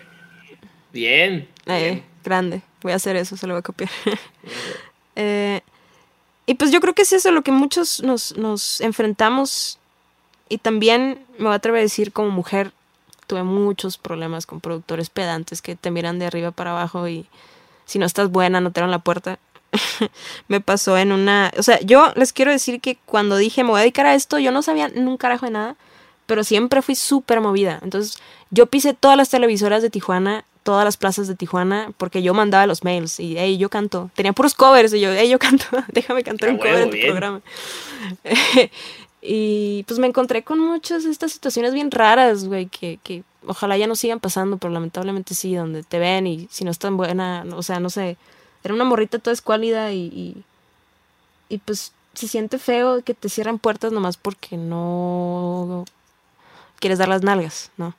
Bien. 0.92 1.48
Eh, 1.66 2.02
grande. 2.24 2.62
Voy 2.80 2.92
a 2.92 2.96
hacer 2.96 3.16
eso, 3.16 3.36
se 3.36 3.46
lo 3.46 3.54
voy 3.54 3.60
a 3.60 3.62
copiar. 3.62 3.90
eh, 5.16 5.60
y 6.46 6.54
pues 6.54 6.70
yo 6.70 6.80
creo 6.80 6.94
que 6.94 7.02
es 7.02 7.12
eso 7.12 7.30
lo 7.30 7.42
que 7.42 7.52
muchos 7.52 8.02
nos, 8.02 8.36
nos 8.36 8.80
enfrentamos. 8.80 9.78
Y 10.48 10.58
también 10.58 11.24
me 11.38 11.44
voy 11.44 11.52
a 11.52 11.56
atrever 11.56 11.80
a 11.80 11.82
decir 11.82 12.12
como 12.12 12.30
mujer, 12.30 12.72
tuve 13.26 13.42
muchos 13.42 13.98
problemas 13.98 14.46
con 14.46 14.60
productores 14.60 15.10
pedantes 15.10 15.62
que 15.62 15.76
te 15.76 15.90
miran 15.90 16.18
de 16.18 16.26
arriba 16.26 16.50
para 16.50 16.70
abajo 16.70 17.08
y 17.08 17.26
si 17.84 17.98
no 17.98 18.06
estás 18.06 18.30
buena 18.30 18.60
no 18.60 18.72
te 18.72 18.80
dan 18.80 18.90
la 18.90 18.98
puerta. 18.98 19.38
me 20.48 20.60
pasó 20.60 20.96
en 20.96 21.12
una... 21.12 21.52
O 21.58 21.62
sea, 21.62 21.78
yo 21.80 22.12
les 22.16 22.32
quiero 22.32 22.50
decir 22.50 22.80
que 22.80 22.98
cuando 23.06 23.36
dije 23.36 23.64
me 23.64 23.70
voy 23.70 23.78
a 23.78 23.82
dedicar 23.82 24.06
a 24.06 24.14
esto, 24.14 24.38
yo 24.38 24.50
no 24.50 24.62
sabía 24.62 24.88
nunca 24.88 25.28
carajo 25.28 25.46
de 25.46 25.52
nada, 25.52 25.76
pero 26.26 26.44
siempre 26.44 26.82
fui 26.82 26.94
súper 26.94 27.40
movida. 27.40 27.78
Entonces, 27.82 28.18
yo 28.50 28.66
pisé 28.66 28.94
todas 28.94 29.16
las 29.16 29.30
televisoras 29.30 29.82
de 29.82 29.90
Tijuana, 29.90 30.44
todas 30.62 30.84
las 30.84 30.96
plazas 30.96 31.28
de 31.28 31.34
Tijuana, 31.34 31.92
porque 31.96 32.22
yo 32.22 32.34
mandaba 32.34 32.66
los 32.66 32.84
mails 32.84 33.20
y, 33.20 33.38
hey, 33.38 33.56
yo 33.56 33.70
canto. 33.70 34.10
Tenía 34.14 34.34
puros 34.34 34.54
covers 34.54 34.92
y 34.92 35.00
yo, 35.00 35.10
hey, 35.12 35.28
yo 35.28 35.38
canto, 35.38 35.64
déjame 35.88 36.22
cantar 36.22 36.50
un 36.50 36.58
cover 36.58 36.82
en 36.82 36.90
tu 36.90 36.98
programa. 37.00 37.40
Y 39.20 39.84
pues 39.88 39.98
me 39.98 40.06
encontré 40.06 40.44
con 40.44 40.60
muchas 40.60 41.04
de 41.04 41.10
estas 41.10 41.32
situaciones 41.32 41.74
bien 41.74 41.90
raras, 41.90 42.44
güey, 42.44 42.66
que, 42.66 42.98
que 43.02 43.24
ojalá 43.46 43.76
ya 43.76 43.86
no 43.86 43.96
sigan 43.96 44.20
pasando, 44.20 44.58
pero 44.58 44.72
lamentablemente 44.72 45.34
sí, 45.34 45.54
donde 45.54 45.82
te 45.82 45.98
ven 45.98 46.26
y 46.26 46.48
si 46.50 46.64
no 46.64 46.70
es 46.70 46.78
tan 46.78 46.96
buena, 46.96 47.44
o 47.54 47.62
sea, 47.62 47.80
no 47.80 47.90
sé, 47.90 48.16
era 48.62 48.74
una 48.74 48.84
morrita 48.84 49.18
toda 49.18 49.34
escuálida 49.34 49.92
y, 49.92 50.06
y, 50.06 50.44
y 51.48 51.58
pues 51.58 51.92
se 52.14 52.28
siente 52.28 52.58
feo 52.58 53.02
que 53.02 53.14
te 53.14 53.28
cierran 53.28 53.58
puertas 53.58 53.92
nomás 53.92 54.16
porque 54.16 54.56
no 54.56 55.84
quieres 56.78 56.98
dar 56.98 57.08
las 57.08 57.22
nalgas, 57.22 57.70
¿no? 57.76 57.94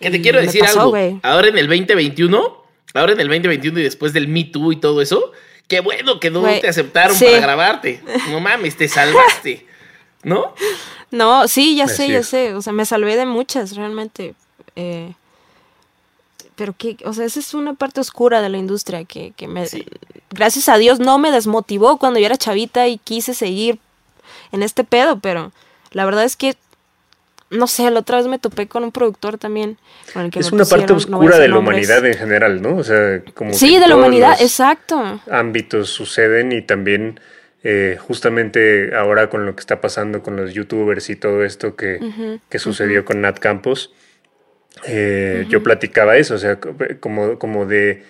Que 0.00 0.10
te 0.10 0.20
quiero 0.20 0.40
decir 0.40 0.64
algo. 0.64 0.94
Ahora 1.22 1.48
en 1.48 1.58
el 1.58 1.68
2021, 1.68 2.64
ahora 2.94 3.12
en 3.12 3.20
el 3.20 3.28
2021 3.28 3.78
y 3.78 3.82
después 3.82 4.12
del 4.12 4.26
Me 4.28 4.44
Too 4.44 4.72
y 4.72 4.76
todo 4.76 5.00
eso, 5.00 5.32
qué 5.68 5.80
bueno 5.80 6.18
que 6.18 6.30
no 6.30 6.42
te 6.42 6.68
aceptaron 6.68 7.16
para 7.18 7.40
grabarte. 7.40 8.02
No 8.30 8.40
mames, 8.40 8.76
te 8.76 8.88
salvaste. 8.88 9.66
¿no? 10.26 10.52
No, 11.12 11.46
sí, 11.46 11.76
ya 11.76 11.86
sé, 11.86 12.08
ya 12.08 12.24
sé. 12.24 12.52
O 12.54 12.60
sea, 12.60 12.72
me 12.72 12.84
salvé 12.84 13.16
de 13.16 13.26
muchas, 13.26 13.76
realmente. 13.76 14.34
Eh, 14.74 15.12
pero 16.56 16.74
que, 16.76 16.96
o 17.04 17.12
sea, 17.12 17.24
esa 17.24 17.38
es 17.38 17.54
una 17.54 17.74
parte 17.74 18.00
oscura 18.00 18.42
de 18.42 18.48
la 18.48 18.58
industria 18.58 19.04
que, 19.04 19.32
que 19.36 19.46
me, 19.46 19.64
gracias 20.30 20.68
a 20.68 20.78
Dios 20.78 20.98
no 20.98 21.18
me 21.18 21.30
desmotivó 21.30 21.98
cuando 21.98 22.18
yo 22.18 22.26
era 22.26 22.36
chavita 22.36 22.88
y 22.88 22.98
quise 22.98 23.34
seguir 23.34 23.78
en 24.50 24.64
este 24.64 24.82
pedo, 24.82 25.20
pero 25.20 25.52
la 25.92 26.04
verdad 26.04 26.24
es 26.24 26.34
que, 26.34 26.56
no 27.50 27.68
sé, 27.68 27.88
la 27.92 28.00
otra 28.00 28.16
vez 28.16 28.26
me 28.26 28.40
topé 28.40 28.66
con 28.66 28.82
un 28.82 28.90
productor 28.90 29.38
también. 29.38 29.78
es 30.34 30.50
una 30.50 30.64
parte 30.64 30.92
oscura 30.92 31.38
de 31.38 31.48
la 31.48 31.58
humanidad 31.58 32.04
en 32.04 32.14
general, 32.14 32.60
¿no? 32.62 32.78
O 32.78 32.82
sea, 32.82 33.22
como... 33.34 33.54
Sí, 33.54 33.78
de 33.78 33.86
la 33.86 33.94
humanidad, 33.94 34.40
exacto. 34.40 35.20
Ámbitos 35.30 35.90
suceden 35.90 36.50
y 36.50 36.62
también 36.62 37.20
eh, 37.68 37.96
justamente 37.98 38.94
ahora 38.94 39.28
con 39.28 39.44
lo 39.44 39.56
que 39.56 39.60
está 39.60 39.80
pasando 39.80 40.22
con 40.22 40.36
los 40.36 40.54
youtubers 40.54 41.10
y 41.10 41.16
todo 41.16 41.44
esto 41.44 41.74
que, 41.74 41.98
sucedió 42.60 43.04
con 43.04 43.22
Nat 43.22 43.40
Campos, 43.40 43.92
eh, 44.86 45.46
yo 45.48 45.64
platicaba 45.64 46.16
eso, 46.16 46.36
o 46.36 46.38
sea, 46.38 46.60
como, 47.00 47.40
como 47.40 47.66
de, 47.66 48.04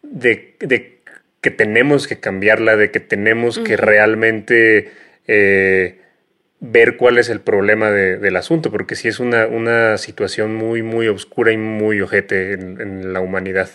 de, 0.00 1.02
que 1.42 1.50
tenemos 1.50 2.08
que 2.08 2.18
cambiarla, 2.18 2.76
de 2.76 2.90
que 2.90 3.00
tenemos 3.00 3.58
que 3.58 3.76
realmente 3.76 4.90
eh, 5.26 6.00
ver 6.60 6.96
cuál 6.96 7.18
es 7.18 7.28
el 7.28 7.42
problema 7.42 7.90
del 7.90 8.36
asunto, 8.36 8.70
porque 8.70 8.94
sí 8.94 9.08
es 9.08 9.20
una, 9.20 9.46
una 9.46 9.98
situación 9.98 10.54
muy, 10.54 10.82
muy 10.82 11.08
oscura 11.08 11.52
y 11.52 11.58
muy 11.58 12.00
ojete 12.00 12.54
en, 12.54 13.12
la 13.12 13.20
humanidad. 13.20 13.68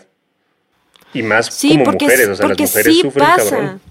Y 1.13 1.21
más 1.21 1.55
como 1.61 1.91
mujeres, 1.91 2.29
o 2.29 2.35
sea, 2.35 2.47
las 2.47 2.59
mujeres 2.59 2.97
sufren 2.97 3.25
cabrón. 3.27 3.81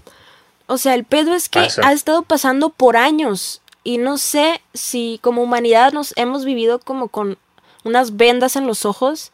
O 0.69 0.77
sea, 0.77 0.93
el 0.93 1.03
pedo 1.03 1.33
es 1.33 1.49
que 1.49 1.67
ha 1.81 1.93
estado 1.93 2.21
pasando 2.21 2.69
por 2.69 2.95
años 2.95 3.59
y 3.83 3.97
no 3.97 4.19
sé 4.19 4.61
si 4.75 5.19
como 5.23 5.41
humanidad 5.41 5.93
nos 5.93 6.13
hemos 6.15 6.45
vivido 6.45 6.77
como 6.77 7.07
con 7.07 7.39
unas 7.83 8.17
vendas 8.17 8.55
en 8.55 8.67
los 8.67 8.85
ojos, 8.85 9.31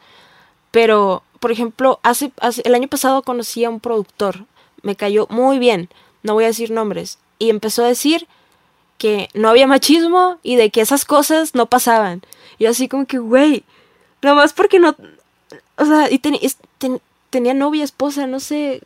pero 0.70 1.22
por 1.38 1.52
ejemplo, 1.52 2.00
hace, 2.02 2.32
el 2.64 2.74
año 2.74 2.88
pasado 2.88 3.20
conocí 3.20 3.66
a 3.66 3.68
un 3.68 3.80
productor, 3.80 4.46
me 4.80 4.96
cayó 4.96 5.26
muy 5.28 5.58
bien, 5.58 5.90
no 6.22 6.32
voy 6.32 6.44
a 6.44 6.48
decir 6.48 6.70
nombres, 6.70 7.18
y 7.38 7.50
empezó 7.50 7.84
a 7.84 7.88
decir 7.88 8.26
que 8.96 9.28
no 9.34 9.50
había 9.50 9.66
machismo 9.66 10.38
y 10.42 10.56
de 10.56 10.70
que 10.70 10.80
esas 10.80 11.04
cosas 11.04 11.54
no 11.54 11.66
pasaban. 11.66 12.22
Y 12.56 12.64
así 12.64 12.88
como 12.88 13.04
que, 13.04 13.18
güey, 13.18 13.62
nada 14.22 14.36
más 14.36 14.54
porque 14.54 14.78
no... 14.78 14.96
O 15.76 15.84
sea, 15.84 16.10
y 16.10 16.18
tenía 17.28 17.52
novia, 17.52 17.84
esposa, 17.84 18.26
no 18.26 18.40
sé, 18.40 18.80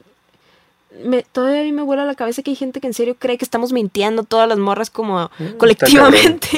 me, 1.04 1.22
todavía 1.22 1.60
a 1.60 1.64
mí 1.64 1.72
me 1.72 1.82
vuela 1.82 2.04
la 2.04 2.14
cabeza 2.14 2.42
que 2.42 2.50
hay 2.50 2.56
gente 2.56 2.80
que 2.80 2.86
en 2.86 2.94
serio 2.94 3.16
cree 3.18 3.38
que 3.38 3.44
estamos 3.44 3.72
mintiendo 3.72 4.24
todas 4.24 4.48
las 4.48 4.58
morras 4.58 4.90
como 4.90 5.30
mm, 5.38 5.56
colectivamente. 5.56 6.48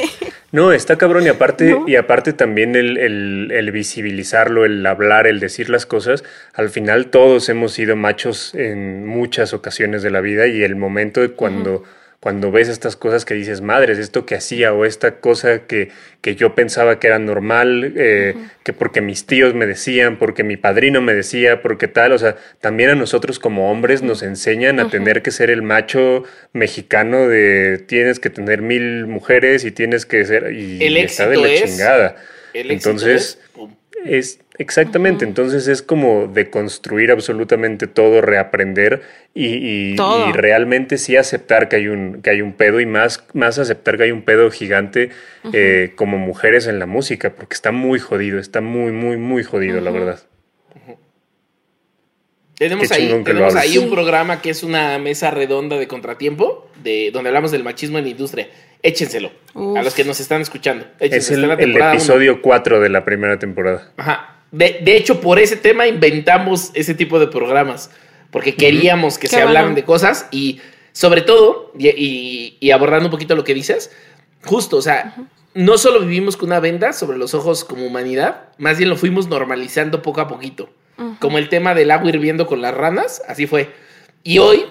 no, 0.52 0.72
está 0.72 0.96
cabrón 0.96 1.24
y 1.24 1.28
aparte, 1.28 1.78
y 1.86 1.96
aparte 1.96 2.32
también 2.32 2.74
el, 2.74 2.96
el, 2.96 3.72
visibilizarlo, 3.72 4.64
el 4.64 4.84
hablar, 4.86 5.26
el 5.26 5.38
decir 5.38 5.68
las 5.68 5.86
cosas, 5.86 6.24
al 6.54 6.70
final 6.70 7.06
todos 7.06 7.48
hemos 7.48 7.72
sido 7.72 7.94
machos 7.94 8.54
en 8.54 9.06
muchas 9.06 9.52
ocasiones 9.52 10.02
de 10.02 10.10
la 10.10 10.20
vida 10.20 10.46
y 10.46 10.62
el 10.62 10.76
momento 10.76 11.20
de 11.20 11.32
cuando 11.32 11.84
cuando 12.22 12.52
ves 12.52 12.68
estas 12.68 12.94
cosas 12.94 13.24
que 13.24 13.34
dices, 13.34 13.62
madres, 13.62 13.98
esto 13.98 14.24
que 14.26 14.36
hacía 14.36 14.72
o 14.72 14.84
esta 14.84 15.16
cosa 15.18 15.66
que, 15.66 15.88
que 16.20 16.36
yo 16.36 16.54
pensaba 16.54 17.00
que 17.00 17.08
era 17.08 17.18
normal, 17.18 17.94
eh, 17.96 18.36
que 18.62 18.72
porque 18.72 19.00
mis 19.00 19.26
tíos 19.26 19.54
me 19.54 19.66
decían, 19.66 20.20
porque 20.20 20.44
mi 20.44 20.56
padrino 20.56 21.00
me 21.00 21.14
decía, 21.14 21.62
porque 21.62 21.88
tal, 21.88 22.12
o 22.12 22.18
sea, 22.18 22.36
también 22.60 22.90
a 22.90 22.94
nosotros 22.94 23.40
como 23.40 23.72
hombres 23.72 24.02
nos 24.02 24.22
enseñan 24.22 24.78
a 24.78 24.88
tener 24.88 25.22
que 25.22 25.32
ser 25.32 25.50
el 25.50 25.62
macho 25.62 26.22
mexicano 26.52 27.26
de 27.26 27.82
tienes 27.88 28.20
que 28.20 28.30
tener 28.30 28.62
mil 28.62 29.08
mujeres 29.08 29.64
y 29.64 29.72
tienes 29.72 30.06
que 30.06 30.24
ser, 30.24 30.52
y, 30.52 30.80
el 30.80 30.98
está 30.98 31.28
de 31.28 31.38
la 31.38 31.48
chingada. 31.66 32.14
Entonces, 32.54 33.40
es, 33.56 33.68
exactamente, 34.04 35.24
entonces 35.24 35.68
es 35.68 35.82
como 35.82 36.26
de 36.26 36.50
construir 36.50 37.10
absolutamente 37.10 37.86
todo, 37.86 38.20
reaprender 38.20 39.02
y, 39.34 39.96
realmente 40.32 40.98
sí 40.98 41.16
aceptar 41.16 41.68
que 41.68 41.76
hay 41.76 41.88
un, 41.88 42.22
que 42.22 42.30
hay 42.30 42.42
un 42.42 42.52
pedo 42.52 42.80
y 42.80 42.86
más, 42.86 43.24
más 43.32 43.58
aceptar 43.58 43.96
que 43.96 44.04
hay 44.04 44.10
un 44.12 44.22
pedo 44.22 44.50
gigante 44.50 45.10
eh, 45.52 45.92
como 45.96 46.18
mujeres 46.18 46.66
en 46.66 46.78
la 46.78 46.86
música, 46.86 47.34
porque 47.34 47.54
está 47.54 47.72
muy 47.72 47.98
jodido, 47.98 48.38
está 48.38 48.60
muy, 48.60 48.92
muy, 48.92 49.16
muy 49.16 49.42
jodido, 49.42 49.80
la 49.80 49.90
verdad. 49.90 50.22
Tenemos, 52.58 52.92
ahí, 52.92 53.22
tenemos 53.24 53.56
ahí 53.56 53.76
un 53.76 53.90
programa 53.90 54.40
que 54.40 54.50
es 54.50 54.62
una 54.62 54.96
mesa 54.98 55.32
redonda 55.32 55.78
de 55.78 55.88
contratiempo, 55.88 56.70
de, 56.82 57.10
donde 57.12 57.30
hablamos 57.30 57.50
del 57.50 57.64
machismo 57.64 57.98
en 57.98 58.04
la 58.04 58.10
industria 58.10 58.48
échenselo 58.82 59.30
a 59.54 59.82
los 59.82 59.94
que 59.94 60.04
nos 60.04 60.20
están 60.20 60.40
escuchando. 60.40 60.86
es 60.98 61.30
el, 61.30 61.44
episodio 61.50 62.42
4 62.42 62.80
de 62.80 62.88
la 62.88 63.04
primera 63.04 63.38
temporada. 63.38 63.92
Ajá. 63.96 64.36
De, 64.50 64.96
hecho, 64.96 65.20
por 65.20 65.38
ese 65.38 65.56
tema 65.56 65.86
inventamos 65.86 66.70
ese 66.74 66.94
tipo 66.94 67.18
de 67.18 67.26
programas, 67.26 67.90
porque 68.30 68.54
queríamos 68.54 69.18
que 69.18 69.26
se 69.26 69.40
hablaran 69.40 69.74
de 69.74 69.84
cosas 69.84 70.28
y 70.30 70.60
sobre 70.92 71.22
todo, 71.22 71.72
y, 71.78 72.70
abordando 72.70 73.06
un 73.06 73.10
poquito 73.10 73.34
lo 73.34 73.44
que 73.44 73.54
dices, 73.54 73.90
justo, 74.44 74.76
o 74.76 74.82
sea, 74.82 75.14
no 75.54 75.78
solo 75.78 76.00
vivimos 76.00 76.36
con 76.36 76.50
una 76.50 76.60
venda 76.60 76.92
sobre 76.92 77.16
los 77.16 77.32
ojos 77.32 77.64
como 77.64 77.86
humanidad, 77.86 78.48
más 78.58 78.76
bien 78.76 78.90
lo 78.90 78.96
fuimos 78.96 79.26
normalizando 79.28 80.02
poco 80.02 80.20
a 80.20 80.28
poquito. 80.28 80.68
Como 81.18 81.38
el 81.38 81.48
tema 81.48 81.74
del 81.74 81.90
agua 81.90 82.10
hirviendo 82.10 82.46
con 82.46 82.60
las 82.60 82.74
ranas, 82.74 83.22
así 83.26 83.46
fue. 83.46 83.70
Y 84.22 84.38
hoy 84.38 84.66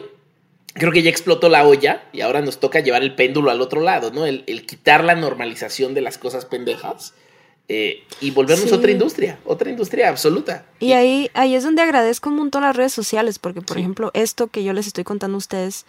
creo 0.73 0.91
que 0.91 1.03
ya 1.03 1.09
explotó 1.09 1.49
la 1.49 1.65
olla 1.65 2.03
y 2.13 2.21
ahora 2.21 2.41
nos 2.41 2.59
toca 2.59 2.79
llevar 2.79 3.03
el 3.03 3.15
péndulo 3.15 3.51
al 3.51 3.61
otro 3.61 3.81
lado, 3.81 4.11
¿no? 4.11 4.25
El, 4.25 4.65
quitar 4.65 5.03
la 5.03 5.15
normalización 5.15 5.93
de 5.93 6.01
las 6.01 6.17
cosas 6.17 6.45
pendejas 6.45 7.13
eh, 7.67 8.03
y 8.19 8.31
volvernos 8.31 8.71
otra 8.71 8.91
industria, 8.91 9.39
otra 9.45 9.69
industria 9.69 10.09
absoluta. 10.09 10.65
Y 10.79 10.93
ahí, 10.93 11.29
ahí 11.33 11.55
es 11.55 11.63
donde 11.63 11.81
agradezco 11.81 12.29
un 12.29 12.37
montón 12.37 12.63
las 12.63 12.75
redes 12.75 12.93
sociales, 12.93 13.39
porque 13.39 13.61
por 13.61 13.77
ejemplo, 13.77 14.11
esto 14.13 14.47
que 14.47 14.63
yo 14.63 14.73
les 14.73 14.87
estoy 14.87 15.03
contando 15.03 15.35
a 15.35 15.39
ustedes, 15.39 15.85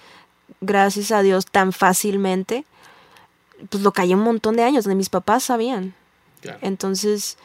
gracias 0.61 1.13
a 1.13 1.23
Dios, 1.23 1.47
tan 1.47 1.73
fácilmente, 1.73 2.65
pues 3.71 3.83
lo 3.83 3.93
callé 3.93 4.15
un 4.15 4.23
montón 4.23 4.57
de 4.57 4.65
años, 4.65 4.85
de 4.85 4.95
mis 4.95 5.09
papás 5.09 5.45
sabían. 5.45 5.95
Entonces, 6.61 7.37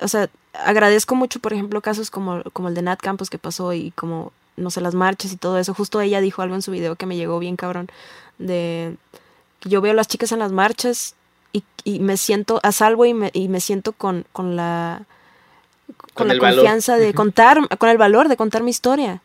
o 0.00 0.08
sea, 0.08 0.30
agradezco 0.54 1.14
mucho, 1.14 1.38
por 1.38 1.52
ejemplo, 1.52 1.82
casos 1.82 2.10
como, 2.10 2.42
como 2.54 2.68
el 2.68 2.74
de 2.74 2.80
Nat 2.80 3.00
Campos 3.00 3.28
que 3.28 3.38
pasó 3.38 3.74
y 3.74 3.90
como 3.90 4.32
no 4.58 4.70
sé, 4.70 4.80
las 4.80 4.94
marchas 4.94 5.32
y 5.32 5.36
todo 5.36 5.58
eso. 5.58 5.74
Justo 5.74 6.00
ella 6.00 6.20
dijo 6.20 6.42
algo 6.42 6.54
en 6.54 6.62
su 6.62 6.70
video 6.70 6.96
que 6.96 7.06
me 7.06 7.16
llegó 7.16 7.38
bien 7.38 7.56
cabrón. 7.56 7.88
De 8.38 8.96
que 9.60 9.68
yo 9.68 9.80
veo 9.80 9.92
a 9.92 9.96
las 9.96 10.08
chicas 10.08 10.32
en 10.32 10.38
las 10.38 10.52
marchas 10.52 11.14
y, 11.52 11.64
y 11.84 11.98
me 12.00 12.16
siento 12.16 12.60
a 12.62 12.72
salvo 12.72 13.04
y 13.06 13.14
me, 13.14 13.30
y 13.32 13.48
me 13.48 13.60
siento 13.60 13.92
con, 13.92 14.24
con 14.32 14.56
la 14.56 15.06
con, 16.14 16.28
la 16.28 16.38
confianza 16.38 16.96
de 16.96 17.14
contar, 17.14 17.58
con 17.78 17.88
el 17.88 17.98
valor 17.98 18.28
de 18.28 18.36
contar 18.36 18.62
mi 18.62 18.70
historia. 18.70 19.22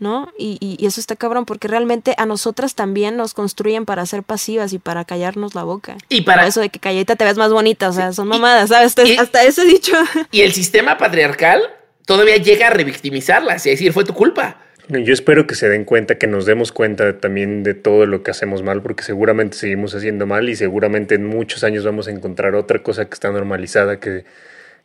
¿no? 0.00 0.30
Y, 0.36 0.84
eso 0.84 1.00
está 1.00 1.16
cabrón, 1.16 1.46
porque 1.46 1.68
realmente 1.68 2.14
a 2.18 2.26
nosotras 2.26 2.74
también 2.74 3.16
nos 3.16 3.32
construyen 3.32 3.86
para 3.86 4.04
ser 4.04 4.22
pasivas 4.22 4.72
y 4.72 4.78
para 4.78 5.04
callarnos 5.04 5.54
la 5.54 5.62
boca. 5.62 5.96
Y 6.08 6.22
para 6.22 6.46
eso 6.46 6.60
de 6.60 6.68
que 6.68 6.80
calladita 6.80 7.16
te 7.16 7.24
ves 7.24 7.36
más 7.36 7.52
bonita, 7.52 7.88
o 7.88 7.92
sea, 7.92 8.12
son 8.12 8.28
mamadas, 8.28 8.68
¿sabes? 8.68 8.94
Hasta 9.18 9.44
ese 9.44 9.64
dicho. 9.64 9.92
Y 10.30 10.42
el 10.42 10.52
sistema 10.52 10.98
patriarcal 10.98 11.62
todavía 12.04 12.36
llega 12.36 12.66
a 12.66 12.70
revictimizarlas 12.70 13.64
y 13.64 13.70
a 13.70 13.72
decir, 13.72 13.92
fue 13.92 14.04
tu 14.04 14.14
culpa. 14.14 14.58
Yo 14.88 15.14
espero 15.14 15.46
que 15.46 15.54
se 15.54 15.68
den 15.68 15.84
cuenta, 15.84 16.18
que 16.18 16.26
nos 16.26 16.44
demos 16.44 16.70
cuenta 16.70 17.18
también 17.18 17.62
de 17.62 17.72
todo 17.72 18.04
lo 18.04 18.22
que 18.22 18.30
hacemos 18.30 18.62
mal, 18.62 18.82
porque 18.82 19.02
seguramente 19.02 19.56
seguimos 19.56 19.94
haciendo 19.94 20.26
mal 20.26 20.48
y 20.48 20.56
seguramente 20.56 21.14
en 21.14 21.24
muchos 21.24 21.64
años 21.64 21.84
vamos 21.84 22.06
a 22.06 22.10
encontrar 22.10 22.54
otra 22.54 22.82
cosa 22.82 23.06
que 23.06 23.14
está 23.14 23.30
normalizada 23.30 23.98
que, 23.98 24.24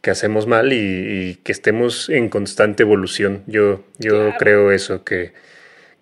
que 0.01 0.09
hacemos 0.09 0.47
mal 0.47 0.71
y, 0.71 1.39
que 1.43 1.51
estemos 1.51 2.09
en 2.09 2.29
constante 2.29 2.83
evolución. 2.83 3.43
Yo, 3.45 3.83
yo 3.97 4.31
creo 4.39 4.71
eso, 4.71 5.03
que, 5.03 5.33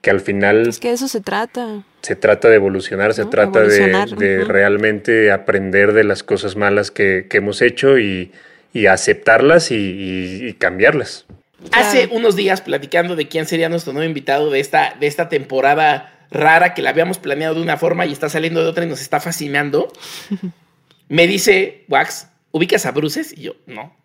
que 0.01 0.11
al 0.11 0.19
final... 0.19 0.67
Es 0.67 0.79
que 0.79 0.91
eso 0.91 1.07
se 1.07 1.21
trata. 1.21 1.83
Se 2.03 2.15
trata 2.15 2.49
de 2.49 2.55
evolucionar, 2.55 3.15
se 3.15 3.25
trata 3.25 3.63
de, 3.63 4.43
realmente 4.45 5.31
aprender 5.31 5.93
de 5.93 6.03
las 6.03 6.21
cosas 6.21 6.55
malas 6.55 6.91
que, 6.91 7.25
que 7.27 7.37
hemos 7.37 7.63
hecho 7.63 7.97
y, 7.97 8.31
y 8.73 8.85
aceptarlas 8.85 9.71
y 9.71 10.55
cambiarlas. 10.59 11.25
Hace 11.71 12.09
unos 12.11 12.35
días, 12.35 12.61
platicando 12.61 13.15
de 13.15 13.27
quién 13.27 13.45
sería 13.45 13.69
nuestro 13.69 13.93
nuevo 13.93 14.07
invitado 14.07 14.51
de 14.51 14.59
esta, 14.59 14.95
de 14.99 15.07
esta 15.07 15.27
temporada 15.27 16.13
rara 16.29 16.73
que 16.73 16.81
la 16.81 16.91
habíamos 16.91 17.17
planeado 17.17 17.55
de 17.55 17.61
una 17.61 17.77
forma 17.77 18.05
y 18.05 18.11
está 18.11 18.29
saliendo 18.29 18.61
de 18.61 18.67
otra 18.67 18.85
y 18.85 18.87
nos 18.87 19.01
está 19.01 19.19
fascinando, 19.19 19.91
me 21.09 21.25
dice, 21.27 21.85
Wax, 21.87 22.27
¿ubicas 22.51 22.85
a 22.85 22.91
Bruces? 22.91 23.33
Y 23.35 23.43
yo, 23.43 23.55
no. 23.65 23.95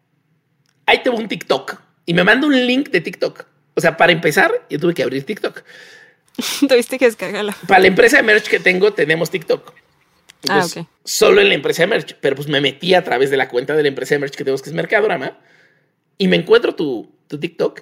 Ahí 0.87 1.03
tengo 1.03 1.17
un 1.17 1.29
TikTok. 1.29 1.81
Y 2.07 2.15
me 2.15 2.25
manda 2.25 2.47
un 2.47 2.67
link 2.67 2.91
de 2.91 3.01
TikTok. 3.01 3.45
O 3.75 3.81
sea, 3.81 3.97
para 3.97 4.13
empezar, 4.13 4.53
yo 4.69 4.79
tuve 4.79 4.95
que 4.95 5.03
abrir 5.03 5.25
TikTok. 5.25 5.63
Tuviste 6.69 6.99
que 6.99 7.07
descargarla. 7.07 7.57
Para 7.67 7.81
la 7.81 7.87
empresa 7.87 8.17
de 8.17 8.23
merch 8.23 8.49
que 8.49 8.59
tengo, 8.59 8.93
tenemos 8.93 9.31
TikTok. 9.31 9.73
ah, 10.49 10.65
ok. 10.65 10.87
Solo 11.05 11.41
en 11.41 11.49
la 11.49 11.55
empresa 11.55 11.83
de 11.83 11.87
merch. 11.87 12.17
Pero 12.21 12.37
pues 12.37 12.49
me 12.49 12.61
metí 12.61 12.95
a 12.95 13.05
través 13.05 13.31
de 13.31 13.37
la 13.37 13.49
cuenta 13.49 13.75
de 13.77 13.83
la 13.83 13.89
empresa 13.89 14.15
de 14.15 14.19
merch 14.19 14.35
que 14.35 14.45
tenemos, 14.45 14.63
que 14.63 14.71
es 14.71 14.75
Mercadorama. 14.75 15.39
Y 16.19 16.29
me 16.29 16.37
encuentro 16.37 16.75
tu, 16.75 17.11
tu 17.33 17.41
TikTok 17.41 17.81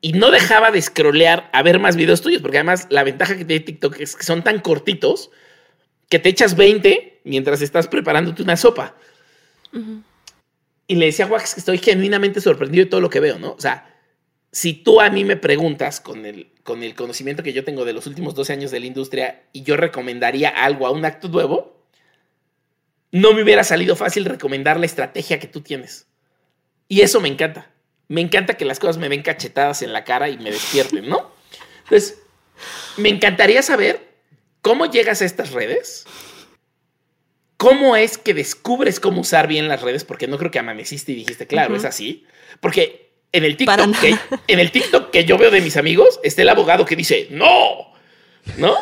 y 0.00 0.12
no 0.12 0.30
dejaba 0.30 0.70
de 0.70 0.80
scrollear 0.80 1.50
a 1.52 1.64
ver 1.64 1.80
más 1.80 1.96
videos 1.96 2.20
tuyos, 2.20 2.40
porque 2.40 2.58
además 2.58 2.86
la 2.90 3.02
ventaja 3.02 3.36
que 3.36 3.44
tiene 3.44 3.64
TikTok 3.64 3.98
es 3.98 4.14
que 4.14 4.22
son 4.22 4.44
tan 4.44 4.60
cortitos 4.60 5.30
que 6.08 6.20
te 6.20 6.28
echas 6.28 6.54
20 6.54 7.22
mientras 7.24 7.60
estás 7.62 7.88
preparándote 7.88 8.44
una 8.44 8.56
sopa. 8.56 8.94
Y 10.86 10.94
le 10.94 11.06
decía 11.06 11.24
a 11.24 11.28
Wax 11.28 11.54
que 11.54 11.60
estoy 11.60 11.78
genuinamente 11.78 12.40
sorprendido 12.40 12.84
de 12.84 12.90
todo 12.90 13.00
lo 13.00 13.10
que 13.10 13.18
veo, 13.18 13.40
¿no? 13.40 13.54
O 13.54 13.60
sea, 13.60 13.92
si 14.52 14.74
tú 14.74 15.00
a 15.00 15.10
mí 15.10 15.24
me 15.24 15.36
preguntas 15.36 16.00
con 16.00 16.24
el, 16.24 16.52
con 16.62 16.84
el 16.84 16.94
conocimiento 16.94 17.42
que 17.42 17.52
yo 17.52 17.64
tengo 17.64 17.84
de 17.84 17.92
los 17.92 18.06
últimos 18.06 18.36
12 18.36 18.52
años 18.52 18.70
de 18.70 18.78
la 18.78 18.86
industria 18.86 19.42
y 19.52 19.64
yo 19.64 19.76
recomendaría 19.76 20.50
algo 20.50 20.86
a 20.86 20.92
un 20.92 21.04
acto 21.04 21.26
nuevo, 21.28 21.82
no 23.10 23.32
me 23.32 23.42
hubiera 23.42 23.64
salido 23.64 23.96
fácil 23.96 24.24
recomendar 24.24 24.78
la 24.78 24.86
estrategia 24.86 25.40
que 25.40 25.48
tú 25.48 25.62
tienes. 25.62 26.06
Y 26.86 27.00
eso 27.00 27.20
me 27.20 27.26
encanta 27.28 27.72
me 28.08 28.20
encanta 28.20 28.54
que 28.54 28.64
las 28.64 28.78
cosas 28.78 28.98
me 28.98 29.08
ven 29.08 29.22
cachetadas 29.22 29.82
en 29.82 29.92
la 29.92 30.04
cara 30.04 30.28
y 30.28 30.38
me 30.38 30.50
despierten, 30.50 31.08
¿no? 31.08 31.30
Entonces, 31.84 32.18
me 32.96 33.08
encantaría 33.08 33.62
saber 33.62 34.14
cómo 34.62 34.86
llegas 34.86 35.22
a 35.22 35.24
estas 35.24 35.52
redes. 35.52 36.06
¿Cómo 37.56 37.96
es 37.96 38.18
que 38.18 38.34
descubres 38.34 39.00
cómo 39.00 39.22
usar 39.22 39.48
bien 39.48 39.68
las 39.68 39.80
redes? 39.80 40.04
Porque 40.04 40.26
no 40.26 40.38
creo 40.38 40.50
que 40.50 40.58
amaneciste 40.58 41.12
y 41.12 41.16
dijiste, 41.16 41.46
claro, 41.46 41.74
es 41.74 41.84
así. 41.84 42.26
Porque 42.60 43.12
en 43.32 43.44
el, 43.44 43.56
TikTok 43.56 43.98
que, 43.98 44.16
en 44.46 44.58
el 44.58 44.70
TikTok 44.70 45.10
que 45.10 45.24
yo 45.24 45.38
veo 45.38 45.50
de 45.50 45.60
mis 45.60 45.76
amigos 45.76 46.20
está 46.22 46.42
el 46.42 46.48
abogado 46.48 46.84
que 46.84 46.96
dice, 46.96 47.28
no, 47.30 47.92
¿no? 48.58 48.76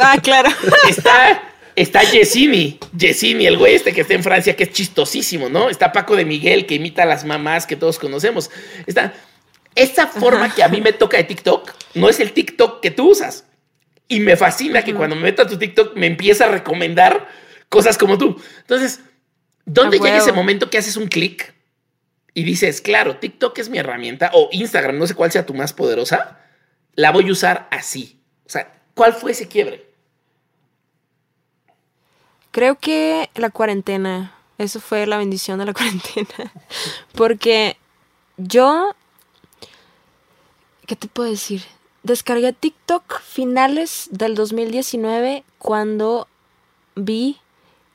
Ah, 0.00 0.18
claro. 0.22 0.50
Está 0.88 1.42
Está 1.78 2.02
Yesini, 2.02 2.80
Yesini, 2.96 3.46
el 3.46 3.56
güey 3.56 3.76
este 3.76 3.92
que 3.92 4.00
está 4.00 4.12
en 4.14 4.24
Francia, 4.24 4.56
que 4.56 4.64
es 4.64 4.72
chistosísimo, 4.72 5.48
¿no? 5.48 5.70
Está 5.70 5.92
Paco 5.92 6.16
de 6.16 6.24
Miguel, 6.24 6.66
que 6.66 6.74
imita 6.74 7.04
a 7.04 7.06
las 7.06 7.24
mamás 7.24 7.66
que 7.66 7.76
todos 7.76 8.00
conocemos. 8.00 8.50
Está. 8.84 9.14
Esta 9.76 10.08
forma 10.08 10.52
que 10.52 10.64
a 10.64 10.68
mí 10.68 10.80
me 10.80 10.92
toca 10.92 11.18
de 11.18 11.24
TikTok 11.24 11.72
no 11.94 12.08
es 12.08 12.18
el 12.18 12.32
TikTok 12.32 12.80
que 12.80 12.90
tú 12.90 13.12
usas. 13.12 13.44
Y 14.08 14.18
me 14.18 14.36
fascina 14.36 14.82
que 14.82 14.92
cuando 14.92 15.14
me 15.14 15.22
meto 15.22 15.42
a 15.42 15.46
tu 15.46 15.56
TikTok 15.56 15.94
me 15.94 16.08
empieza 16.08 16.46
a 16.46 16.48
recomendar 16.48 17.28
cosas 17.68 17.96
como 17.96 18.18
tú. 18.18 18.42
Entonces, 18.58 18.98
¿dónde 19.64 20.00
llega 20.00 20.16
ese 20.16 20.32
momento 20.32 20.70
que 20.70 20.78
haces 20.78 20.96
un 20.96 21.06
clic 21.06 21.54
y 22.34 22.42
dices, 22.42 22.80
claro, 22.80 23.18
TikTok 23.18 23.56
es 23.56 23.68
mi 23.68 23.78
herramienta 23.78 24.32
o 24.34 24.48
Instagram, 24.50 24.98
no 24.98 25.06
sé 25.06 25.14
cuál 25.14 25.30
sea 25.30 25.46
tu 25.46 25.54
más 25.54 25.72
poderosa, 25.72 26.40
la 26.94 27.12
voy 27.12 27.28
a 27.28 27.32
usar 27.32 27.68
así? 27.70 28.20
O 28.46 28.48
sea, 28.48 28.72
¿cuál 28.94 29.12
fue 29.12 29.30
ese 29.30 29.46
quiebre? 29.46 29.87
Creo 32.58 32.74
que 32.74 33.30
la 33.36 33.50
cuarentena, 33.50 34.34
eso 34.58 34.80
fue 34.80 35.06
la 35.06 35.16
bendición 35.16 35.60
de 35.60 35.66
la 35.66 35.72
cuarentena. 35.74 36.52
Porque 37.14 37.76
yo, 38.36 38.96
¿qué 40.84 40.96
te 40.96 41.06
puedo 41.06 41.30
decir? 41.30 41.62
Descargué 42.02 42.52
TikTok 42.52 43.20
finales 43.20 44.08
del 44.10 44.34
2019 44.34 45.44
cuando 45.58 46.26
vi 46.96 47.36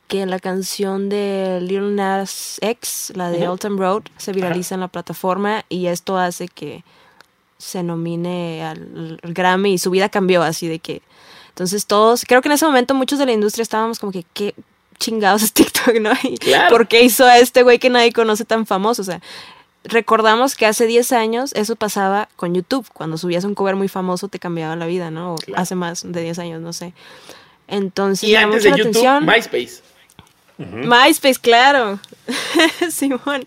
que 0.08 0.26
la 0.26 0.40
canción 0.40 1.10
de 1.10 1.60
Lil 1.62 1.96
Nas 1.96 2.58
X, 2.62 3.12
la 3.18 3.32
de 3.32 3.50
Old 3.50 3.66
Road, 3.78 4.04
se 4.16 4.32
viraliza 4.32 4.76
en 4.76 4.80
la 4.80 4.88
plataforma 4.88 5.66
y 5.68 5.88
esto 5.88 6.18
hace 6.18 6.48
que 6.48 6.86
se 7.58 7.84
nomine 7.84 8.64
al 8.64 9.20
Grammy 9.24 9.74
y 9.74 9.78
su 9.78 9.92
vida 9.92 10.08
cambió 10.08 10.42
así 10.42 10.70
de 10.70 10.80
que 10.80 11.02
entonces 11.54 11.86
todos, 11.86 12.26
creo 12.28 12.42
que 12.42 12.48
en 12.48 12.54
ese 12.54 12.66
momento 12.66 12.96
muchos 12.96 13.20
de 13.20 13.28
la 13.28 13.32
industria 13.32 13.62
estábamos 13.62 14.00
como 14.00 14.12
que, 14.12 14.26
¿qué 14.34 14.56
chingados 14.98 15.44
es 15.44 15.54
TikTok, 15.54 15.96
no? 16.02 16.12
Y 16.24 16.40
¿Por 16.70 16.88
qué 16.88 17.04
hizo 17.04 17.26
a 17.26 17.38
este 17.38 17.62
güey 17.62 17.78
que 17.78 17.92
nadie 17.92 18.12
conoce 18.12 18.44
tan 18.44 18.66
famoso? 18.66 19.04
O 19.04 19.06
sea, 19.06 19.22
recordamos 19.84 20.56
que 20.56 20.66
hace 20.66 20.88
10 20.88 21.12
años 21.12 21.52
eso 21.54 21.76
pasaba 21.76 22.28
con 22.38 22.56
YouTube. 22.56 22.88
Cuando 22.92 23.20
subías 23.20 23.44
un 23.44 23.54
cover 23.54 23.76
muy 23.76 23.88
famoso 23.88 24.30
te 24.30 24.40
cambiaba 24.40 24.76
la 24.76 24.88
vida, 24.88 25.12
¿no? 25.12 25.36
hace 25.56 25.76
más 25.76 26.02
de 26.12 26.24
10 26.24 26.40
años, 26.40 26.62
no 26.62 26.74
sé. 26.74 26.94
Entonces, 27.68 28.28
y 28.28 28.36
antes 28.36 28.64
de 28.64 28.72
YouTube, 28.72 28.82
atención. 28.82 29.26
MySpace. 29.26 29.84
MySpace, 30.58 31.40
claro. 31.40 32.00
Simón. 32.90 33.46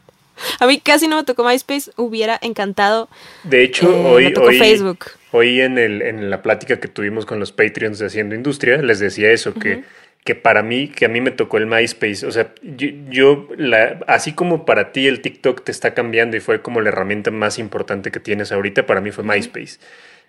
A 0.60 0.66
mí 0.66 0.78
casi 0.78 1.08
no 1.08 1.16
me 1.16 1.24
tocó 1.24 1.42
MySpace, 1.42 1.90
hubiera 1.96 2.38
encantado. 2.40 3.08
De 3.42 3.64
hecho, 3.64 3.90
eh, 3.90 4.12
hoy, 4.12 4.34
hoy, 4.40 4.58
Facebook. 4.58 5.06
Hoy 5.32 5.60
en, 5.60 5.78
el, 5.78 6.02
en 6.02 6.30
la 6.30 6.42
plática 6.42 6.78
que 6.78 6.88
tuvimos 6.88 7.26
con 7.26 7.40
los 7.40 7.52
Patreons 7.52 7.98
de 7.98 8.06
Haciendo 8.06 8.34
Industria, 8.34 8.78
les 8.78 8.98
decía 8.98 9.30
eso, 9.30 9.54
que, 9.54 9.84
que 10.24 10.34
para 10.34 10.62
mí, 10.62 10.88
que 10.88 11.04
a 11.06 11.08
mí 11.08 11.20
me 11.20 11.30
tocó 11.30 11.58
el 11.58 11.66
MySpace. 11.66 12.26
O 12.26 12.30
sea, 12.30 12.52
yo, 12.62 13.48
la, 13.56 14.00
así 14.06 14.32
como 14.32 14.64
para 14.64 14.92
ti 14.92 15.06
el 15.06 15.20
TikTok 15.20 15.64
te 15.64 15.72
está 15.72 15.94
cambiando 15.94 16.36
y 16.36 16.40
fue 16.40 16.62
como 16.62 16.80
la 16.80 16.88
herramienta 16.88 17.30
más 17.30 17.58
importante 17.58 18.10
que 18.10 18.20
tienes 18.20 18.52
ahorita, 18.52 18.86
para 18.86 19.00
mí 19.00 19.10
fue 19.10 19.24
MySpace. 19.24 19.78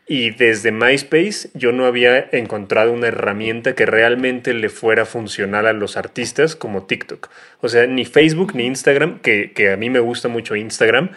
Y 0.10 0.32
desde 0.32 0.72
MySpace 0.72 1.50
yo 1.54 1.74
no 1.74 1.86
había 1.86 2.30
encontrado 2.32 2.94
una 2.94 3.08
herramienta 3.08 3.76
que 3.76 3.86
realmente 3.86 4.54
le 4.54 4.70
fuera 4.70 5.06
funcional 5.06 5.68
a 5.68 5.74
los 5.74 5.98
artistas 5.98 6.56
como 6.56 6.86
TikTok. 6.86 7.30
O 7.60 7.68
sea, 7.68 7.88
ni 7.88 8.06
Facebook 8.06 8.56
ni 8.56 8.66
Instagram, 8.66 9.20
que, 9.20 9.70
a 9.72 9.76
mí 9.76 9.90
me 9.90 10.00
gusta 10.00 10.30
mucho 10.30 10.56
Instagram, 10.56 11.10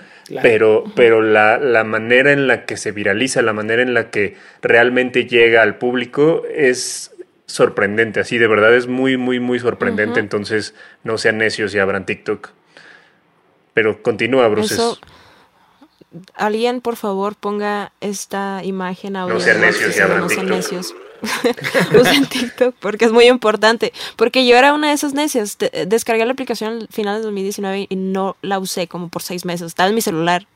pero, 0.43 0.83
pero 0.97 1.23
la, 1.23 1.59
la, 1.59 1.85
manera 1.85 2.33
en 2.33 2.49
la 2.49 2.65
que 2.65 2.77
se 2.77 2.91
viraliza, 2.91 3.43
la 3.43 3.53
manera 3.53 3.83
en 3.83 3.95
la 3.95 4.11
que 4.11 4.35
realmente 4.61 5.27
llega 5.27 5.63
al 5.63 5.79
público 5.79 6.43
es 6.53 7.13
sorprendente. 7.47 8.19
Así, 8.19 8.39
de 8.39 8.49
verdad 8.49 8.75
es 8.75 8.89
muy, 8.89 9.17
muy, 9.17 9.39
muy 9.39 9.61
sorprendente. 9.61 10.19
Entonces, 10.19 10.75
no 11.05 11.17
sean 11.17 11.39
necios 11.39 11.73
y 11.77 11.79
abran 11.79 12.07
TikTok. 12.07 12.51
Pero 13.73 14.03
continúa, 14.03 14.49
Bruce 14.49 14.75
alguien 16.35 16.81
por 16.81 16.97
favor 16.97 17.37
ponga 17.37 17.93
esta 18.01 18.63
imagen 18.65 19.17
audio. 19.17 19.35
No 19.35 19.41
sean 19.41 19.61
necios, 19.61 19.95
ya 19.95 20.09
no 20.09 20.29
sean 20.29 20.49
necios. 20.49 20.95
Usen 22.01 22.27
TikTok 22.27 22.75
porque 22.81 23.05
es 23.05 23.13
muy 23.13 23.27
importante. 23.27 23.93
Porque 24.17 24.47
yo 24.47 24.57
era 24.57 24.73
una 24.73 24.89
de 24.89 24.95
esas 24.95 25.15
necias. 25.15 25.59
Descargué 25.87 26.25
la 26.25 26.33
aplicación 26.33 26.81
al 26.81 26.89
final 26.89 27.19
de 27.19 27.23
2019 27.25 27.87
y 27.89 27.97
no 27.97 28.37
la 28.43 28.59
usé 28.59 28.89
como 28.89 29.09
por 29.09 29.23
seis 29.23 29.45
meses. 29.45 29.69
Estaba 29.69 29.89
en 29.89 29.95
mi 29.95 30.01
celular, 30.01 30.47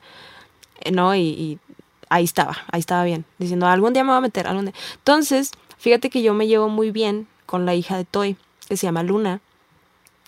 eh, 0.80 0.90
¿no? 0.90 1.14
Y, 1.14 1.58
ahí 2.10 2.24
estaba, 2.24 2.56
ahí 2.70 2.80
estaba 2.80 3.04
bien. 3.04 3.24
Diciendo, 3.38 3.66
algún 3.66 3.92
día 3.92 4.04
me 4.04 4.10
voy 4.10 4.18
a 4.18 4.22
meter, 4.22 4.46
algún 4.46 4.66
día. 4.66 4.74
Entonces, 4.96 5.50
fíjate 5.78 6.10
que 6.10 6.22
yo 6.22 6.32
me 6.34 6.46
llevo 6.46 6.68
muy 6.68 6.90
bien 6.90 7.26
con 7.46 7.66
la 7.66 7.74
hija 7.74 7.96
de 7.96 8.04
Toy, 8.04 8.36
que 8.68 8.76
se 8.76 8.86
llama 8.86 9.02
Luna. 9.02 9.40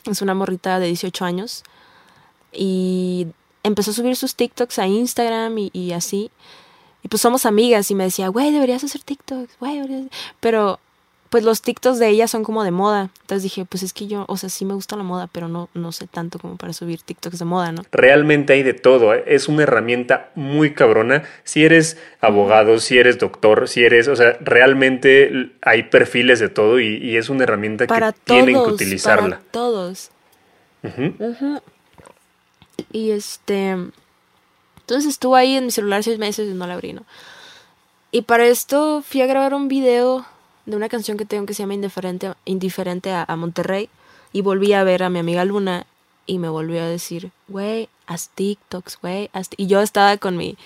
Es 0.04 0.22
una 0.22 0.34
morrita 0.34 0.78
de 0.78 0.86
18 0.88 1.24
años. 1.24 1.64
Y 2.52 3.28
empezó 3.66 3.90
a 3.90 3.94
subir 3.94 4.16
sus 4.16 4.34
TikToks 4.34 4.78
a 4.78 4.86
Instagram 4.86 5.56
y, 5.72 5.92
así. 5.92 6.30
Y 7.02 7.08
pues 7.08 7.20
somos 7.20 7.46
amigas 7.46 7.90
y 7.90 7.94
me 7.94 8.04
decía, 8.04 8.28
güey, 8.28 8.52
deberías 8.52 8.82
hacer 8.84 9.02
TikToks, 9.02 9.58
güey. 9.58 10.08
Pero 10.40 10.80
pues 11.30 11.44
los 11.44 11.60
TikToks 11.60 11.98
de 11.98 12.08
ella 12.08 12.28
son 12.28 12.44
como 12.44 12.64
de 12.64 12.70
moda. 12.70 13.10
Entonces 13.22 13.42
dije, 13.42 13.64
pues 13.64 13.82
es 13.82 13.92
que 13.92 14.06
yo, 14.06 14.24
o 14.28 14.36
sea, 14.36 14.48
sí 14.48 14.64
me 14.64 14.74
gusta 14.74 14.96
la 14.96 15.02
moda, 15.02 15.28
pero 15.30 15.48
no, 15.48 15.68
no 15.74 15.92
sé 15.92 16.06
tanto 16.06 16.38
como 16.38 16.56
para 16.56 16.72
subir 16.72 17.02
TikToks 17.02 17.38
de 17.38 17.44
moda, 17.44 17.72
¿no? 17.72 17.82
Realmente 17.92 18.52
hay 18.52 18.62
de 18.62 18.74
todo. 18.74 19.14
¿eh? 19.14 19.24
Es 19.26 19.48
una 19.48 19.64
herramienta 19.64 20.30
muy 20.34 20.72
cabrona. 20.74 21.24
Si 21.44 21.64
eres 21.64 21.98
abogado, 22.20 22.78
si 22.78 22.98
eres 22.98 23.18
doctor, 23.18 23.68
si 23.68 23.84
eres, 23.84 24.08
o 24.08 24.16
sea, 24.16 24.36
realmente 24.40 25.50
hay 25.62 25.84
perfiles 25.84 26.38
de 26.38 26.48
todo 26.48 26.80
y, 26.80 27.16
es 27.16 27.28
una 27.30 27.44
herramienta 27.44 27.86
que 27.86 28.12
tienen 28.24 28.54
que 28.54 28.70
utilizarla. 28.70 29.38
Para 29.38 29.50
todos. 29.50 30.10
Y 32.92 33.10
este. 33.10 33.70
Entonces 34.80 35.06
estuvo 35.06 35.34
ahí 35.34 35.56
en 35.56 35.66
mi 35.66 35.70
celular 35.70 36.02
seis 36.02 36.18
meses 36.18 36.48
y 36.48 36.54
no 36.54 36.66
la 36.66 36.74
abrí. 36.74 36.96
Y 38.12 38.22
para 38.22 38.46
esto 38.46 39.02
fui 39.02 39.20
a 39.20 39.26
grabar 39.26 39.54
un 39.54 39.68
video 39.68 40.24
de 40.64 40.76
una 40.76 40.88
canción 40.88 41.16
que 41.16 41.24
tengo 41.24 41.46
que 41.46 41.54
se 41.54 41.62
llama 41.62 41.74
Indiferente, 41.74 42.32
Indiferente 42.44 43.12
a, 43.12 43.36
Monterrey. 43.36 43.88
Y 44.32 44.42
volví 44.42 44.72
a 44.72 44.84
ver 44.84 45.02
a 45.02 45.10
mi 45.10 45.18
amiga 45.18 45.44
Luna 45.44 45.86
y 46.26 46.38
me 46.38 46.48
volvió 46.48 46.82
a 46.82 46.86
decir, 46.86 47.30
güey, 47.48 47.88
haz 48.06 48.28
TikToks, 48.30 48.98
güey. 49.00 49.30
Y 49.56 49.66
yo 49.66 49.80
estaba 49.80 50.16
con 50.18 50.36
mi 50.36 50.56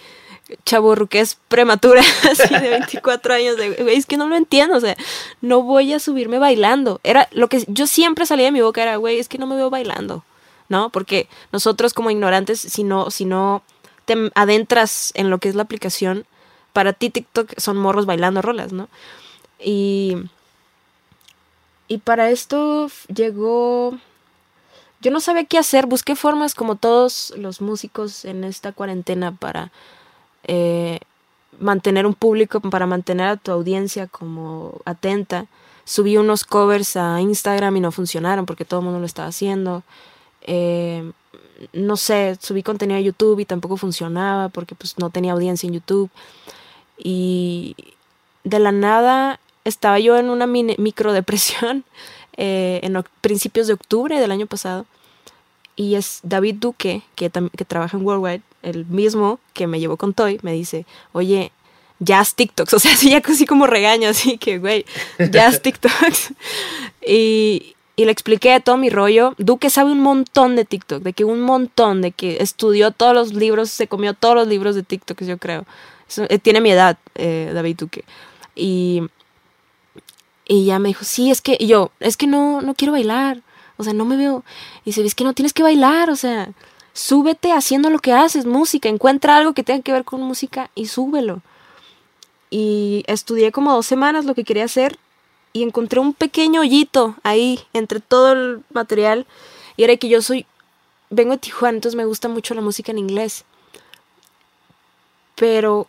chaburruqués 0.64 1.39
prematura, 1.49 2.03
así 2.31 2.55
de 2.55 2.68
24 2.71 3.35
años, 3.35 3.57
de, 3.57 3.71
güey, 3.71 3.97
es 3.97 4.07
que 4.07 4.16
no 4.16 4.29
lo 4.29 4.37
entiendo, 4.37 4.77
o 4.77 4.81
sea, 4.81 4.97
no 5.41 5.62
voy 5.62 5.93
a 5.93 6.01
subirme 6.01 6.39
bailando. 6.39 7.01
Era 7.05 7.29
lo 7.33 7.49
que 7.49 7.64
yo 7.68 7.87
siempre 7.87 8.27
salía 8.27 8.47
de 8.47 8.53
mi 8.53 8.61
boca, 8.61 8.83
era, 8.83 8.97
güey, 8.97 9.18
es 9.18 9.29
que 9.29 9.39
no 9.39 9.47
me 9.47 9.57
veo 9.57 9.71
bailando, 9.71 10.25
¿no? 10.71 10.89
Porque 10.89 11.29
nosotros 11.53 11.93
como 11.93 12.11
ignorantes, 12.11 12.61
si 12.61 12.85
no, 12.85 13.11
si 13.11 13.27
no 13.27 13.62
te 14.07 14.31
adentras 14.35 15.12
en 15.14 15.29
lo 15.29 15.37
que 15.39 15.51
es 15.51 15.55
la 15.55 15.64
aplicación, 15.64 16.25
para 16.73 16.95
ti 16.95 17.11
TikTok 17.11 17.59
son 17.59 17.77
morros 17.77 18.07
bailando 18.07 18.41
rolas, 18.41 18.73
¿no? 18.73 18.89
Y, 19.59 20.16
y 21.89 21.99
para 21.99 22.31
esto 22.31 22.91
llegó... 23.14 23.99
Yo 25.03 25.11
no 25.11 25.21
sabía 25.21 25.45
qué 25.45 25.59
hacer, 25.59 25.87
busqué 25.87 26.14
formas 26.14 26.55
como 26.55 26.77
todos 26.77 27.33
los 27.37 27.61
músicos 27.61 28.25
en 28.25 28.45
esta 28.45 28.73
cuarentena 28.73 29.33
para 29.33 29.73
eh, 30.45 31.01
mantener 31.59 32.07
un 32.07 32.14
público, 32.14 32.61
para 32.61 32.87
mantener 32.87 33.29
a 33.29 33.37
tu 33.37 33.51
audiencia 33.51 34.07
como 34.07 34.83
atenta. 34.85 35.47
Subí 35.85 36.18
unos 36.18 36.45
covers 36.45 36.97
a 36.97 37.21
Instagram 37.21 37.79
y 37.79 37.81
no 37.81 37.93
funcionaron 37.93 38.45
porque 38.45 38.66
todo 38.66 38.81
el 38.81 38.85
mundo 38.85 39.01
lo 39.01 39.07
estaba 39.07 39.29
haciendo. 39.29 39.83
Eh, 40.43 41.11
no 41.72 41.97
sé, 41.97 42.38
subí 42.41 42.62
contenido 42.62 42.99
a 42.99 43.03
YouTube 43.03 43.41
y 43.41 43.45
tampoco 43.45 43.76
funcionaba 43.76 44.49
porque 44.49 44.74
pues 44.74 44.99
no 44.99 45.11
tenía 45.11 45.32
audiencia 45.32 45.66
en 45.66 45.74
YouTube. 45.74 46.11
Y 46.99 47.76
de 48.45 48.59
la 48.59 48.72
nada 48.72 49.41
estaba 49.64 49.99
yo 49.99 50.16
en 50.16 50.30
una 50.30 50.47
micro 50.47 51.12
depresión 51.14 51.84
eh, 52.36 52.80
en 52.82 53.03
principios 53.20 53.66
de 53.66 53.74
octubre 53.74 54.18
del 54.18 54.30
año 54.30 54.47
pasado. 54.47 54.86
Y 55.76 55.95
es 55.95 56.20
David 56.22 56.57
Duque, 56.57 57.03
que, 57.14 57.30
que 57.30 57.64
trabaja 57.64 57.97
en 57.97 58.05
Worldwide, 58.05 58.43
el 58.62 58.84
mismo 58.86 59.38
que 59.55 59.66
me 59.66 59.80
llevó 59.80 59.97
con 59.97 60.12
Toy, 60.12 60.38
me 60.43 60.53
dice, 60.53 60.84
oye, 61.12 61.53
jazz 62.01 62.34
TikToks, 62.34 62.74
o 62.74 62.78
sea, 62.78 62.93
así 62.93 63.11
ya 63.11 63.22
así 63.24 63.47
como 63.47 63.66
regaño, 63.66 64.09
así 64.09 64.38
que, 64.38 64.59
güey, 64.59 64.84
jazz 65.30 65.62
TikToks. 65.62 66.32
y, 67.07 67.76
y 67.97 68.05
le 68.05 68.12
expliqué 68.12 68.61
todo 68.61 68.76
mi 68.76 68.91
rollo. 68.91 69.34
Duque 69.38 69.70
sabe 69.70 69.93
un 69.93 70.01
montón 70.01 70.57
de 70.57 70.64
TikTok, 70.64 71.03
de 71.03 71.12
que 71.12 71.24
un 71.24 71.41
montón, 71.41 72.01
de 72.03 72.12
que 72.12 72.38
estudió 72.41 72.91
todos 72.93 73.14
los 73.14 73.34
libros, 73.34 73.70
se 73.70 73.88
comió 73.88 74.14
todos 74.14 74.34
los 74.34 74.49
libros 74.49 74.74
de 74.74 74.82
TikTok, 74.82 75.22
yo 75.22 75.38
creo. 75.38 75.64
Eh, 76.16 76.38
tiene 76.38 76.61
mi 76.61 76.70
edad, 76.70 76.99
eh, 77.14 77.51
David 77.55 77.76
Duque. 77.76 78.05
Y 78.55 79.03
y 80.51 80.64
ya 80.64 80.80
me 80.80 80.88
dijo, 80.88 81.05
sí, 81.05 81.30
es 81.30 81.41
que, 81.41 81.57
yo, 81.64 81.93
es 82.01 82.16
que 82.16 82.26
no, 82.26 82.61
no 82.61 82.74
quiero 82.74 82.91
bailar, 82.91 83.41
o 83.76 83.84
sea, 83.84 83.93
no 83.93 84.05
me 84.05 84.16
veo. 84.16 84.43
Y 84.84 84.86
dice, 84.86 85.05
es 85.07 85.14
que 85.14 85.22
no 85.22 85.32
tienes 85.32 85.53
que 85.53 85.62
bailar, 85.62 86.11
o 86.11 86.16
sea, 86.16 86.51
súbete 86.93 87.53
haciendo 87.53 87.88
lo 87.88 88.01
que 88.01 88.12
haces, 88.12 88.47
música, 88.47 88.88
encuentra 88.88 89.36
algo 89.36 89.53
que 89.53 89.62
tenga 89.62 89.82
que 89.82 89.93
ver 89.93 90.05
con 90.05 90.20
música 90.22 90.68
y 90.74 90.86
súbelo. 90.86 91.41
Y 92.51 93.05
estudié 93.07 93.53
como 93.53 93.72
dos 93.72 93.86
semanas 93.86 94.24
lo 94.24 94.34
que 94.34 94.43
quería 94.43 94.64
hacer 94.64 94.99
y 95.53 95.62
encontré 95.62 96.01
un 96.01 96.14
pequeño 96.14 96.61
hoyito 96.61 97.16
ahí 97.22 97.61
entre 97.72 98.01
todo 98.01 98.32
el 98.32 98.62
material. 98.72 99.26
Y 99.76 99.84
era 99.84 99.96
que 99.96 100.09
yo 100.09 100.22
soy, 100.22 100.46
vengo 101.11 101.32
de 101.32 101.38
Tijuana, 101.38 101.76
entonces 101.76 101.96
me 101.96 102.05
gusta 102.05 102.28
mucho 102.28 102.55
la 102.55 102.61
música 102.61 102.92
en 102.92 102.98
inglés. 102.98 103.44
Pero 105.34 105.88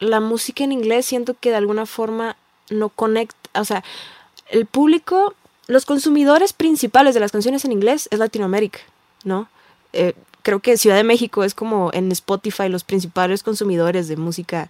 la 0.00 0.20
música 0.20 0.64
en 0.64 0.72
inglés 0.72 1.06
siento 1.06 1.34
que 1.38 1.50
de 1.50 1.56
alguna 1.56 1.86
forma 1.86 2.36
no 2.70 2.88
conecta, 2.88 3.60
o 3.60 3.64
sea, 3.64 3.84
el 4.48 4.66
público, 4.66 5.34
los 5.66 5.84
consumidores 5.84 6.52
principales 6.52 7.14
de 7.14 7.20
las 7.20 7.32
canciones 7.32 7.64
en 7.64 7.72
inglés 7.72 8.08
es 8.10 8.18
Latinoamérica, 8.18 8.80
¿no? 9.24 9.48
Eh, 9.92 10.14
creo 10.42 10.60
que 10.60 10.76
Ciudad 10.76 10.96
de 10.96 11.04
México 11.04 11.44
es 11.44 11.54
como 11.54 11.90
en 11.92 12.10
Spotify 12.12 12.68
los 12.68 12.84
principales 12.84 13.42
consumidores 13.42 14.08
de 14.08 14.16
música 14.16 14.68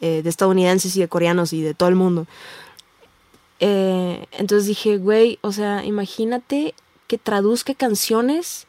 eh, 0.00 0.20
de 0.22 0.28
estadounidenses 0.28 0.96
y 0.96 1.00
de 1.00 1.08
coreanos 1.08 1.52
y 1.52 1.62
de 1.62 1.74
todo 1.74 1.88
el 1.88 1.94
mundo. 1.94 2.26
Eh, 3.64 4.26
entonces 4.32 4.66
dije, 4.66 4.98
güey, 4.98 5.38
o 5.40 5.52
sea, 5.52 5.84
imagínate 5.84 6.74
que 7.06 7.16
traduzca 7.16 7.74
canciones, 7.74 8.66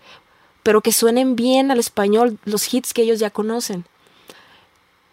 pero 0.62 0.82
que 0.82 0.94
suenen 0.94 1.36
bien 1.36 1.72
al 1.72 1.80
español, 1.80 2.38
los 2.46 2.72
hits 2.72 2.94
que 2.94 3.02
ellos 3.02 3.18
ya 3.18 3.32
conocen. 3.32 3.86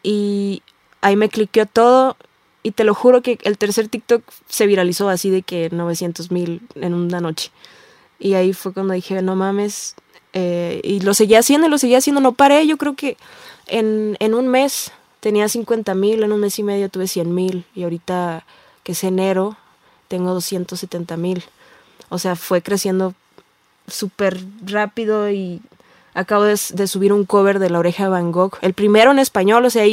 Y 0.02 0.62
ahí 1.00 1.16
me 1.16 1.30
cliqueó 1.30 1.64
todo 1.64 2.18
y 2.62 2.72
te 2.72 2.84
lo 2.84 2.92
juro 2.92 3.22
que 3.22 3.38
el 3.42 3.56
tercer 3.56 3.88
TikTok 3.88 4.22
se 4.48 4.66
viralizó 4.66 5.08
así 5.08 5.30
de 5.30 5.40
que 5.40 5.70
900 5.70 6.30
mil 6.30 6.60
en 6.74 6.92
una 6.92 7.22
noche. 7.22 7.50
Y 8.18 8.34
ahí 8.34 8.52
fue 8.52 8.74
cuando 8.74 8.92
dije, 8.92 9.22
no 9.22 9.34
mames. 9.34 9.94
Eh, 10.34 10.82
y 10.84 11.00
lo 11.00 11.14
seguía 11.14 11.38
haciendo, 11.38 11.68
lo 11.68 11.78
seguía 11.78 11.98
haciendo, 11.98 12.20
no 12.20 12.32
paré. 12.32 12.66
Yo 12.66 12.76
creo 12.76 12.96
que 12.96 13.16
en, 13.66 14.18
en 14.20 14.34
un 14.34 14.46
mes 14.48 14.92
tenía 15.20 15.48
50 15.48 15.94
mil, 15.94 16.22
en 16.22 16.32
un 16.32 16.40
mes 16.40 16.58
y 16.58 16.64
medio 16.64 16.90
tuve 16.90 17.06
100 17.06 17.34
mil. 17.34 17.64
Y 17.74 17.84
ahorita, 17.84 18.44
que 18.82 18.92
es 18.92 19.02
enero, 19.04 19.56
tengo 20.10 20.34
270 20.34 21.16
mil. 21.16 21.44
O 22.08 22.18
sea, 22.18 22.34
fue 22.34 22.60
creciendo 22.60 23.14
súper 23.86 24.38
rápido 24.66 25.30
y 25.30 25.62
acabo 26.14 26.42
de, 26.42 26.58
de, 26.74 26.86
subir 26.88 27.12
un 27.12 27.24
cover 27.24 27.60
de 27.60 27.70
La 27.70 27.78
Oreja 27.78 28.04
de 28.04 28.10
Van 28.10 28.32
Gogh. 28.32 28.58
El 28.60 28.74
primero 28.74 29.12
en 29.12 29.20
español, 29.20 29.64
o 29.64 29.70
sea, 29.70 29.86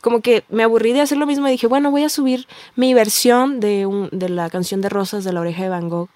como 0.00 0.22
que 0.22 0.44
me 0.48 0.62
aburrí 0.62 0.92
de 0.94 1.02
hacer 1.02 1.18
lo 1.18 1.26
mismo 1.26 1.46
y 1.46 1.52
dije, 1.52 1.66
bueno, 1.66 1.90
voy 1.90 2.04
a 2.04 2.08
subir 2.08 2.46
mi 2.74 2.94
versión 2.94 3.60
de, 3.60 3.84
un, 3.84 4.08
de 4.12 4.30
la 4.30 4.48
canción 4.48 4.80
de 4.80 4.88
Rosas 4.88 5.24
de 5.24 5.34
la 5.34 5.42
oreja 5.42 5.64
de 5.64 5.68
Van 5.68 5.90
Gogh. 5.90 6.08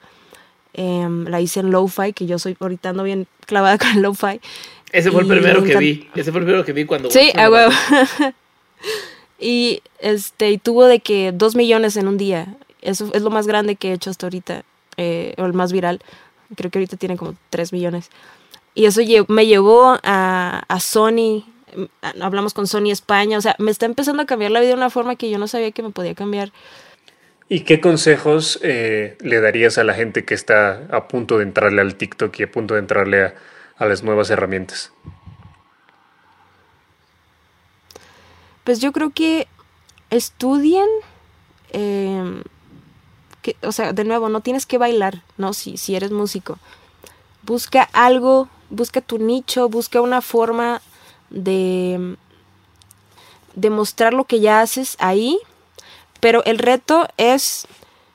Em, 0.73 1.27
la 1.27 1.41
hice 1.43 1.61
en 1.61 1.71
lo-fi, 1.71 2.15
que 2.15 2.27
yo 2.27 2.39
soy 2.39 2.57
ahorita 2.59 2.89
ando 2.89 3.03
bien 3.03 3.27
clavada 3.47 3.77
con 3.85 4.01
lo-fi. 4.01 4.41
Ese 4.91 5.11
fue 5.11 5.21
el 5.21 5.29
primero 5.29 5.63
que 5.63 5.77
vi. 5.77 6.09
Ese 6.15 6.33
fue 6.33 6.41
el 6.41 6.47
primero 6.47 6.65
que 6.65 6.73
vi 6.73 6.87
cuando... 6.87 7.11
Sí, 7.11 7.31
a 7.37 7.51
huevo. 7.51 7.73
y, 9.39 9.83
este, 9.99 10.51
y 10.51 10.59
tuvo 10.59 10.87
de 10.87 11.01
que 11.01 11.33
dos 11.33 11.55
millones 11.57 11.99
en 11.99 12.09
un 12.09 12.17
día. 12.17 12.57
Eso 12.85 13.11
es 13.13 13.23
lo 13.23 13.31
más 13.31 13.49
grande 13.49 13.75
que 13.75 13.91
he 13.91 13.93
hecho 13.95 14.11
hasta 14.11 14.27
ahorita. 14.27 14.65
Eh, 14.97 15.35
o 15.39 15.45
el 15.45 15.53
más 15.53 15.73
viral. 15.73 16.01
Creo 16.55 16.71
que 16.71 16.79
ahorita 16.79 16.97
tiene 16.97 17.17
como 17.17 17.35
tres 17.51 17.73
millones. 17.73 18.11
Y 18.75 18.87
eso 18.87 19.01
me 19.29 19.47
llevó 19.47 19.99
a, 20.03 20.63
a 20.69 20.81
Sony 20.81 21.45
hablamos 22.21 22.55
con 22.55 22.67
Sony 22.67 22.91
España, 22.91 23.39
o 23.39 23.41
sea, 23.41 23.57
me 23.59 23.71
está 23.71 23.87
empezando 23.87 24.23
a 24.23 24.27
cambiar 24.27 24.51
la 24.51 24.61
vida 24.61 24.71
de 24.71 24.77
una 24.77 24.91
forma 24.91 25.17
que 25.17 25.31
yo 25.31 25.39
no 25.39 25.49
sabía 25.49 25.73
que 25.73 25.83
me 25.83 25.91
podía 25.91 26.15
cambiar. 26.15 26.53
¿Y 27.49 27.61
qué 27.61 27.81
consejos 27.81 28.59
eh, 28.63 29.19
le 29.21 29.41
darías 29.41 29.77
a 29.77 29.85
la 29.85 29.95
gente 29.95 30.25
que 30.25 30.35
está 30.35 30.87
a 30.91 31.09
punto 31.09 31.39
de 31.39 31.45
entrarle 31.45 31.83
al 31.83 31.97
TikTok 31.97 32.39
y 32.39 32.45
a 32.45 32.51
punto 32.51 32.75
de 32.75 32.81
entrarle 32.81 33.35
a, 33.77 33.87
las 33.87 34.03
nuevas 34.03 34.31
herramientas? 34.31 34.93
Pues 38.65 38.81
yo 38.81 38.93
creo 38.93 39.11
que 39.11 39.47
estudien, 40.09 40.89
em, 41.73 42.43
o 43.63 43.73
sea, 43.73 43.93
de 43.93 44.05
nuevo, 44.05 44.29
no 44.29 44.41
tienes 44.41 44.67
que 44.67 44.79
bailar, 44.79 45.23
¿no? 45.37 45.53
Si, 45.53 45.77
si 45.77 45.95
eres 45.95 46.11
músico. 46.11 46.59
Busca 47.43 47.83
algo, 47.93 48.49
busca 48.71 49.01
tu 49.01 49.19
nicho, 49.19 49.69
busca 49.69 50.01
una 50.01 50.23
forma 50.23 50.81
de 51.31 52.17
demostrar 53.55 54.15
lo 54.15 54.25
que 54.25 54.41
ya 54.41 54.61
haces 54.61 54.97
ahí, 54.99 55.39
pero 56.21 56.45
el 56.45 56.59
reto 56.59 57.07
es 57.17 57.67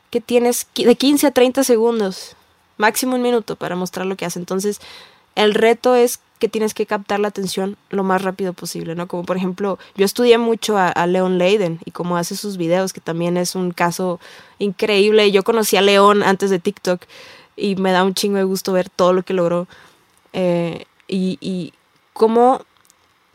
que 0.09 0.21
tienes 0.21 0.67
de 0.75 0.95
15 0.95 1.27
a 1.27 1.32
30 1.32 1.63
segundos, 1.63 2.36
máximo 2.77 3.15
un 3.15 3.21
minuto 3.21 3.55
para 3.55 3.75
mostrar 3.75 4.05
lo 4.05 4.15
que 4.15 4.25
haces. 4.25 4.38
Entonces, 4.38 4.82
el 5.44 5.54
reto 5.54 5.96
es 5.96 6.20
que 6.40 6.48
tienes 6.48 6.74
que 6.74 6.86
captar 6.86 7.20
la 7.20 7.28
atención 7.28 7.78
lo 7.90 8.04
más 8.04 8.22
rápido 8.22 8.54
posible, 8.54 8.96
¿no? 8.96 9.08
Como 9.08 9.24
por 9.24 9.36
ejemplo, 9.36 9.78
yo 9.96 10.06
estudié 10.06 10.38
mucho 10.38 10.78
a, 10.78 11.06
Leon 11.06 11.38
Leiden 11.38 11.80
y 11.84 11.92
cómo 11.92 12.18
hace 12.18 12.36
sus 12.36 12.58
videos, 12.58 12.94
que 12.94 13.02
también 13.02 13.36
es 13.36 13.56
un 13.56 13.72
caso 13.72 14.20
increíble. 14.58 15.32
Yo 15.32 15.44
conocí 15.44 15.76
a 15.76 15.82
Leon 15.82 16.24
antes 16.24 16.50
de 16.50 16.60
TikTok 16.60 17.02
y 17.58 17.76
me 17.76 17.92
da 17.92 18.04
un 18.04 18.14
chingo 18.14 18.38
de 18.38 18.46
gusto 18.46 18.72
ver 18.72 18.90
todo 18.90 19.12
lo 19.12 19.24
que 19.24 19.34
logró. 19.34 19.68
Eh, 20.32 20.86
y, 21.08 21.38
y 21.42 21.74
cómo 22.14 22.62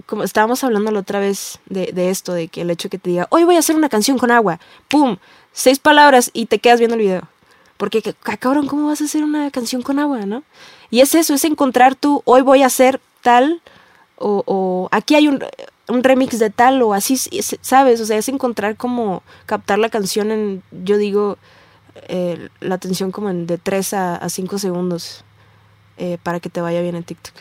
como 0.06 0.22
estábamos 0.22 0.62
hablando 0.64 0.90
la 0.90 1.00
otra 1.00 1.18
vez 1.18 1.60
de, 1.66 1.90
de, 1.92 2.10
esto, 2.10 2.34
de 2.34 2.48
que 2.48 2.60
el 2.60 2.70
hecho 2.70 2.90
que 2.90 2.98
te 2.98 3.10
diga, 3.10 3.26
hoy 3.30 3.44
voy 3.44 3.56
a 3.56 3.60
hacer 3.60 3.76
una 3.76 3.88
canción 3.88 4.18
con 4.18 4.30
agua, 4.30 4.60
¡pum! 4.88 5.16
Seis 5.52 5.78
palabras 5.78 6.30
y 6.34 6.46
te 6.46 6.58
quedas 6.58 6.78
viendo 6.78 6.94
el 6.96 7.02
video. 7.02 7.22
Porque, 7.76 8.14
cabrón, 8.38 8.66
¿cómo 8.66 8.88
vas 8.88 9.00
a 9.00 9.04
hacer 9.04 9.24
una 9.24 9.50
canción 9.50 9.82
con 9.82 9.98
agua, 9.98 10.26
no? 10.26 10.44
Y 10.94 11.00
es 11.00 11.12
eso, 11.16 11.34
es 11.34 11.44
encontrar 11.44 11.96
tú, 11.96 12.22
hoy 12.24 12.42
voy 12.42 12.62
a 12.62 12.66
hacer 12.66 13.00
tal, 13.20 13.60
o, 14.16 14.88
aquí 14.92 15.16
hay 15.16 15.26
un, 15.26 15.40
remix 15.88 16.38
de 16.38 16.50
tal, 16.50 16.80
o 16.82 16.94
así, 16.94 17.16
¿sabes? 17.62 18.00
O 18.00 18.06
sea, 18.06 18.16
es 18.16 18.28
encontrar 18.28 18.76
como 18.76 19.24
captar 19.44 19.80
la 19.80 19.88
canción 19.88 20.30
en, 20.30 20.62
yo 20.70 20.96
digo, 20.96 21.36
eh, 22.06 22.48
la 22.60 22.76
atención 22.76 23.10
como 23.10 23.28
en 23.28 23.48
de 23.48 23.58
3 23.58 23.92
a, 23.92 24.28
5 24.28 24.56
segundos 24.58 25.24
eh, 25.96 26.16
para 26.22 26.38
que 26.38 26.48
te 26.48 26.60
vaya 26.60 26.80
bien 26.80 26.94
en 26.94 27.02
TikTok. 27.02 27.34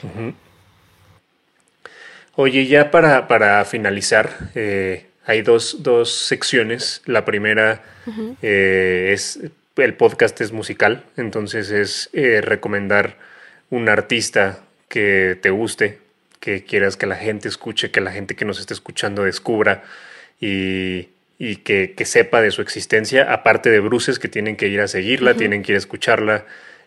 Oye, 2.35 2.65
ya 2.65 2.89
para, 2.89 3.27
para 3.27 3.63
finalizar, 3.65 4.49
eh, 4.55 5.05
hay 5.27 5.43
dos, 5.43 5.77
secciones. 6.27 7.03
La 7.05 7.23
primera 7.23 7.83
es 8.41 9.39
el 9.75 9.93
podcast 9.93 10.41
es 10.41 10.51
musical, 10.51 11.05
entonces 11.17 11.69
es 11.69 12.09
recomendar 12.43 13.31
un 13.73 13.89
artista 13.89 14.59
que 14.87 15.35
te 15.41 15.49
guste, 15.49 15.99
que 16.39 16.63
quieras 16.63 16.95
que 16.95 17.07
la 17.07 17.15
gente 17.15 17.47
escuche, 17.47 17.89
que 17.89 18.01
la 18.01 18.11
gente 18.11 18.35
que 18.35 18.45
nos 18.45 18.59
esté 18.59 18.75
escuchando 18.75 19.23
descubra 19.23 19.83
y, 20.39 21.07
que, 21.39 21.95
sepa 22.05 22.39
de 22.41 22.51
su 22.51 22.61
existencia, 22.61 23.33
aparte 23.33 23.71
de 23.71 23.79
bruces 23.79 24.19
que 24.19 24.27
tienen 24.27 24.57
que 24.57 24.67
ir 24.67 24.79
a 24.79 24.87
seguirla, 24.87 25.33
tienen 25.33 25.63
que 25.63 25.71
ir 25.71 25.77
a 25.77 25.79
escucharla 25.79 26.45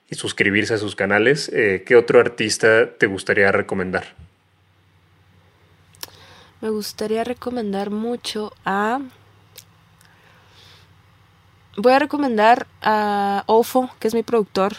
y 0.09 0.14
suscribirse 0.14 0.74
a 0.74 0.78
sus 0.78 0.95
canales. 0.95 1.51
Eh, 1.53 1.82
¿Qué 1.84 1.97
otro 1.97 2.20
artista 2.20 2.89
te 2.97 3.07
gustaría 3.07 3.51
recomendar? 3.51 4.14
Me 6.61 6.70
gustaría 6.70 7.24
recomendar 7.24 7.91
mucho 7.91 8.53
a... 8.64 9.01
Voy 11.76 11.93
a 11.93 11.99
recomendar 11.99 12.68
a 12.80 13.43
Ofo, 13.47 13.91
que 13.99 14.07
es 14.07 14.14
mi 14.14 14.22
productor, 14.22 14.74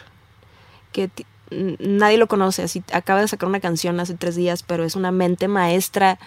que 0.93 1.09
nadie 1.49 2.17
lo 2.17 2.27
conoce, 2.27 2.63
así 2.63 2.83
acaba 2.91 3.21
de 3.21 3.27
sacar 3.27 3.47
una 3.47 3.59
canción 3.59 3.99
hace 3.99 4.15
tres 4.15 4.35
días, 4.35 4.63
pero 4.63 4.83
es 4.83 4.95
una 4.95 5.11
mente 5.11 5.47
maestra. 5.47 6.19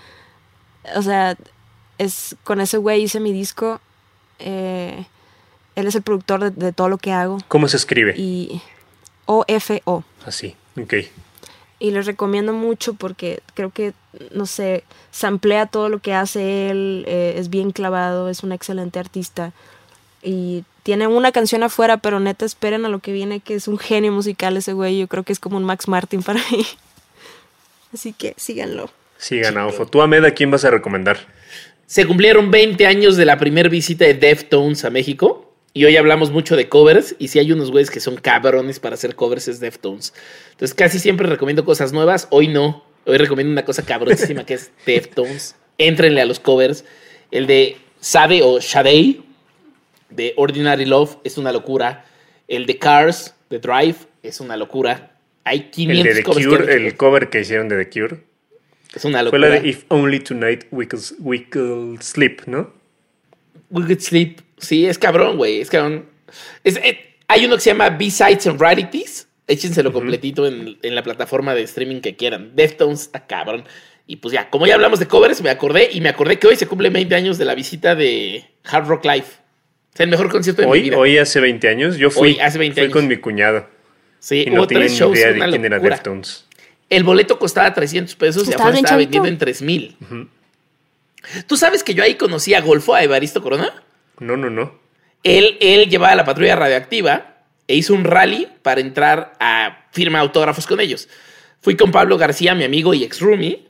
O 0.97 1.03
sea, 1.03 1.37
es 1.99 2.37
con 2.45 2.61
ese 2.61 2.79
güey 2.79 3.03
hice 3.03 3.21
mi 3.21 3.33
disco. 3.33 3.81
Eh, 4.39 5.05
él 5.77 5.87
es 5.87 5.95
el 5.95 6.03
productor 6.03 6.53
de, 6.53 6.73
todo 6.73 6.89
lo 6.89 6.99
que 6.99 7.13
hago. 7.13 7.39
¿Cómo 7.49 7.69
se 7.69 7.77
escribe? 7.77 8.15
Y 8.17 8.63
O-F-O. 9.27 10.05
Así, 10.25 10.57
ok. 10.81 10.95
Y 11.79 11.91
les 11.93 12.07
recomiendo 12.07 12.53
mucho 12.53 12.95
porque 12.95 13.43
creo 13.55 13.71
que, 13.71 13.95
no 14.33 14.47
sé, 14.47 14.85
samplea 15.11 15.67
todo 15.67 15.89
lo 15.89 16.01
que 16.01 16.15
hace 16.15 16.71
él, 16.71 17.05
eh, 17.07 17.35
es 17.37 17.49
bien 17.49 17.71
clavado, 17.71 18.29
es 18.29 18.43
un 18.43 18.53
excelente 18.53 18.99
artista. 18.99 19.53
Y 20.23 20.65
tiene 20.83 21.07
una 21.07 21.33
canción 21.33 21.63
afuera, 21.63 21.99
pero 21.99 22.21
neta 22.21 22.45
esperen 22.45 22.85
a 22.85 22.89
lo 22.89 23.01
que 23.01 23.13
viene, 23.13 23.41
que 23.41 23.55
es 23.55 23.69
un 23.69 23.79
genio 23.79 24.13
musical 24.13 24.57
ese 24.57 24.73
güey. 24.73 24.99
Yo 24.99 25.09
creo 25.09 25.23
que 25.23 25.33
es 25.33 25.39
como 25.39 25.57
un 25.57 25.65
Max 25.65 25.89
Martin 25.89 26.23
para 26.23 26.41
mí. 26.51 26.67
Así 27.93 28.13
que 28.13 28.35
síganlo. 28.37 28.91
Sigan 29.19 29.59
a 29.59 29.67
Ofo. 29.67 29.87
¿Tú, 29.87 30.01
Ahmed, 30.01 30.25
a 30.25 30.31
quién 30.31 30.51
vas 30.51 30.65
a 30.65 30.71
recomendar? 30.71 31.19
Se 31.87 32.07
cumplieron 32.07 32.51
20 32.51 32.87
años 32.87 33.17
de 33.17 33.27
la 33.27 33.37
primera 33.37 33.69
visita 33.69 34.05
de 34.05 34.15
Deftones 34.15 34.85
a 34.85 34.91
México. 34.91 35.53
Y 35.73 35.85
hoy 35.85 35.97
hablamos 35.97 36.31
mucho 36.31 36.57
de 36.57 36.69
covers. 36.69 37.15
Y 37.19 37.29
si 37.29 37.39
hay 37.39 37.53
unos 37.53 37.71
güeyes 37.71 37.91
que 37.91 38.01
son 38.01 38.17
cabrones 38.17 38.81
para 38.81 38.95
hacer 38.95 39.15
covers, 39.15 39.49
es 39.49 39.61
Deftones. 39.61 40.15
Entonces 40.53 40.75
casi 40.75 40.99
siempre 40.99 41.29
recomiendo 41.29 41.65
cosas 41.65 41.93
nuevas. 41.93 42.29
Hoy 42.31 42.49
no. 42.49 42.85
Hoy 43.07 43.19
recomiendo 43.19 43.53
una 43.53 43.65
cosa 43.65 43.85
cabronísima 43.85 44.45
que 44.45 44.55
es 44.55 44.71
Deftones. 44.87 45.57
Éntrenle 45.79 46.23
a 46.23 46.27
los 46.27 46.41
covers. 46.41 46.85
El 47.31 47.47
de 47.47 47.77
Sade 48.01 48.43
o 48.43 48.61
Shadei 48.61 49.23
de 50.11 50.35
Ordinary 50.37 50.85
Love 50.85 51.19
es 51.25 51.39
una 51.39 51.53
locura. 51.53 52.05
El 52.49 52.67
de 52.67 52.79
Cars, 52.79 53.35
de 53.49 53.59
Drive, 53.59 53.97
es 54.23 54.41
una 54.41 54.57
locura. 54.57 55.13
Hay 55.45 55.71
500 55.71 56.07
el 56.07 56.15
de 56.15 56.23
The 56.23 56.49
Cure, 56.49 56.75
el 56.75 56.97
cover 56.97 57.31
que 57.31 57.41
hicieron 57.41 57.69
de 57.69 57.85
The 57.85 57.91
Cure. 57.91 58.21
Es 58.95 59.05
una 59.05 59.23
locura. 59.23 59.41
Fue 59.41 59.49
la 59.49 59.61
de 59.61 59.69
If 59.69 59.85
Only 59.89 60.21
Tonight 60.21 60.67
We 60.71 60.89
Could, 60.89 62.01
Sleep, 62.03 62.43
¿no? 62.47 62.73
We 63.71 63.85
Could 63.87 64.01
Sleep. 64.01 64.41
Sí, 64.59 64.87
es 64.87 64.99
cabrón, 64.99 65.37
güey. 65.37 65.61
Es 65.61 65.71
cabrón. 65.71 66.07
Eh, 66.65 67.17
hay 67.29 67.45
uno 67.45 67.55
que 67.55 67.61
se 67.61 67.71
llama 67.71 67.91
B-Sides 67.91 68.47
and 68.49 68.61
Rarities. 68.61 69.29
Échenselo 69.47 69.93
completito 69.93 70.47
en, 70.47 70.79
en, 70.83 70.95
la 70.95 71.03
plataforma 71.03 71.55
de 71.55 71.63
streaming 71.63 72.01
que 72.01 72.15
quieran. 72.15 72.55
Deftones 72.55 73.03
está 73.03 73.27
cabrón. 73.27 73.65
Y 74.07 74.17
pues 74.17 74.33
ya, 74.33 74.51
como 74.51 74.67
ya 74.67 74.75
hablamos 74.75 74.99
de 74.99 75.07
covers, 75.07 75.41
me 75.41 75.51
acordé 75.51 75.89
y 75.93 76.01
me 76.01 76.09
acordé 76.09 76.39
que 76.39 76.49
hoy 76.49 76.57
se 76.57 76.67
cumple 76.67 76.91
20 76.91 77.15
años 77.15 77.39
de 77.39 77.45
la 77.45 77.55
visita 77.55 77.95
de 77.95 78.45
Hard 78.65 78.87
Rock 78.87 79.05
Live 79.05 79.27
el 79.99 80.09
mejor 80.09 80.31
concierto 80.31 80.63
de 80.63 80.69
hoy, 80.69 80.79
mi 80.81 80.85
vida. 80.91 80.99
Hoy 80.99 81.19
hace 81.19 81.41
20 81.41 81.69
años. 81.69 81.97
Yo 81.97 82.11
fui, 82.11 82.39
hace 82.41 82.59
20 82.59 82.83
fui 82.83 82.91
con 82.91 83.09
mi 83.09 83.17
cuñado. 83.17 83.67
Sí, 84.19 84.45
y 84.47 84.51
no 84.51 84.67
tres 84.67 84.93
shows. 84.93 85.17
Idea 85.17 85.33
de 85.33 85.51
quién 85.51 85.65
era 85.65 85.79
Deftones. 85.79 86.47
El 86.89 87.05
boleto 87.05 87.39
costaba 87.39 87.73
300 87.73 88.15
pesos 88.17 88.49
y 88.49 88.53
afuera 88.53 88.77
estaba 88.77 88.97
vendiendo 88.97 89.29
en 89.29 89.39
3000. 89.39 89.97
¿Tú 91.47 91.57
sabes 91.57 91.85
que 91.85 91.95
yo 91.95 92.03
ahí 92.03 92.17
conocí 92.17 92.55
a 92.55 92.61
Golfo, 92.61 92.95
a 92.95 93.03
Evaristo 93.05 93.43
Corona? 93.43 93.83
No, 94.19 94.37
no, 94.37 94.51
no. 94.51 94.79
Él, 95.23 95.57
él 95.61 95.89
llevaba 95.89 96.15
la 96.15 96.25
patrulla 96.25 96.57
radioactiva 96.57 97.45
e 97.69 97.77
hizo 97.77 97.95
un 97.95 98.05
rally 98.05 98.49
para 98.63 98.81
entrar 98.81 99.35
a 99.39 99.87
firma 99.93 100.19
autógrafos 100.19 100.67
con 100.67 100.81
ellos. 100.81 101.09
Fui 101.61 101.77
con 101.77 101.93
Pablo 101.93 102.19
García, 102.19 102.55
mi 102.55 102.65
amigo 102.65 102.95
y 102.95 103.05
ex 103.05 103.21
roomie. 103.21 103.69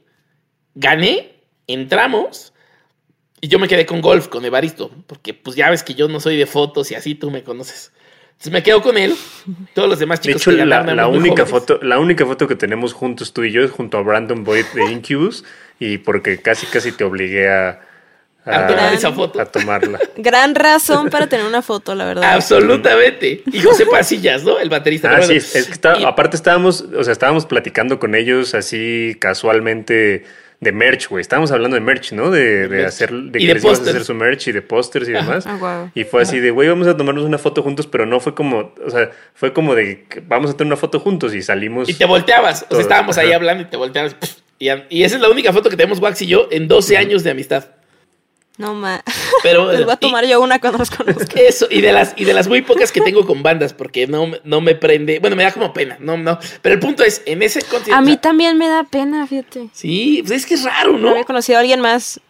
Gané, 0.75 1.33
entramos 1.67 2.50
y 3.41 3.49
yo 3.49 3.59
me 3.59 3.69
quedé 3.69 3.87
con 3.87 4.01
golf, 4.01 4.29
con 4.29 4.45
Evaristo, 4.45 4.91
porque 5.07 5.35
pues 5.35 5.57
ya 5.57 5.71
ves 5.71 5.83
que 5.83 5.95
yo 5.95 6.09
no 6.09 6.21
soy 6.21 6.37
de 6.37 6.47
fotos 6.47 6.91
y 6.91 6.95
así 6.95 7.15
tú 7.15 7.31
me 7.31 7.43
conoces. 7.43 7.93
Entonces 8.33 8.53
me 8.53 8.63
quedo 8.63 8.83
con 8.83 8.97
él. 8.97 9.15
Todos 9.75 9.89
los 9.89 9.99
demás 9.99 10.21
chicos 10.21 10.45
de 10.45 10.53
hecho, 10.53 10.65
la, 10.65 11.07
única 11.09 11.45
foto, 11.45 11.79
la 11.83 11.99
única 11.99 12.25
foto 12.25 12.49
que 12.49 12.57
tenemos 12.57 12.93
juntos 12.93 13.33
tú 13.33 13.45
y 13.45 13.53
yo 13.53 13.63
es 13.63 13.71
junto 13.71 13.99
a 13.99 14.03
Brandon 14.03 14.45
Boyd 14.45 14.65
de 14.75 14.91
Incubus 14.91 15.45
y 15.79 15.99
porque 15.99 16.41
casi 16.41 16.67
casi 16.67 16.93
te 16.93 17.05
obligué 17.05 17.51
a, 17.51 17.81
a, 18.47 18.67
tomar 18.67 18.95
esa 18.95 19.13
foto. 19.13 19.41
A 19.41 19.45
tomarla. 19.45 19.99
Gran 20.17 20.55
razón 20.55 21.11
para 21.11 21.27
tener 21.27 21.45
una 21.45 21.63
foto, 21.63 21.95
la 21.95 22.07
verdad. 22.07 22.33
Absolutamente. 22.33 23.43
Y 23.53 23.61
José 23.61 23.85
Pasillas, 23.87 24.43
¿no? 24.43 24.59
El 24.59 24.71
baterista. 24.71 25.15
Ah, 25.15 25.23
sí, 25.23 25.37
es 25.37 25.79
que 25.79 25.89
aparte 26.07 26.37
estábamos, 26.37 26.83
o 26.83 27.05
sea, 27.05 27.13
estábamos 27.13 27.47
platicando 27.47 27.99
con 27.99 28.15
ellos 28.15 28.55
así 28.55 29.17
casualmente 29.21 30.25
de 30.61 30.73
merch, 30.73 31.09
güey. 31.09 31.23
Estábamos 31.23 31.51
hablando 31.53 31.75
de 31.75 31.81
merch, 31.81 32.13
¿no? 32.13 32.31
De, 32.31 32.85
hacer, 32.87 33.11
de 33.11 33.39
que 33.39 33.55
les 33.55 33.65
íbamos 33.65 33.81
a 33.81 33.91
hacer 33.91 34.05
su 34.05 34.15
merch 34.15 34.49
y 34.49 34.53
de 34.53 34.63
pósters 34.63 35.09
y 35.09 35.13
demás. 35.13 35.47
Ah, 35.47 35.91
y 35.95 36.05
fue 36.05 36.23
así 36.23 36.39
de, 36.39 36.51
güey, 36.51 36.69
vamos 36.69 36.87
a 36.87 36.97
tomarnos 36.97 37.25
una 37.25 37.39
foto 37.39 37.63
juntos, 37.63 37.87
pero 37.87 38.05
no 38.05 38.21
fue 38.21 38.35
como, 38.35 38.75
o 38.85 38.91
sea, 38.91 39.11
fue 39.35 39.53
como 39.53 39.75
de, 39.75 40.05
vamos 40.29 40.51
a 40.51 40.57
tener 40.57 40.67
una 40.67 40.77
foto 40.77 41.01
juntos 41.01 41.35
y 41.35 41.43
salimos. 41.43 41.89
Y 41.89 41.95
te 41.95 42.05
volteabas, 42.05 42.67
o 42.69 42.75
sea, 42.75 42.83
estábamos 42.83 43.17
ahí 43.17 43.33
hablando 43.33 43.63
y 43.63 43.67
te 43.67 43.77
volteabas. 43.77 44.17
Y, 44.59 44.69
esa 45.03 45.17
es 45.17 45.23
la 45.23 45.31
única 45.31 45.55
foto 45.55 45.71
que 45.71 45.77
tenemos 45.77 46.01
Wax 46.01 46.21
y 46.21 46.27
yo 46.27 46.47
en 46.51 46.69
12 46.69 46.99
años 46.99 47.25
de 47.25 47.31
amistad. 47.31 47.65
No 48.61 48.75
ma. 48.75 49.03
Pero 49.43 49.73
les 49.73 49.85
voy 49.85 49.95
a 49.95 49.97
tomar 49.97 50.27
yo 50.27 50.39
una 50.39 50.61
cuando 50.61 50.79
los 50.79 50.91
conozca. 50.91 51.41
Eso, 51.41 51.67
y 51.71 51.81
de 51.81 51.93
las, 51.93 52.13
y 52.17 52.27
de 52.27 52.35
las 52.35 52.47
muy 52.47 52.61
pocas 52.61 52.93
que 52.93 53.01
tengo 53.01 53.27
con 53.27 53.43
bandas, 53.43 53.73
porque 53.73 54.07
no, 54.07 54.31
no 54.45 54.61
me 54.61 54.75
prende. 54.75 55.19
Bueno, 55.19 55.35
me 55.35 55.45
da 55.45 55.53
como 55.53 55.73
pena. 55.73 55.97
No, 55.99 56.19
no. 56.19 56.39
Pero 56.61 56.75
el 56.75 56.79
punto 56.79 57.03
es, 57.03 57.23
en 57.25 57.43
ese. 57.43 57.61
A 57.91 58.03
mí 58.03 58.19
también 58.19 58.59
me 58.59 58.69
da 58.69 58.85
pena, 58.85 59.27
fíjate. 59.27 59.71
Sí, 59.73 60.19
pues 60.21 60.43
es 60.43 60.47
que 60.47 60.55
es 60.55 60.65
raro, 60.65 60.93
¿no? 60.93 60.99
No 60.99 61.11
había 61.13 61.25
conocido 61.25 61.57
a 61.57 61.61
alguien 61.63 61.81
más. 61.81 62.21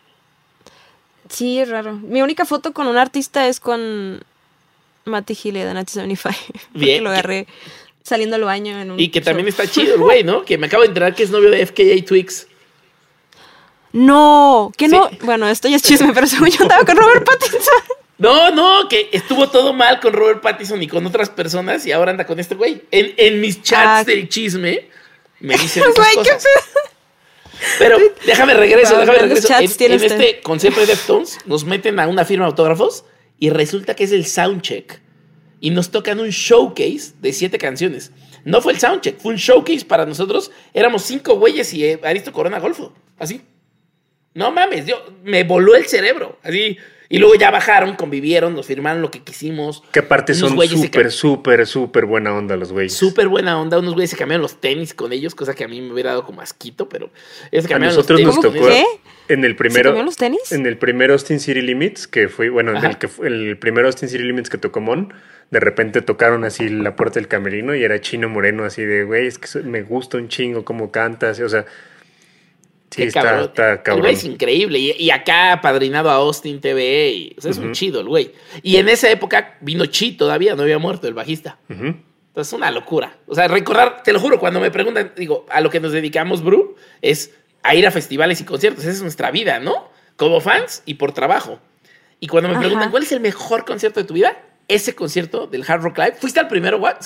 Sí, 1.28 1.58
es 1.58 1.68
raro. 1.68 1.94
Mi 1.94 2.22
única 2.22 2.44
foto 2.44 2.72
con 2.72 2.86
un 2.86 2.96
artista 2.96 3.48
es 3.48 3.58
con 3.58 4.22
Matty 5.04 5.34
Healy 5.34 5.58
de 5.58 5.66
1975. 5.66 6.68
Bien. 6.74 7.02
lo 7.02 7.10
agarré 7.10 7.48
saliendo 8.04 8.36
al 8.36 8.44
baño 8.44 8.80
en 8.80 8.92
un. 8.92 9.00
Y 9.00 9.08
que 9.08 9.20
también 9.20 9.48
está 9.48 9.66
chido 9.66 9.94
el 9.94 10.00
güey, 10.00 10.22
¿no? 10.22 10.44
Que 10.44 10.58
me 10.58 10.68
acabo 10.68 10.82
de 10.84 10.88
enterar 10.90 11.12
que 11.16 11.24
es 11.24 11.30
novio 11.30 11.50
de 11.50 11.66
FKA 11.66 12.04
Twix. 12.06 12.46
No, 13.92 14.72
que 14.76 14.88
no. 14.88 15.10
Bueno, 15.22 15.48
esto 15.48 15.68
ya 15.68 15.76
es 15.76 15.82
chisme, 15.82 16.12
pero 16.12 16.26
según 16.26 16.48
yo 16.48 16.62
andaba 16.62 16.84
con 16.84 16.96
Robert 16.96 17.24
Pattinson. 17.24 17.60
No, 18.18 18.50
no, 18.50 18.86
que 18.88 19.08
estuvo 19.12 19.48
todo 19.48 19.72
mal 19.72 19.98
con 19.98 20.12
Robert 20.12 20.42
Pattinson 20.42 20.82
y 20.82 20.86
con 20.86 21.06
otras 21.06 21.30
personas 21.30 21.86
y 21.86 21.92
ahora 21.92 22.10
anda 22.10 22.26
con 22.26 22.38
este 22.38 22.54
güey. 22.54 22.82
En, 22.90 23.40
mis 23.40 23.62
chats 23.62 24.02
ah, 24.02 24.04
del 24.04 24.28
chisme 24.28 24.88
me 25.40 25.56
dicen 25.56 25.82
esas 25.90 25.94
güey, 25.94 26.14
cosas. 26.16 26.44
Pero 27.78 27.98
déjame 28.26 28.54
regreso, 28.54 28.98
déjame 28.98 29.18
regreso. 29.20 29.48
En, 29.58 29.92
en 29.92 30.04
este 30.04 30.40
concepto 30.42 30.80
de 30.80 30.86
Deftones 30.86 31.38
nos 31.46 31.64
meten 31.64 31.98
a 31.98 32.08
una 32.08 32.26
firma 32.26 32.44
de 32.44 32.50
autógrafos 32.50 33.04
y 33.38 33.48
resulta 33.48 33.96
que 33.96 34.04
es 34.04 34.12
el 34.12 34.26
soundcheck. 34.26 35.00
Y 35.62 35.70
nos 35.70 35.90
tocan 35.90 36.20
un 36.20 36.28
showcase 36.28 37.12
de 37.20 37.32
siete 37.32 37.56
canciones. 37.56 38.12
No 38.44 38.60
fue 38.60 38.74
el 38.74 38.78
soundcheck, 38.78 39.18
fue 39.18 39.32
un 39.32 39.38
showcase 39.38 39.84
para 39.84 40.04
nosotros. 40.06 40.50
Éramos 40.74 41.02
cinco 41.02 41.36
güeyes 41.36 41.72
y 41.72 41.84
eh, 41.84 42.00
Aristo 42.02 42.32
Corona 42.32 42.58
Golfo. 42.58 42.92
Así. 43.18 43.42
No 44.34 44.52
mames, 44.52 44.86
yo 44.86 45.04
me 45.24 45.44
voló 45.44 45.74
el 45.74 45.86
cerebro. 45.86 46.38
Así. 46.42 46.78
Y 47.12 47.18
luego 47.18 47.34
ya 47.34 47.50
bajaron, 47.50 47.96
convivieron, 47.96 48.54
nos 48.54 48.66
firmaron 48.66 49.02
lo 49.02 49.10
que 49.10 49.20
quisimos. 49.20 49.82
Que 49.90 49.98
aparte 49.98 50.32
son 50.32 50.50
súper, 50.50 51.10
súper, 51.10 51.66
súper 51.66 52.06
buena 52.06 52.32
onda 52.32 52.56
los 52.56 52.70
güeyes. 52.70 52.94
Súper 52.94 53.26
buena 53.26 53.60
onda. 53.60 53.80
Unos 53.80 53.94
güeyes 53.94 54.10
se 54.10 54.16
cambiaron 54.16 54.42
los 54.42 54.60
tenis 54.60 54.94
con 54.94 55.12
ellos, 55.12 55.34
cosa 55.34 55.54
que 55.54 55.64
a 55.64 55.68
mí 55.68 55.80
me 55.80 55.92
hubiera 55.92 56.10
dado 56.10 56.24
como 56.24 56.40
asquito, 56.40 56.88
pero 56.88 57.10
ellos 57.50 57.64
se 57.64 57.78
los 57.78 58.06
tenis. 58.06 58.26
nos 58.26 58.40
tocó 58.40 58.68
en 59.26 59.44
el 59.44 59.56
primero. 59.56 60.00
los 60.04 60.16
tenis? 60.16 60.52
En 60.52 60.64
el 60.66 60.78
primer 60.78 61.10
Austin 61.10 61.40
City 61.40 61.62
Limits, 61.62 62.06
que 62.06 62.28
fue, 62.28 62.48
bueno, 62.48 62.78
en 62.78 62.84
el, 62.84 62.98
que 62.98 63.08
el 63.24 63.58
primer 63.58 63.86
Austin 63.86 64.08
City 64.08 64.22
Limits 64.22 64.48
que 64.48 64.58
tocó 64.58 64.80
Mon, 64.80 65.12
de 65.50 65.58
repente 65.58 66.02
tocaron 66.02 66.44
así 66.44 66.68
la 66.68 66.94
puerta 66.94 67.18
del 67.18 67.26
camerino 67.26 67.74
y 67.74 67.82
era 67.82 68.00
Chino 68.00 68.28
Moreno, 68.28 68.64
así 68.64 68.84
de, 68.84 69.02
güey, 69.02 69.26
es 69.26 69.38
que 69.38 69.60
me 69.60 69.82
gusta 69.82 70.16
un 70.16 70.28
chingo 70.28 70.64
cómo 70.64 70.92
cantas, 70.92 71.40
o 71.40 71.48
sea 71.48 71.66
Sí, 72.90 73.04
está, 73.04 73.42
está, 73.42 73.82
cabrón. 73.82 73.98
El 73.98 74.00
güey 74.00 74.14
es 74.14 74.24
increíble. 74.24 74.78
Y, 74.78 75.10
acá 75.10 75.52
apadrinado 75.52 76.10
a 76.10 76.14
Austin 76.14 76.60
TV. 76.60 77.10
Y, 77.10 77.34
o 77.38 77.40
sea, 77.40 77.52
es 77.52 77.58
un 77.58 77.72
chido 77.72 78.00
el 78.00 78.08
güey. 78.08 78.32
Y 78.62 78.76
en 78.76 78.88
esa 78.88 79.08
época 79.08 79.56
vino 79.60 79.86
Chi 79.86 80.12
todavía, 80.12 80.56
no 80.56 80.62
había 80.62 80.78
muerto 80.78 81.06
el 81.06 81.14
bajista. 81.14 81.58
Entonces 81.68 82.02
es 82.48 82.52
una 82.52 82.70
locura. 82.70 83.16
O 83.26 83.34
sea, 83.34 83.46
recordar, 83.46 84.02
te 84.02 84.12
lo 84.12 84.18
juro, 84.18 84.40
cuando 84.40 84.60
me 84.60 84.70
preguntan, 84.70 85.12
digo, 85.16 85.46
a 85.50 85.60
lo 85.60 85.70
que 85.70 85.78
nos 85.78 85.92
dedicamos, 85.92 86.42
Bru, 86.42 86.76
es 87.00 87.32
a 87.62 87.74
ir 87.74 87.86
a 87.86 87.92
festivales 87.92 88.40
y 88.40 88.44
conciertos. 88.44 88.84
Esa 88.84 88.92
es 88.92 89.02
nuestra 89.02 89.30
vida, 89.30 89.60
¿no? 89.60 89.88
Como 90.16 90.40
fans 90.40 90.82
y 90.84 90.94
por 90.94 91.12
trabajo. 91.12 91.60
Y 92.18 92.26
cuando 92.26 92.48
me 92.48 92.58
preguntan, 92.58 92.90
¿cuál 92.90 93.04
es 93.04 93.12
el 93.12 93.20
mejor 93.20 93.64
concierto 93.64 94.00
de 94.00 94.06
tu 94.06 94.14
vida? 94.14 94.36
Ese 94.68 94.94
concierto 94.94 95.46
del 95.46 95.64
Hard 95.66 95.82
Rock 95.82 95.98
Live. 95.98 96.16
¿Fuiste 96.20 96.40
al 96.40 96.48
primero, 96.48 96.78
What? 96.78 96.96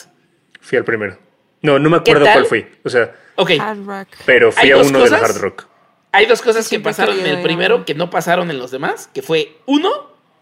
Fui 0.60 0.78
al 0.78 0.84
primero. 0.84 1.18
No, 1.62 1.78
no 1.78 1.88
me 1.88 1.98
acuerdo 1.98 2.24
cuál 2.24 2.46
fui. 2.46 2.66
O 2.84 2.88
sea, 2.88 3.14
Hard 3.36 3.86
rock. 3.86 4.08
pero 4.26 4.50
fui 4.50 4.70
a 4.70 4.78
uno 4.78 5.02
del 5.02 5.14
Hard 5.14 5.36
Rock. 5.38 5.73
Hay 6.14 6.26
dos 6.26 6.42
cosas 6.42 6.68
que 6.68 6.78
pasaron 6.78 7.18
en 7.18 7.26
el 7.26 7.42
primero 7.42 7.84
que 7.84 7.92
no 7.92 8.08
pasaron 8.08 8.48
en 8.48 8.56
los 8.56 8.70
demás, 8.70 9.10
que 9.12 9.20
fue 9.20 9.56
uno, 9.66 9.90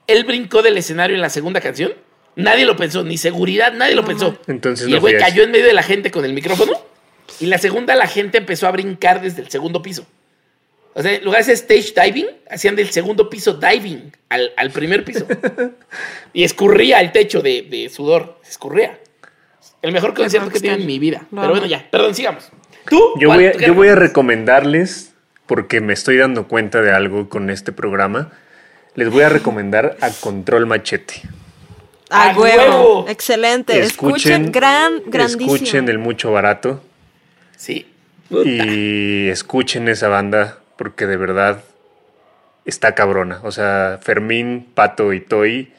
él 0.06 0.24
brincó 0.24 0.60
del 0.60 0.76
escenario 0.76 1.16
en 1.16 1.22
la 1.22 1.30
segunda 1.30 1.62
canción. 1.62 1.94
Nadie 2.36 2.66
lo 2.66 2.76
pensó, 2.76 3.02
ni 3.04 3.16
seguridad, 3.16 3.72
nadie 3.72 3.94
lo 3.94 4.04
pensó. 4.04 4.36
Entonces 4.48 4.86
y 4.86 4.92
el 4.92 5.00
güey 5.00 5.16
cayó 5.16 5.44
en 5.44 5.50
medio 5.50 5.64
de 5.64 5.72
la 5.72 5.82
gente 5.82 6.10
con 6.10 6.26
el 6.26 6.34
micrófono. 6.34 6.72
Y 7.40 7.46
la 7.46 7.56
segunda, 7.56 7.94
la 7.94 8.06
gente 8.06 8.36
empezó 8.36 8.66
a 8.66 8.70
brincar 8.70 9.22
desde 9.22 9.40
el 9.40 9.48
segundo 9.48 9.80
piso. 9.80 10.04
O 10.92 11.00
sea, 11.00 11.14
en 11.14 11.24
lugar 11.24 11.42
de 11.42 11.54
stage 11.54 11.94
diving, 11.96 12.26
hacían 12.50 12.76
del 12.76 12.90
segundo 12.90 13.30
piso 13.30 13.54
diving 13.54 14.12
al, 14.28 14.70
primer 14.74 15.06
piso. 15.06 15.26
y 16.34 16.44
escurría 16.44 17.00
el 17.00 17.12
techo 17.12 17.40
de, 17.40 17.90
sudor. 17.90 18.38
Escurría. 18.46 19.00
El 19.80 19.92
mejor 19.92 20.12
concierto 20.12 20.50
que 20.50 20.58
he 20.58 20.60
tenido 20.60 20.78
en 20.78 20.86
mi 20.86 20.98
vida. 20.98 21.26
Pero 21.30 21.48
bueno, 21.48 21.64
ya, 21.64 21.88
perdón, 21.90 22.14
sigamos. 22.14 22.50
¿Tú? 22.90 23.14
Yo 23.18 23.28
voy, 23.28 23.50
yo 23.58 23.72
voy 23.72 23.88
a 23.88 23.94
recomendarles 23.94 25.11
porque 25.46 25.80
me 25.80 25.92
estoy 25.92 26.16
dando 26.16 26.48
cuenta 26.48 26.82
de 26.82 26.92
algo 26.92 27.28
con 27.28 27.50
este 27.50 27.72
programa, 27.72 28.30
les 28.94 29.10
voy 29.10 29.22
a 29.22 29.28
recomendar 29.28 29.96
a 30.00 30.10
Control 30.10 30.66
Machete. 30.66 31.22
A 32.10 32.34
huevo. 32.36 33.06
Excelente. 33.08 33.80
Escuchen, 33.80 34.52
gran, 34.52 35.02
grandísimo. 35.06 35.54
Escuchen 35.54 35.88
el 35.88 35.98
mucho 35.98 36.30
barato. 36.30 36.82
Sí. 37.56 37.86
Y 38.30 39.28
escuchen 39.28 39.88
esa 39.88 40.08
banda 40.08 40.58
porque 40.76 41.06
de 41.06 41.16
verdad 41.16 41.62
está 42.64 42.94
cabrona. 42.94 43.40
O 43.42 43.50
sea, 43.50 43.98
Fermín, 44.02 44.68
Pato 44.74 45.12
y 45.12 45.20
Toy 45.20 45.72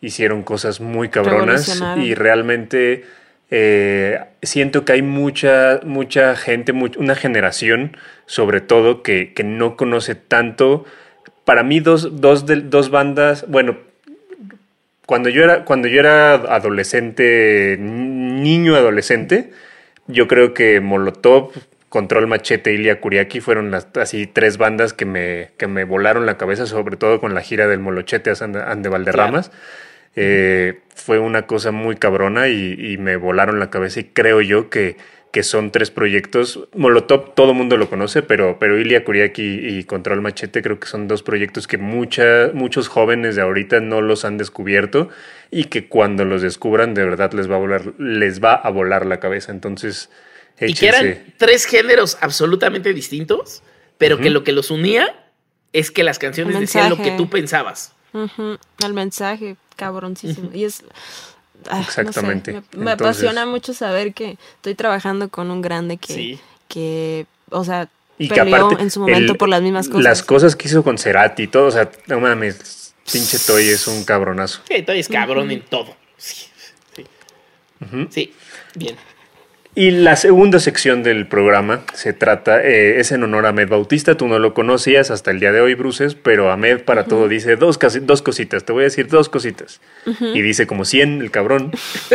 hicieron 0.00 0.42
cosas 0.42 0.80
muy 0.80 1.08
cabronas 1.08 1.82
y 1.96 2.14
realmente 2.14 3.04
eh, 3.50 4.20
siento 4.42 4.84
que 4.84 4.92
hay 4.92 5.02
mucha, 5.02 5.80
mucha 5.84 6.34
gente, 6.36 6.72
una 6.72 7.14
generación 7.14 7.96
sobre 8.26 8.60
todo 8.60 9.02
que, 9.02 9.32
no 9.44 9.76
conoce 9.76 10.14
tanto. 10.14 10.84
Para 11.44 11.62
mí 11.62 11.80
dos, 11.80 12.20
dos, 12.20 12.44
dos 12.46 12.90
bandas, 12.90 13.46
bueno, 13.48 13.78
cuando 15.06 15.28
yo 15.28 15.44
era, 15.44 15.64
cuando 15.64 15.86
yo 15.86 16.00
era 16.00 16.34
adolescente, 16.34 17.76
niño 17.78 18.74
adolescente, 18.74 19.52
yo 20.08 20.26
creo 20.26 20.52
que 20.52 20.80
Molotov, 20.80 21.52
Control 21.88 22.26
Machete 22.26 22.72
y 22.72 22.74
Ilia 22.74 23.00
Kuriaki 23.00 23.40
fueron 23.40 23.70
las 23.70 23.86
así 23.94 24.26
tres 24.26 24.58
bandas 24.58 24.92
que 24.92 25.04
me, 25.04 25.50
que 25.56 25.68
me 25.68 25.84
volaron 25.84 26.26
la 26.26 26.36
cabeza, 26.36 26.66
sobre 26.66 26.96
todo 26.96 27.20
con 27.20 27.34
la 27.34 27.42
gira 27.42 27.68
del 27.68 27.78
Molochete 27.78 28.30
a 28.30 28.70
Ande 28.70 28.88
Valderramas. 28.88 29.52
Eh, 30.16 30.80
fue 30.94 31.18
una 31.18 31.46
cosa 31.46 31.72
muy 31.72 31.96
cabrona 31.96 32.48
y, 32.48 32.96
me 32.98 33.16
volaron 33.16 33.60
la 33.60 33.68
cabeza 33.68 34.00
y 34.00 34.04
creo 34.04 34.40
yo 34.40 34.70
que, 34.70 34.96
que 35.30 35.42
son 35.42 35.70
tres 35.70 35.90
proyectos. 35.90 36.66
Molotov 36.74 37.34
todo 37.34 37.50
el 37.50 37.56
mundo 37.56 37.76
lo 37.76 37.90
conoce, 37.90 38.22
pero, 38.22 38.58
pero 38.58 38.78
Ilia 38.78 39.04
Kuriaki 39.04 39.42
y 39.42 39.84
Control 39.84 40.22
Machete 40.22 40.62
creo 40.62 40.80
que 40.80 40.88
son 40.88 41.06
dos 41.06 41.22
proyectos 41.22 41.66
que 41.66 41.76
mucha, 41.76 42.50
muchos 42.54 42.88
jóvenes 42.88 43.36
de 43.36 43.42
ahorita 43.42 43.80
no 43.80 44.00
los 44.00 44.24
han 44.24 44.38
descubierto 44.38 45.10
y 45.50 45.64
que 45.64 45.86
cuando 45.86 46.24
los 46.24 46.40
descubran 46.40 46.94
de 46.94 47.04
verdad 47.04 47.32
les 47.34 47.50
va 47.50 47.56
a 47.56 47.58
volar, 47.58 47.82
les 47.98 48.42
va 48.42 48.54
a 48.54 48.70
volar 48.70 49.04
la 49.04 49.20
cabeza. 49.20 49.52
Entonces, 49.52 50.08
Y 50.58 50.72
que 50.72 50.88
eran 50.88 51.18
tres 51.36 51.66
géneros 51.66 52.16
absolutamente 52.22 52.94
distintos, 52.94 53.62
pero 53.98 54.16
que 54.16 54.30
lo 54.30 54.44
que 54.44 54.52
los 54.52 54.70
unía 54.70 55.14
es 55.74 55.90
que 55.90 56.02
las 56.02 56.18
canciones 56.18 56.58
decían 56.58 56.88
lo 56.88 56.96
que 56.96 57.10
tú 57.10 57.28
pensabas. 57.28 57.95
El 58.84 58.94
mensaje, 58.94 59.56
cabroncísimo. 59.76 60.50
Y 60.52 60.64
es. 60.64 60.84
Ah, 61.70 61.80
Exactamente. 61.80 62.62
me, 62.76 62.92
apasiona 62.92 63.46
mucho 63.46 63.74
saber 63.74 64.12
que 64.12 64.36
estoy 64.56 64.74
trabajando 64.74 65.28
con 65.30 65.50
un 65.50 65.62
grande 65.62 65.96
que, 65.96 66.38
que 66.68 67.26
o 67.50 67.64
sea, 67.64 67.88
y 68.18 68.28
peleó 68.28 68.78
en 68.78 68.90
su 68.90 69.00
momento 69.00 69.34
por 69.36 69.48
las 69.48 69.62
mismas 69.62 69.88
cosas. 69.88 70.04
Las 70.04 70.22
cosas 70.22 70.56
que 70.56 70.68
hizo 70.68 70.82
con 70.82 70.98
Cerati 70.98 71.44
y 71.44 71.46
todo, 71.48 71.66
o 71.66 71.70
sea, 71.70 71.90
no 72.06 72.20
mames, 72.20 72.94
pinche 73.10 73.38
Toy 73.38 73.68
es 73.68 73.86
un 73.86 74.04
cabronazo. 74.04 74.60
Sí, 74.68 74.82
Toy 74.82 75.00
es 75.00 75.08
cabrón 75.08 75.50
en 75.50 75.62
todo. 75.62 75.96
Sí, 76.16 76.46
sí. 78.10 78.32
bien. 78.74 78.96
Y 79.78 79.90
la 79.90 80.16
segunda 80.16 80.58
sección 80.58 81.02
del 81.02 81.26
programa 81.26 81.82
se 81.92 82.14
trata, 82.14 82.62
eh, 82.62 82.98
es 82.98 83.12
en 83.12 83.22
honor 83.22 83.44
a 83.44 83.50
Ahmed 83.50 83.68
Bautista, 83.68 84.16
tú 84.16 84.26
no 84.26 84.38
lo 84.38 84.54
conocías 84.54 85.10
hasta 85.10 85.30
el 85.30 85.38
día 85.38 85.52
de 85.52 85.60
hoy, 85.60 85.74
Bruces, 85.74 86.14
pero 86.14 86.50
Ahmed 86.50 86.80
para 86.80 87.04
todo 87.04 87.28
dice 87.28 87.56
dos, 87.56 87.78
dos 88.00 88.22
cositas, 88.22 88.64
te 88.64 88.72
voy 88.72 88.80
a 88.80 88.84
decir 88.84 89.08
dos 89.08 89.28
cositas. 89.28 89.82
Y 90.06 90.40
dice 90.40 90.66
como 90.66 90.86
100 90.86 91.20
el 91.20 91.30
cabrón, 91.30 91.72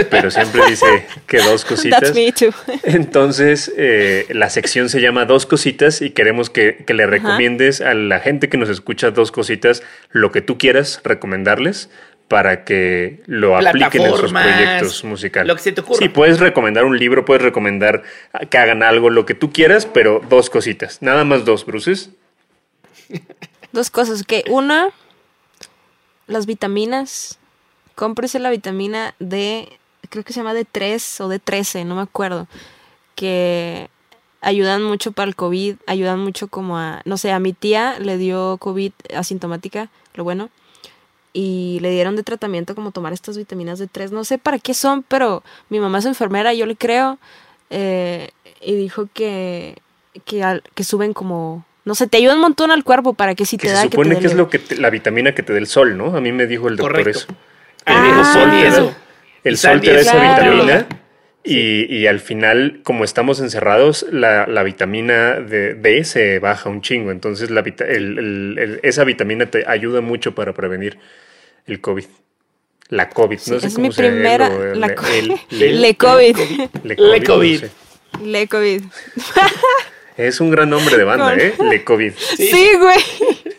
pero 0.09 0.31
siempre 0.31 0.63
dice 0.67 1.05
que 1.27 1.37
dos 1.37 1.63
cositas. 1.69 2.11
Entonces, 2.83 3.71
eh, 3.77 4.25
la 4.29 4.49
sección 4.49 4.89
se 4.89 4.99
llama 4.99 5.25
Dos 5.25 5.45
cositas 5.45 6.01
y 6.01 6.09
queremos 6.09 6.49
que, 6.49 6.83
que 6.87 6.95
le 6.95 7.05
recomiendes 7.05 7.81
a 7.81 7.93
la 7.93 8.21
gente 8.21 8.49
que 8.49 8.57
nos 8.57 8.69
escucha 8.69 9.11
dos 9.11 9.31
cositas, 9.31 9.83
lo 10.09 10.31
que 10.31 10.41
tú 10.41 10.57
quieras 10.57 10.99
recomendarles 11.03 11.91
para 12.31 12.63
que 12.63 13.21
lo 13.25 13.57
apliquen 13.57 14.03
en 14.03 14.15
sus 14.15 14.31
proyectos 14.31 15.03
musicales. 15.03 15.49
Lo 15.49 15.55
que 15.57 15.61
se 15.63 15.73
te 15.73 15.81
ocurra. 15.81 15.99
Sí, 15.99 16.07
puedes 16.07 16.39
recomendar 16.39 16.85
un 16.85 16.97
libro, 16.97 17.25
puedes 17.25 17.43
recomendar 17.43 18.03
que 18.49 18.57
hagan 18.57 18.83
algo, 18.83 19.09
lo 19.09 19.25
que 19.25 19.33
tú 19.33 19.51
quieras, 19.51 19.85
pero 19.85 20.21
dos 20.29 20.49
cositas. 20.49 21.01
Nada 21.01 21.25
más 21.25 21.43
dos, 21.43 21.65
Bruces. 21.65 22.11
Dos 23.73 23.89
cosas. 23.89 24.23
Que 24.23 24.45
una, 24.49 24.89
las 26.27 26.45
vitaminas. 26.45 27.37
Cómprese 27.95 28.39
la 28.39 28.49
vitamina 28.49 29.13
D, 29.19 29.67
creo 30.09 30.23
que 30.23 30.31
se 30.31 30.39
llama 30.39 30.53
D3 30.53 31.19
o 31.19 31.29
D13, 31.29 31.85
no 31.85 31.95
me 31.95 32.01
acuerdo. 32.01 32.47
Que 33.15 33.89
ayudan 34.39 34.83
mucho 34.83 35.11
para 35.11 35.27
el 35.27 35.35
COVID, 35.35 35.75
ayudan 35.85 36.19
mucho 36.19 36.47
como 36.47 36.77
a, 36.77 37.01
no 37.03 37.17
sé, 37.17 37.31
a 37.31 37.39
mi 37.39 37.51
tía 37.51 37.99
le 37.99 38.17
dio 38.17 38.57
COVID 38.57 38.93
asintomática, 39.13 39.89
lo 40.15 40.23
bueno 40.23 40.49
y 41.33 41.79
le 41.81 41.91
dieron 41.91 42.15
de 42.15 42.23
tratamiento 42.23 42.75
como 42.75 42.91
tomar 42.91 43.13
estas 43.13 43.37
vitaminas 43.37 43.79
de 43.79 43.87
3 43.87 44.11
No 44.11 44.23
sé 44.23 44.37
para 44.37 44.59
qué 44.59 44.73
son, 44.73 45.03
pero 45.03 45.43
mi 45.69 45.79
mamá 45.79 45.99
es 45.99 46.05
enfermera, 46.05 46.53
yo 46.53 46.65
le 46.65 46.75
creo. 46.75 47.17
Eh, 47.69 48.29
y 48.61 48.75
dijo 48.75 49.07
que, 49.13 49.77
que, 50.25 50.61
que, 50.75 50.83
suben 50.83 51.13
como... 51.13 51.65
No 51.85 51.95
sé, 51.95 52.07
te 52.07 52.17
ayuda 52.17 52.35
un 52.35 52.41
montón 52.41 52.69
al 52.69 52.83
cuerpo 52.83 53.13
para 53.13 53.33
que 53.33 53.45
si 53.45 53.57
te 53.57 53.69
da... 53.69 53.81
Se 53.81 53.89
supone 53.89 54.19
que, 54.19 54.27
es 54.27 54.35
lo 54.35 54.49
que 54.49 54.61
la 54.77 54.89
vitamina 54.89 55.33
que 55.33 55.41
te 55.41 55.53
da 55.53 55.59
el 55.59 55.67
sol, 55.67 55.97
¿no? 55.97 56.15
A 56.15 56.21
mí 56.21 56.31
me 56.31 56.47
dijo 56.47 56.67
el 56.67 56.75
doctor 56.75 57.07
eso. 57.07 57.27
Ah, 57.85 58.31
sol 58.33 58.53
y 58.53 58.63
eso. 58.63 58.95
El 59.43 59.57
sol 59.57 59.81
te 59.81 59.93
da 59.93 59.99
esa 60.01 60.15
vitamina. 60.15 60.87
Y, 61.43 61.91
y, 61.91 62.05
al 62.05 62.19
final, 62.19 62.81
como 62.83 63.03
estamos 63.03 63.39
encerrados, 63.39 64.05
la, 64.11 64.45
la 64.45 64.61
vitamina 64.61 65.39
de, 65.39 65.73
D 65.73 66.03
se 66.03 66.37
baja 66.37 66.69
un 66.69 66.81
chingo. 66.81 67.09
Entonces, 67.09 67.49
la, 67.49 67.61
el, 67.61 68.57
el, 68.59 68.79
esa 68.83 69.03
vitamina 69.03 69.47
te 69.47 69.63
ayuda 69.67 70.01
mucho 70.01 70.35
para 70.35 70.53
prevenir 70.53 70.99
el 71.65 71.81
COVID. 71.81 72.05
La 72.89 73.09
COVID, 73.09 73.39
no 73.47 73.59
sé 73.59 73.67
es 73.67 73.79
mi 73.79 73.89
primera. 73.89 74.49
la 74.49 74.87
le, 74.87 74.95
COVID. 74.95 75.31
Le 75.49 75.95
COVID. 77.23 77.63
Le 78.21 78.47
COVID. 78.47 78.83
Es 80.17 80.41
un 80.41 80.51
gran 80.51 80.69
nombre 80.69 80.97
de 80.97 81.03
banda, 81.05 81.35
¿eh? 81.35 81.55
Le 81.69 81.83
COVID. 81.83 82.11
Sí, 82.13 82.69
güey. 82.77 82.99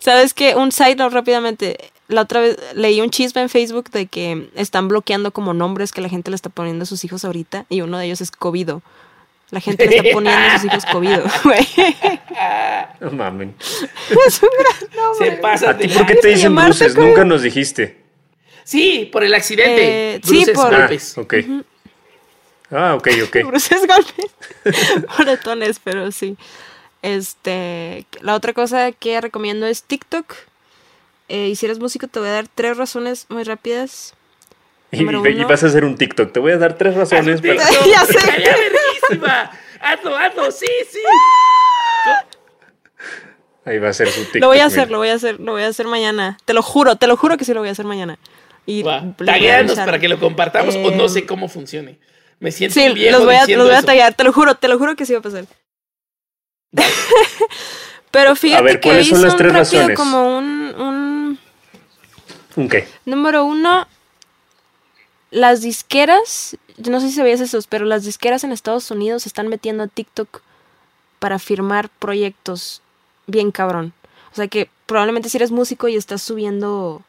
¿Sabes 0.00 0.34
qué? 0.34 0.54
Un 0.54 0.72
side 0.72 0.96
note 0.96 1.14
rápidamente. 1.14 1.78
La 2.08 2.20
otra 2.22 2.40
vez 2.40 2.58
leí 2.74 3.00
un 3.00 3.10
chisme 3.10 3.40
en 3.42 3.48
Facebook 3.48 3.90
de 3.90 4.06
que 4.06 4.50
están 4.54 4.88
bloqueando 4.88 5.32
como 5.32 5.54
nombres 5.54 5.90
que 5.92 6.00
la 6.02 6.08
gente 6.08 6.30
le 6.30 6.34
está 6.36 6.50
poniendo 6.50 6.82
a 6.82 6.86
sus 6.86 7.02
hijos 7.04 7.24
ahorita 7.24 7.64
y 7.68 7.80
uno 7.80 7.98
de 7.98 8.06
ellos 8.06 8.20
es 8.20 8.30
COVID. 8.30 8.70
La 9.50 9.60
gente 9.60 9.86
le 9.86 9.96
está 9.98 10.10
poniendo 10.12 10.46
a 10.48 10.58
sus 10.58 10.64
hijos 10.70 10.84
COVID, 10.86 11.18
güey. 11.44 11.66
No 13.00 13.10
mamen. 13.12 13.54
Es 14.26 14.42
un 14.42 14.48
gran 14.58 14.96
nombre. 14.96 15.30
Se 15.30 15.36
pasa 15.38 15.70
¿A 15.70 15.76
ti 15.78 15.88
por 15.88 16.06
qué 16.06 16.16
te 16.16 16.28
dicen 16.28 16.54
bruces? 16.54 16.94
Nunca 16.96 17.24
nos 17.24 17.42
dijiste. 17.42 18.02
Sí, 18.64 19.08
por 19.12 19.22
el 19.24 19.34
accidente. 19.34 20.14
Eh, 20.16 20.20
sí, 20.24 20.36
Bruces, 20.36 20.54
por- 20.54 20.74
Ah, 20.74 20.78
golpes. 20.80 21.18
ok. 21.18 21.34
Ah, 22.70 22.94
ok, 22.96 23.08
ok. 23.24 23.36
Bruces 23.46 23.86
golpes. 23.86 25.04
Moretones, 25.18 25.78
pero 25.82 26.10
sí. 26.12 26.36
Este, 27.04 28.06
la 28.22 28.34
otra 28.34 28.54
cosa 28.54 28.90
que 28.92 29.20
recomiendo 29.20 29.66
es 29.66 29.82
TikTok. 29.82 30.32
Eh, 31.28 31.48
y 31.48 31.56
si 31.56 31.66
eres 31.66 31.78
músico, 31.78 32.08
te 32.08 32.18
voy 32.18 32.28
a 32.28 32.32
dar 32.32 32.46
tres 32.54 32.78
razones 32.78 33.26
muy 33.28 33.44
rápidas. 33.44 34.14
Y, 34.90 35.02
y 35.02 35.44
vas 35.44 35.62
a 35.62 35.66
hacer 35.66 35.84
un 35.84 35.96
TikTok. 35.98 36.32
Te 36.32 36.40
voy 36.40 36.52
a 36.52 36.56
dar 36.56 36.78
tres 36.78 36.94
razones 36.94 37.42
para... 37.42 37.56
Ya 37.86 38.06
sé. 38.06 38.14
verguísima. 38.16 39.50
Hazlo, 39.82 40.16
hazlo, 40.16 40.50
sí, 40.50 40.66
sí. 40.90 40.98
Ahí 43.66 43.78
va 43.78 43.90
a 43.90 43.92
ser 43.92 44.08
su 44.08 44.22
TikTok. 44.22 44.40
Lo 44.40 44.46
voy 44.46 44.60
a 44.60 44.66
mira. 44.66 44.66
hacer, 44.66 44.90
lo 44.90 44.96
voy 44.96 45.08
a 45.10 45.14
hacer, 45.14 45.40
lo 45.40 45.52
voy 45.52 45.62
a 45.62 45.68
hacer 45.68 45.86
mañana. 45.86 46.38
Te 46.46 46.54
lo 46.54 46.62
juro, 46.62 46.96
te 46.96 47.06
lo 47.06 47.18
juro 47.18 47.36
que 47.36 47.44
sí 47.44 47.52
lo 47.52 47.60
voy 47.60 47.68
a 47.68 47.72
hacer 47.72 47.84
mañana. 47.84 48.18
Y 48.64 48.82
avisar. 48.88 49.84
para 49.84 49.98
que 49.98 50.08
lo 50.08 50.18
compartamos 50.18 50.74
o 50.74 50.78
Eh, 50.78 50.96
no 50.96 51.10
sé 51.10 51.26
cómo 51.26 51.48
funcione. 51.48 51.98
Me 52.40 52.50
siento 52.50 52.80
Sí, 52.80 52.88
viejo 52.94 53.18
los 53.18 53.26
voy 53.26 53.34
a, 53.34 53.46
los 53.46 53.66
voy 53.66 53.74
a 53.76 53.82
tallar, 53.82 54.14
te 54.14 54.24
lo 54.24 54.32
juro, 54.32 54.54
te 54.54 54.68
lo 54.68 54.78
juro 54.78 54.96
que 54.96 55.04
sí 55.04 55.12
va 55.12 55.18
a 55.18 55.22
pasar. 55.22 55.44
Pero 58.10 58.36
fíjate 58.36 58.62
ver, 58.62 58.80
que 58.80 58.88
¿cuáles 58.88 59.08
son 59.08 59.18
hizo 59.18 59.26
un 59.26 59.32
rápido 59.38 59.52
razones? 59.52 59.98
como 59.98 60.38
un, 60.38 60.74
un 60.78 61.38
¿Un 62.56 62.68
qué? 62.68 62.88
número 63.04 63.44
uno. 63.44 63.86
Las 65.30 65.62
disqueras, 65.62 66.56
yo 66.76 66.92
no 66.92 67.00
sé 67.00 67.08
si 67.08 67.16
sabías 67.16 67.40
eso, 67.40 67.58
pero 67.68 67.84
las 67.84 68.04
disqueras 68.04 68.44
en 68.44 68.52
Estados 68.52 68.88
Unidos 68.92 69.26
están 69.26 69.48
metiendo 69.48 69.82
a 69.82 69.88
TikTok 69.88 70.42
para 71.18 71.40
firmar 71.40 71.88
proyectos 71.88 72.82
bien 73.26 73.50
cabrón. 73.50 73.92
O 74.32 74.36
sea 74.36 74.46
que 74.46 74.70
probablemente 74.86 75.28
si 75.28 75.38
eres 75.38 75.50
músico 75.50 75.88
y 75.88 75.96
estás 75.96 76.22
subiendo 76.22 77.02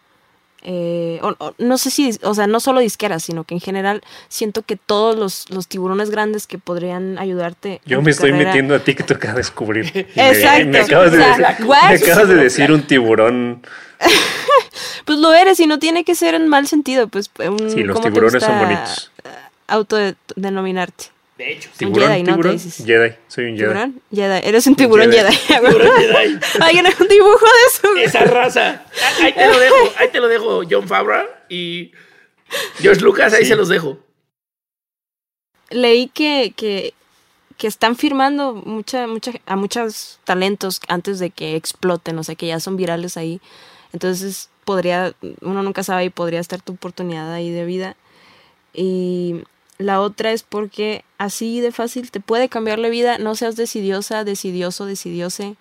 eh, 0.68 1.20
o- 1.22 1.36
o 1.38 1.54
no 1.60 1.78
sé 1.78 1.92
si, 1.92 2.18
o 2.24 2.34
sea, 2.34 2.48
no 2.48 2.60
solo 2.60 2.80
disqueras, 2.80 3.22
sino 3.24 3.44
que 3.44 3.54
en 3.54 3.62
general 3.62 4.02
siento 4.30 4.64
que 4.64 4.76
todos 4.76 5.16
los, 5.16 5.48
los 5.52 5.68
tiburones 5.68 6.10
grandes 6.10 6.48
que 6.48 6.58
podrían 6.58 7.20
ayudarte. 7.20 7.82
Yo 7.86 8.02
me 8.02 8.10
estoy 8.12 8.32
carrera- 8.32 8.48
metiendo 8.50 8.74
a 8.76 8.80
TikTok 8.80 9.24
a 9.26 9.34
descubrir. 9.34 10.08
Me- 10.16 10.30
Exacto. 10.32 10.68
Me, 10.70 10.80
acabas 10.80 11.12
de, 11.12 11.18
decir, 11.20 11.46
what? 11.66 11.90
me 11.90 11.96
acabas 11.96 12.28
de 12.28 12.36
decir 12.44 12.72
un 12.72 12.82
tiburón. 12.84 13.62
Pues 15.06 15.20
lo 15.20 15.34
eres 15.36 15.60
y 15.60 15.68
no 15.68 15.78
tiene 15.78 16.04
que 16.04 16.16
ser 16.16 16.34
en 16.34 16.48
mal 16.48 16.68
sentido, 16.68 17.08
pues 17.08 17.30
un, 17.48 17.70
Sí, 17.70 17.84
los 17.84 17.94
¿cómo 17.96 18.06
te 18.08 18.12
tiburones 18.12 18.42
son 18.44 18.58
bonitos. 18.60 19.12
Autodenominarte. 19.68 21.06
De 21.38 21.52
hecho. 21.52 21.70
¿Tiburón? 21.78 22.10
Jedi, 22.10 22.20
¿no? 22.24 22.26
Te 22.26 22.32
¿Tiburón? 22.34 22.52
dices. 22.54 22.86
Jedi. 22.86 23.16
Soy 23.28 23.44
un 23.46 23.50
Jedi. 23.58 23.60
¿Tiburón? 23.68 24.02
Jedi. 24.14 24.48
Eres 24.48 24.68
un 24.68 24.76
tiburón 24.76 25.12
Jedi. 25.12 25.36
Jedi. 25.36 25.68
Tiburón 25.68 25.92
Jedi. 25.98 26.40
Alguien 26.62 26.86
un 27.00 27.08
dibujo 27.08 27.46
de 27.46 27.68
eso. 27.68 27.96
Esa 27.98 28.24
raza. 28.26 28.86
Ah, 29.04 29.12
Ahí 29.24 29.34
te 29.34 29.46
lo 29.48 29.60
dejo, 29.60 29.76
ahí 29.98 30.08
te 30.12 30.20
lo 30.20 30.28
dejo, 30.30 30.62
John 30.70 30.88
Favreau 30.88 31.26
y 31.50 31.92
George 32.80 33.02
Lucas, 33.02 33.34
ahí 33.34 33.44
Sí. 33.44 33.50
se 33.50 33.56
los 33.56 33.68
dejo. 33.70 33.98
Leí 35.72 36.08
que, 36.08 36.54
que, 36.56 36.94
que 37.58 37.68
están 37.68 37.96
firmando 37.96 38.54
mucha, 38.54 39.08
mucha, 39.08 39.32
a 39.46 39.56
muchos 39.56 40.20
talentos 40.24 40.80
antes 40.88 41.20
de 41.20 41.32
que 41.32 41.56
exploten, 41.56 42.18
o 42.20 42.24
sea, 42.24 42.36
que 42.36 42.48
ya 42.48 42.60
son 42.60 42.78
virales 42.78 43.18
ahí. 43.18 43.42
Entonces, 43.94 44.50
podría, 44.64 45.14
uno 45.42 45.64
nunca 45.64 45.84
sabe 45.84 46.06
y 46.06 46.10
podría 46.10 46.40
estar 46.40 46.62
tu 46.62 46.74
oportunidad 46.74 47.34
ahí 47.34 47.50
de 47.52 47.66
vida. 47.66 47.96
Y 48.74 49.44
la 49.78 50.02
otra 50.02 50.32
es 50.32 50.44
porque 50.44 51.04
así 51.18 51.60
de 51.60 51.72
fácil 51.72 52.12
te 52.12 52.20
puede 52.20 52.50
cambiar 52.50 52.80
la 52.80 52.90
vida. 52.90 53.18
No 53.18 53.36
seas 53.36 53.56
decidiosa, 53.56 54.24
decidioso, 54.24 54.86
decidiose. 54.86 55.56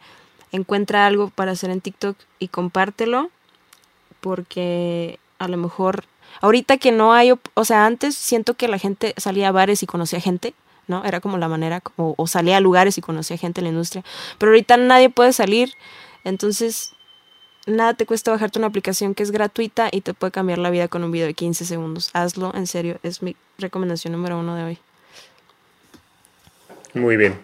Encuentra 0.52 1.06
algo 1.06 1.30
para 1.30 1.52
hacer 1.52 1.70
en 1.70 1.80
TikTok 1.80 2.16
y 2.38 2.48
compártelo. 2.48 3.30
Porque 4.20 5.18
a 5.38 5.48
lo 5.48 5.56
mejor, 5.56 6.04
ahorita 6.40 6.78
que 6.78 6.92
no 6.92 7.12
hay, 7.12 7.32
o 7.32 7.64
sea, 7.64 7.86
antes 7.86 8.14
siento 8.14 8.54
que 8.54 8.68
la 8.68 8.78
gente 8.78 9.14
salía 9.16 9.48
a 9.48 9.52
bares 9.52 9.82
y 9.82 9.86
conocía 9.86 10.20
gente. 10.20 10.54
¿no? 10.86 11.04
Era 11.04 11.20
como 11.20 11.38
la 11.38 11.48
manera, 11.48 11.82
o 11.96 12.26
salía 12.26 12.58
a 12.58 12.60
lugares 12.60 12.98
y 12.98 13.00
conocía 13.00 13.36
gente 13.36 13.60
en 13.60 13.64
la 13.64 13.70
industria. 13.70 14.04
Pero 14.38 14.52
ahorita 14.52 14.76
nadie 14.76 15.08
puede 15.08 15.32
salir, 15.32 15.72
entonces 16.24 16.93
nada 17.66 17.94
te 17.94 18.06
cuesta 18.06 18.30
bajarte 18.30 18.58
una 18.58 18.68
aplicación 18.68 19.14
que 19.14 19.22
es 19.22 19.30
gratuita 19.30 19.88
y 19.90 20.00
te 20.00 20.14
puede 20.14 20.30
cambiar 20.30 20.58
la 20.58 20.70
vida 20.70 20.88
con 20.88 21.04
un 21.04 21.12
video 21.12 21.26
de 21.26 21.34
15 21.34 21.64
segundos. 21.64 22.10
Hazlo, 22.12 22.52
en 22.54 22.66
serio, 22.66 22.98
es 23.02 23.22
mi 23.22 23.36
recomendación 23.58 24.12
número 24.12 24.38
uno 24.38 24.56
de 24.56 24.64
hoy. 24.64 24.78
Muy 26.94 27.16
bien. 27.16 27.34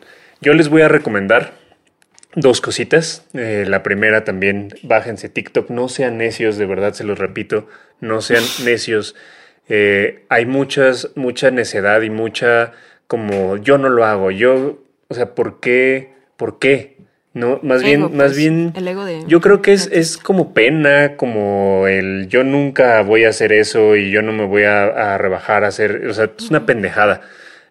Yo 0.40 0.54
les 0.54 0.68
voy 0.68 0.82
a 0.82 0.88
recomendar 0.88 1.54
dos 2.34 2.60
cositas. 2.60 3.24
Eh, 3.34 3.64
la 3.66 3.82
primera 3.82 4.24
también, 4.24 4.74
bájense 4.82 5.28
TikTok. 5.28 5.70
No 5.70 5.88
sean 5.88 6.18
necios, 6.18 6.56
de 6.56 6.66
verdad 6.66 6.92
se 6.92 7.04
los 7.04 7.18
repito. 7.18 7.66
No 8.00 8.20
sean 8.20 8.44
necios. 8.64 9.16
Eh, 9.68 10.24
hay 10.28 10.46
muchas, 10.46 11.10
mucha 11.14 11.50
necedad 11.50 12.02
y 12.02 12.10
mucha 12.10 12.72
como 13.06 13.56
yo 13.56 13.78
no 13.78 13.88
lo 13.88 14.04
hago. 14.04 14.30
Yo, 14.30 14.78
o 15.08 15.14
sea, 15.14 15.34
¿por 15.34 15.60
qué? 15.60 16.12
¿Por 16.36 16.58
qué? 16.58 16.96
No, 17.40 17.58
más 17.62 17.82
bien, 17.82 18.02
más 18.02 18.10
pues, 18.10 18.36
bien. 18.36 18.72
el 18.76 18.86
ego 18.86 19.04
de- 19.04 19.24
Yo 19.26 19.40
creo 19.40 19.62
que 19.62 19.72
es, 19.72 19.88
es 19.90 20.18
como 20.18 20.52
pena, 20.52 21.16
como 21.16 21.88
el 21.88 22.28
yo 22.28 22.44
nunca 22.44 23.00
voy 23.02 23.24
a 23.24 23.30
hacer 23.30 23.52
eso 23.52 23.96
y 23.96 24.10
yo 24.10 24.20
no 24.20 24.32
me 24.32 24.44
voy 24.44 24.64
a, 24.64 25.14
a 25.14 25.18
rebajar 25.18 25.64
a 25.64 25.68
hacer. 25.68 26.06
O 26.06 26.12
sea, 26.12 26.30
es 26.36 26.50
una 26.50 26.66
pendejada. 26.66 27.22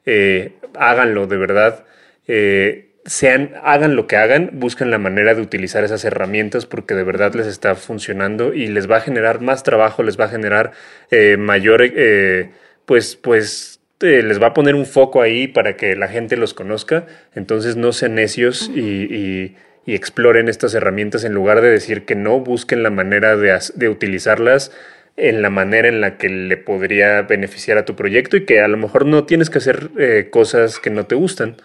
Eh, 0.05 0.53
háganlo, 0.75 1.27
de 1.27 1.37
verdad. 1.37 1.85
Eh, 2.27 2.87
sean, 3.05 3.51
hagan 3.63 3.95
lo 3.95 4.07
que 4.07 4.17
hagan, 4.17 4.49
busquen 4.53 4.89
la 4.91 4.97
manera 4.97 5.35
de 5.35 5.41
utilizar 5.41 5.83
esas 5.83 6.03
herramientas 6.03 6.65
porque 6.65 6.95
de 6.95 7.03
verdad 7.03 7.33
les 7.35 7.47
está 7.47 7.75
funcionando 7.75 8.53
y 8.53 8.67
les 8.67 8.89
va 8.89 8.97
a 8.97 9.01
generar 9.01 9.39
más 9.41 9.63
trabajo, 9.63 10.03
les 10.03 10.19
va 10.19 10.25
a 10.25 10.29
generar 10.29 10.71
eh, 11.11 11.37
mayor, 11.37 11.81
eh, 11.83 12.49
pues, 12.85 13.15
pues, 13.15 13.68
eh, 14.01 14.23
les 14.23 14.41
va 14.41 14.47
a 14.47 14.53
poner 14.53 14.75
un 14.75 14.85
foco 14.85 15.21
ahí 15.21 15.47
para 15.47 15.75
que 15.77 15.95
la 15.95 16.07
gente 16.07 16.37
los 16.37 16.53
conozca. 16.53 17.05
Entonces 17.35 17.75
no 17.75 17.91
sean 17.91 18.15
necios 18.15 18.69
y, 18.73 18.79
y- 18.81 19.55
y 19.85 19.95
exploren 19.95 20.49
estas 20.49 20.75
herramientas 20.75 21.23
en 21.23 21.33
lugar 21.33 21.61
de 21.61 21.69
decir 21.71 22.05
que 22.05 22.13
no, 22.15 22.39
busquen 22.39 22.83
la 22.83 22.91
manera 22.91 23.35
de 23.37 23.89
utilizarlas 23.89 24.71
en 25.17 25.41
la 25.41 25.49
manera 25.49 25.87
en 25.87 25.99
la 25.99 26.17
que 26.17 26.29
le 26.29 26.57
podría 26.57 27.23
beneficiar 27.23 27.77
a 27.77 27.85
tu 27.85 27.95
proyecto 27.95 28.37
y 28.37 28.45
que 28.45 28.61
a 28.61 28.67
lo 28.67 28.77
mejor 28.77 29.05
no 29.05 29.25
tienes 29.25 29.49
que 29.49 29.57
hacer 29.57 29.89
eh, 29.97 30.27
cosas 30.31 30.79
que 30.79 30.89
no 30.91 31.05
te 31.07 31.15
gustan. 31.15 31.57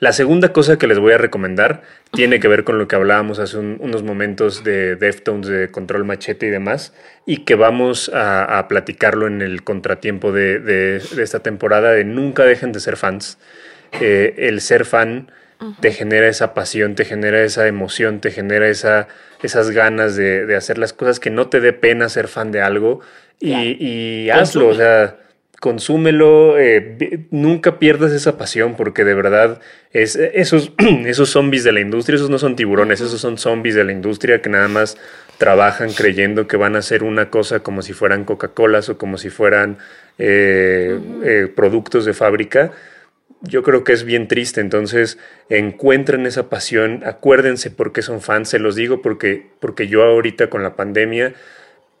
La 0.00 0.12
segunda 0.12 0.52
cosa 0.52 0.78
que 0.78 0.86
les 0.86 0.98
voy 1.00 1.12
a 1.12 1.18
recomendar 1.18 1.82
tiene 2.12 2.38
que 2.38 2.46
ver 2.46 2.62
con 2.62 2.78
lo 2.78 2.86
que 2.86 2.94
hablábamos 2.94 3.40
hace 3.40 3.58
un- 3.58 3.78
unos 3.80 4.04
momentos 4.04 4.62
de 4.62 4.94
Deftones, 4.94 5.48
de 5.48 5.70
Control 5.70 6.04
Machete 6.04 6.46
y 6.46 6.50
demás, 6.50 6.94
y 7.26 7.38
que 7.38 7.56
vamos 7.56 8.08
a, 8.14 8.58
a 8.58 8.68
platicarlo 8.68 9.26
en 9.26 9.42
el 9.42 9.64
contratiempo 9.64 10.30
de, 10.30 10.60
de- 10.60 11.00
de 11.00 11.22
esta 11.22 11.40
temporada 11.40 11.90
de 11.92 12.04
nunca 12.04 12.44
dejen 12.44 12.70
de 12.72 12.78
ser 12.80 12.96
fans. 12.96 13.38
Eh, 14.00 14.34
el 14.38 14.60
ser 14.60 14.84
fan 14.84 15.32
te 15.80 15.90
genera 15.90 16.28
esa 16.28 16.54
pasión, 16.54 16.94
te 16.94 17.04
genera 17.04 17.42
esa 17.42 17.66
emoción, 17.66 18.20
te 18.20 18.30
genera 18.30 18.68
esa, 18.68 19.08
esas 19.42 19.70
ganas 19.72 20.14
de, 20.14 20.46
de 20.46 20.54
hacer 20.54 20.78
las 20.78 20.92
cosas 20.92 21.18
que 21.18 21.30
no 21.30 21.48
te 21.48 21.60
dé 21.60 21.72
pena 21.72 22.08
ser 22.08 22.28
fan 22.28 22.52
de 22.52 22.60
algo 22.62 23.00
y, 23.40 23.50
hazlo, 24.30 24.66
Consume. 24.66 24.72
o 24.72 24.74
sea, 24.76 25.16
consúmelo, 25.60 26.58
eh, 26.58 27.26
nunca 27.30 27.78
pierdas 27.78 28.12
esa 28.12 28.38
pasión 28.38 28.76
porque 28.76 29.04
de 29.04 29.14
verdad 29.14 29.60
es, 29.92 30.16
esos, 30.16 30.72
esos 31.06 31.30
zombies 31.30 31.64
de 31.64 31.72
la 31.72 31.80
industria, 31.80 32.16
esos 32.16 32.30
no 32.30 32.38
son 32.38 32.56
tiburones, 32.56 33.00
esos 33.00 33.20
son 33.20 33.38
zombies 33.38 33.74
de 33.74 33.84
la 33.84 33.92
industria 33.92 34.40
que 34.40 34.50
nada 34.50 34.68
más 34.68 34.96
trabajan 35.38 35.92
creyendo 35.92 36.46
que 36.46 36.56
van 36.56 36.76
a 36.76 36.80
hacer 36.80 37.02
una 37.02 37.30
cosa 37.30 37.60
como 37.60 37.82
si 37.82 37.92
fueran 37.92 38.24
Coca-Colas 38.24 38.88
o 38.88 38.98
como 38.98 39.18
si 39.18 39.30
fueran 39.30 39.78
eh, 40.18 40.98
eh, 41.24 41.52
productos 41.54 42.04
de 42.04 42.14
fábrica 42.14 42.72
yo 43.42 43.62
creo 43.62 43.84
que 43.84 43.92
es 43.92 44.04
bien 44.04 44.28
triste. 44.28 44.60
Entonces, 44.60 45.18
encuentren 45.48 46.26
esa 46.26 46.48
pasión, 46.48 47.02
acuérdense 47.04 47.70
por 47.70 47.92
qué 47.92 48.02
son 48.02 48.20
fans. 48.20 48.48
Se 48.48 48.58
los 48.58 48.74
digo 48.74 49.00
porque, 49.00 49.46
porque 49.60 49.86
yo 49.86 50.02
ahorita 50.02 50.50
con 50.50 50.62
la 50.62 50.74
pandemia 50.74 51.34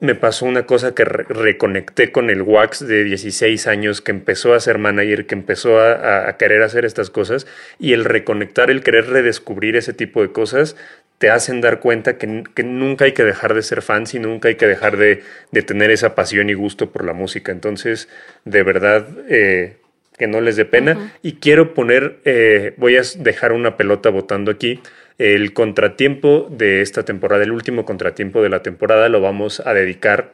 me 0.00 0.14
pasó 0.14 0.46
una 0.46 0.64
cosa 0.64 0.94
que 0.94 1.04
re- 1.04 1.24
reconecté 1.24 2.12
con 2.12 2.30
el 2.30 2.42
Wax 2.42 2.86
de 2.86 3.04
16 3.04 3.66
años, 3.66 4.00
que 4.00 4.12
empezó 4.12 4.54
a 4.54 4.60
ser 4.60 4.78
manager, 4.78 5.26
que 5.26 5.34
empezó 5.34 5.80
a, 5.80 6.36
querer 6.38 6.62
hacer 6.62 6.84
estas 6.84 7.10
cosas. 7.10 7.46
Y 7.78 7.92
el 7.92 8.04
reconectar, 8.04 8.70
el 8.70 8.82
querer 8.82 9.06
redescubrir 9.06 9.76
ese 9.76 9.92
tipo 9.92 10.22
de 10.22 10.30
cosas, 10.30 10.76
te 11.18 11.30
hacen 11.30 11.60
dar 11.60 11.80
cuenta 11.80 12.16
que, 12.16 12.26
nunca 12.62 13.06
hay 13.06 13.12
que 13.12 13.24
dejar 13.24 13.54
de 13.54 13.62
ser 13.62 13.82
fans 13.82 14.14
y 14.14 14.20
nunca 14.20 14.48
hay 14.48 14.54
que 14.54 14.68
dejar 14.68 14.96
de, 14.96 15.22
de 15.50 15.62
tener 15.62 15.90
esa 15.90 16.14
pasión 16.14 16.48
y 16.48 16.54
gusto 16.54 16.90
por 16.92 17.04
la 17.04 17.12
música. 17.12 17.50
Entonces, 17.50 18.08
de 18.44 18.62
verdad, 18.62 19.08
eh, 19.28 19.78
que 20.18 20.26
no 20.26 20.40
les 20.40 20.56
dé 20.56 20.64
pena. 20.64 21.12
Y 21.22 21.34
quiero 21.34 21.72
poner, 21.74 22.18
eh, 22.24 22.74
voy 22.76 22.96
a 22.96 23.02
dejar 23.16 23.52
una 23.52 23.76
pelota 23.76 24.10
votando 24.10 24.50
aquí. 24.50 24.80
El 25.18 25.52
contratiempo 25.52 26.48
de 26.50 26.80
esta 26.80 27.04
temporada, 27.04 27.42
el 27.42 27.50
último 27.50 27.84
contratiempo 27.84 28.42
de 28.42 28.48
la 28.48 28.62
temporada, 28.62 29.08
lo 29.08 29.20
vamos 29.20 29.60
a 29.60 29.74
dedicar 29.74 30.32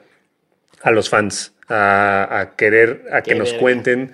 a 0.83 0.91
los 0.91 1.09
fans, 1.09 1.55
a, 1.69 2.41
a 2.41 2.57
querer, 2.57 3.05
a 3.11 3.23
que 3.23 3.35
nos 3.35 3.49
verga. 3.49 3.61
cuenten 3.61 4.13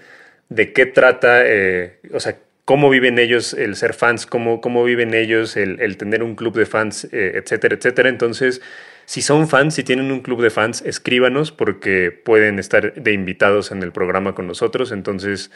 de 0.48 0.72
qué 0.72 0.86
trata, 0.86 1.42
eh, 1.44 1.98
o 2.12 2.20
sea, 2.20 2.36
cómo 2.64 2.88
viven 2.88 3.18
ellos 3.18 3.52
el 3.52 3.74
ser 3.74 3.94
fans, 3.94 4.26
cómo, 4.26 4.60
cómo 4.60 4.84
viven 4.84 5.12
ellos 5.12 5.56
el, 5.56 5.96
tener 5.96 6.22
un 6.22 6.36
club 6.36 6.54
de 6.56 6.66
fans, 6.66 7.08
eh, 7.10 7.32
etcétera, 7.34 7.74
etcétera. 7.74 8.08
Entonces, 8.08 8.62
si 9.06 9.22
son 9.22 9.48
fans, 9.48 9.74
si 9.74 9.82
tienen 9.82 10.12
un 10.12 10.20
club 10.20 10.40
de 10.40 10.50
fans, 10.50 10.82
escríbanos 10.86 11.50
porque 11.50 12.12
pueden 12.12 12.60
estar 12.60 12.94
de 12.94 13.12
invitados 13.12 13.72
en 13.72 13.82
el 13.82 13.90
programa 13.90 14.36
con 14.36 14.46
nosotros. 14.46 14.92
Entonces, 14.92 15.50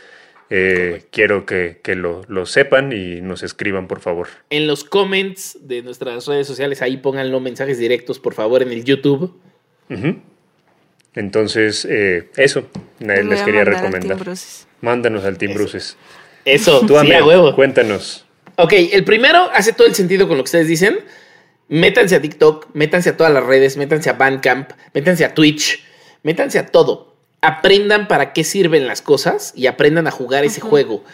eh, 0.51 1.05
quiero 1.11 1.47
que, 1.47 1.81
lo, 1.97 2.47
sepan 2.47 2.93
y 2.93 3.21
nos 3.21 3.43
escriban, 3.43 3.89
por 3.89 4.01
favor. 4.01 4.29
En 4.51 4.67
los 4.67 4.85
comments 4.85 5.59
de 5.63 5.83
nuestras 5.83 6.27
redes 6.27 6.47
sociales, 6.47 6.83
ahí 6.83 6.99
pónganlo 6.99 7.41
mensajes 7.41 7.79
directos, 7.79 8.19
por 8.19 8.35
favor, 8.35 8.63
en 8.63 8.71
el 8.71 8.85
YouTube. 8.85 9.35
Entonces, 11.15 11.87
eh, 11.89 12.29
eso 12.37 12.69
les 13.01 13.43
quería 13.43 13.65
recomendar. 13.65 14.19
Mándanos 14.81 15.25
al 15.25 15.39
Team 15.39 15.55
Bruces. 15.55 15.97
Eso, 16.45 16.81
tú, 16.87 16.99
sí, 16.99 17.07
huevo. 17.07 17.55
Cuéntanos. 17.55 18.27
Ok, 18.57 18.73
el 18.93 19.05
primero 19.05 19.51
hace 19.53 19.73
todo 19.73 19.87
el 19.87 19.95
sentido 19.95 20.29
con 20.29 20.37
lo 20.37 20.45
que 20.45 20.49
ustedes 20.49 20.69
dicen. 20.69 20.99
Métanse 21.69 22.17
a 22.17 22.21
TikTok, 22.21 22.69
métanse 22.75 23.11
a 23.11 23.17
todas 23.17 23.33
las 23.33 23.45
redes, 23.45 23.79
métanse 23.79 24.11
a 24.11 24.13
Bandcamp, 24.13 24.71
métanse 24.93 25.25
a 25.25 25.33
Twitch, 25.33 25.83
métanse 26.23 26.59
a 26.59 26.67
todo 26.67 27.14
aprendan 27.47 28.09
para 28.09 28.33
qué 28.33 28.45
sirven 28.45 28.87
las 28.87 29.03
cosas 29.03 29.53
y 29.55 29.67
aprendan 29.67 30.07
a 30.07 30.11
jugar 30.11 30.45
ese 30.45 30.61
juego. 30.61 31.05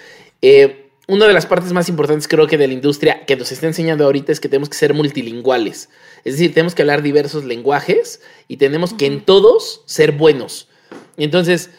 Eh, 0.43 0.91
una 1.07 1.27
de 1.27 1.33
las 1.33 1.47
partes 1.47 1.73
más 1.73 1.89
importantes 1.89 2.29
creo 2.29 2.47
que 2.47 2.57
de 2.57 2.69
la 2.69 2.73
industria 2.73 3.25
que 3.27 3.37
nos 3.37 3.51
está 3.51 3.67
enseñando 3.67 4.05
ahorita 4.05 4.31
es 4.31 4.39
que 4.39 4.49
tenemos 4.49 4.69
que 4.69 4.77
ser 4.77 4.95
multilingüales. 4.95 5.89
Es 6.25 6.35
decir, 6.35 6.55
tenemos 6.55 6.75
que 6.75 6.83
hablar 6.83 7.03
diversos 7.03 7.45
lenguajes 7.45 8.21
y 8.47 8.59
tenemos 8.59 8.95
que 8.95 9.07
en 9.07 9.23
todos 9.23 9.83
ser 9.87 10.13
buenos. 10.13 10.69
Entonces, 11.17 11.71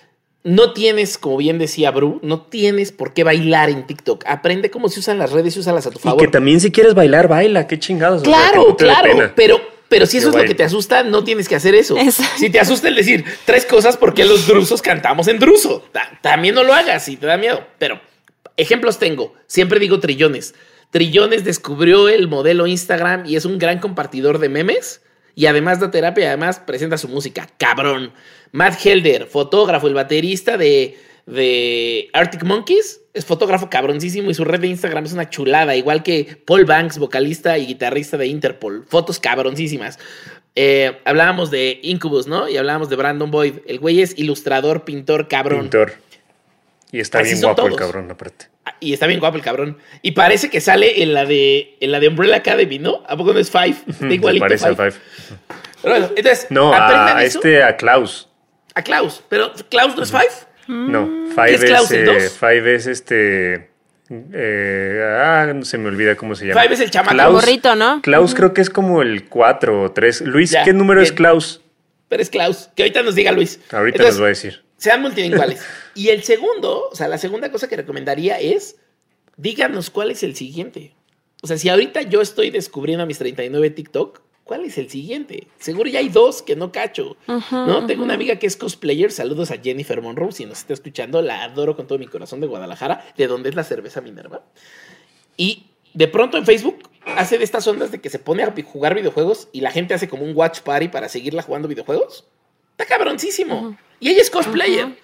no 0.43 0.73
tienes, 0.73 1.17
como 1.17 1.37
bien 1.37 1.59
decía 1.59 1.91
Bru, 1.91 2.19
no 2.23 2.41
tienes 2.41 2.91
por 2.91 3.13
qué 3.13 3.23
bailar 3.23 3.69
en 3.69 3.85
TikTok. 3.85 4.25
Aprende 4.27 4.71
cómo 4.71 4.89
se 4.89 4.99
usan 4.99 5.17
las 5.17 5.31
redes 5.31 5.55
y 5.55 5.59
úsalas 5.59 5.85
a 5.87 5.91
tu 5.91 5.99
favor. 5.99 6.21
Y 6.21 6.25
que 6.25 6.31
también 6.31 6.59
si 6.59 6.71
quieres 6.71 6.93
bailar, 6.93 7.27
baila, 7.27 7.67
qué 7.67 7.79
chingados. 7.79 8.23
Claro, 8.23 8.75
claro, 8.75 9.31
pero 9.35 9.61
pero 9.91 10.05
si 10.05 10.19
eso 10.19 10.29
es 10.29 10.35
lo 10.35 10.43
que 10.45 10.55
te 10.55 10.63
asusta, 10.63 11.03
no 11.03 11.25
tienes 11.25 11.49
que 11.49 11.55
hacer 11.55 11.75
eso. 11.75 11.97
Si 12.37 12.49
te 12.49 12.61
asusta 12.61 12.87
el 12.87 12.95
decir 12.95 13.25
tres 13.43 13.65
cosas, 13.65 13.97
porque 13.97 14.23
los 14.23 14.47
drusos 14.47 14.81
cantamos 14.81 15.27
en 15.27 15.37
druso? 15.37 15.83
También 16.21 16.55
no 16.55 16.63
lo 16.63 16.73
hagas 16.73 17.03
si 17.03 17.17
te 17.17 17.25
da 17.25 17.35
miedo. 17.35 17.67
Pero 17.77 17.99
ejemplos 18.55 18.99
tengo. 18.99 19.35
Siempre 19.47 19.79
digo 19.79 19.99
trillones. 19.99 20.55
Trillones 20.91 21.43
descubrió 21.43 22.07
el 22.07 22.29
modelo 22.29 22.67
Instagram 22.67 23.25
y 23.25 23.35
es 23.35 23.43
un 23.43 23.59
gran 23.59 23.79
compartidor 23.79 24.39
de 24.39 24.47
memes. 24.47 25.01
Y 25.35 25.47
además 25.47 25.81
da 25.81 25.91
terapia 25.91 26.23
y 26.23 26.27
además 26.27 26.59
presenta 26.59 26.97
su 26.97 27.09
música. 27.09 27.49
Cabrón. 27.57 28.13
Matt 28.53 28.85
Helder, 28.85 29.27
fotógrafo, 29.27 29.87
el 29.87 29.93
baterista 29.93 30.55
de, 30.55 30.97
de 31.25 32.09
Arctic 32.13 32.43
Monkeys, 32.43 33.01
es 33.13 33.25
fotógrafo 33.25 33.69
cabroncísimo 33.69 34.29
y 34.29 34.33
su 34.33 34.43
red 34.43 34.61
de 34.61 34.67
Instagram 34.67 35.05
es 35.05 35.13
una 35.13 35.29
chulada, 35.29 35.75
igual 35.75 36.03
que 36.03 36.37
Paul 36.45 36.65
Banks, 36.65 36.97
vocalista 36.97 37.57
y 37.57 37.65
guitarrista 37.65 38.17
de 38.17 38.27
Interpol. 38.27 38.85
Fotos 38.87 39.19
cabroncísimas. 39.19 39.99
Eh, 40.55 40.99
hablábamos 41.05 41.51
de 41.51 41.79
Incubus, 41.83 42.27
¿no? 42.27 42.49
Y 42.49 42.57
hablábamos 42.57 42.89
de 42.89 42.95
Brandon 42.95 43.31
Boyd. 43.31 43.55
El 43.67 43.79
güey 43.79 44.01
es 44.01 44.17
ilustrador, 44.17 44.83
pintor, 44.83 45.27
cabrón. 45.27 45.61
Pintor. 45.61 45.93
Y 46.91 46.99
está 46.99 47.21
bien 47.21 47.39
guapo 47.41 47.67
el 47.67 47.75
cabrón, 47.75 48.11
aparte. 48.11 48.47
Ah, 48.65 48.75
y 48.79 48.91
está 48.91 49.07
bien 49.07 49.19
guapo 49.19 49.37
el 49.37 49.43
cabrón. 49.43 49.77
Y 50.01 50.11
parece 50.11 50.49
que 50.49 50.59
sale 50.59 51.01
en 51.03 51.13
la 51.13 51.25
de, 51.25 51.77
en 51.79 51.91
la 51.91 51.99
de 52.01 52.09
Umbrella 52.09 52.37
Academy, 52.37 52.79
¿no? 52.79 53.01
¿A 53.07 53.15
poco 53.15 53.33
no 53.33 53.39
es 53.39 53.49
Five? 53.49 53.77
Está 53.87 54.39
parece 54.39 54.67
a 54.67 54.75
Five. 54.75 54.93
Pero 55.81 55.93
bueno, 55.95 56.09
entonces, 56.15 56.47
no, 56.49 56.73
a 56.73 57.23
este, 57.23 57.63
a 57.63 57.77
Klaus. 57.77 58.27
A 58.75 58.83
Klaus. 58.83 59.23
Pero 59.29 59.53
Klaus 59.69 59.95
no 59.95 60.03
es 60.03 60.11
Five. 60.11 60.50
No, 60.67 61.27
Five 61.35 61.55
es, 61.55 61.91
eh, 61.91 62.29
Five 62.29 62.75
es 62.75 62.87
este. 62.87 63.69
Eh, 64.09 65.17
ah, 65.17 65.53
se 65.63 65.77
me 65.77 65.87
olvida 65.87 66.15
cómo 66.15 66.35
se 66.35 66.47
llama. 66.47 66.61
Five 66.61 66.73
es 66.73 66.79
el 66.81 66.91
chamaco. 66.91 67.31
gorrito, 67.31 67.75
¿no? 67.75 68.01
Klaus 68.01 68.35
creo 68.35 68.53
que 68.53 68.61
es 68.61 68.69
como 68.69 69.01
el 69.01 69.27
4 69.27 69.83
o 69.83 69.91
3. 69.91 70.21
Luis, 70.21 70.55
¿qué 70.63 70.73
número 70.73 71.01
es 71.01 71.11
Klaus? 71.11 71.61
Pero 72.09 72.21
es 72.21 72.29
Klaus. 72.29 72.69
Que 72.75 72.83
ahorita 72.83 73.03
nos 73.03 73.15
diga 73.15 73.31
Luis. 73.31 73.59
Ahorita 73.71 74.03
nos 74.03 74.21
va 74.21 74.25
a 74.25 74.29
decir. 74.29 74.63
Sean 74.77 75.01
multilinguales. 75.01 75.61
y 75.95 76.09
el 76.09 76.23
segundo, 76.23 76.89
o 76.91 76.95
sea, 76.95 77.07
la 77.07 77.17
segunda 77.17 77.51
cosa 77.51 77.69
que 77.69 77.77
recomendaría 77.77 78.39
es, 78.39 78.77
díganos 79.37 79.89
cuál 79.89 80.11
es 80.11 80.23
el 80.23 80.35
siguiente. 80.35 80.93
O 81.41 81.47
sea, 81.47 81.57
si 81.57 81.69
ahorita 81.69 82.01
yo 82.03 82.21
estoy 82.21 82.49
descubriendo 82.49 83.03
a 83.03 83.05
mis 83.05 83.17
39 83.17 83.69
TikTok, 83.69 84.21
¿cuál 84.51 84.65
es 84.65 84.77
el 84.77 84.89
siguiente? 84.89 85.47
Seguro 85.59 85.89
ya 85.89 85.99
hay 85.99 86.09
dos 86.09 86.41
que 86.41 86.57
no 86.57 86.73
cacho, 86.73 87.15
¿no? 87.25 87.85
Tengo 87.85 88.03
una 88.03 88.15
amiga 88.15 88.35
que 88.35 88.47
es 88.47 88.57
cosplayer, 88.57 89.09
saludos 89.09 89.49
a 89.49 89.57
Jennifer 89.57 90.01
Monroe, 90.01 90.33
si 90.33 90.45
nos 90.45 90.57
está 90.57 90.73
escuchando, 90.73 91.21
la 91.21 91.43
adoro 91.43 91.77
con 91.77 91.87
todo 91.87 91.97
mi 91.97 92.05
corazón 92.05 92.41
de 92.41 92.47
Guadalajara, 92.47 93.13
de 93.15 93.27
donde 93.27 93.47
es 93.47 93.55
la 93.55 93.63
cerveza 93.63 94.01
Minerva. 94.01 94.43
Y 95.37 95.67
de 95.93 96.09
pronto 96.09 96.37
en 96.37 96.45
Facebook 96.45 96.83
hace 97.05 97.37
de 97.37 97.45
estas 97.45 97.65
ondas 97.65 97.93
de 97.93 98.01
que 98.01 98.09
se 98.09 98.19
pone 98.19 98.43
a 98.43 98.53
jugar 98.65 98.93
videojuegos 98.93 99.47
y 99.53 99.61
la 99.61 99.71
gente 99.71 99.93
hace 99.93 100.09
como 100.09 100.25
un 100.25 100.35
watch 100.35 100.59
party 100.59 100.89
para 100.89 101.07
seguirla 101.07 101.43
jugando 101.43 101.69
videojuegos. 101.69 102.27
Está 102.71 102.85
cabroncísimo. 102.85 103.77
Y 104.01 104.09
ella 104.09 104.21
es 104.21 104.29
cosplayer. 104.29 104.97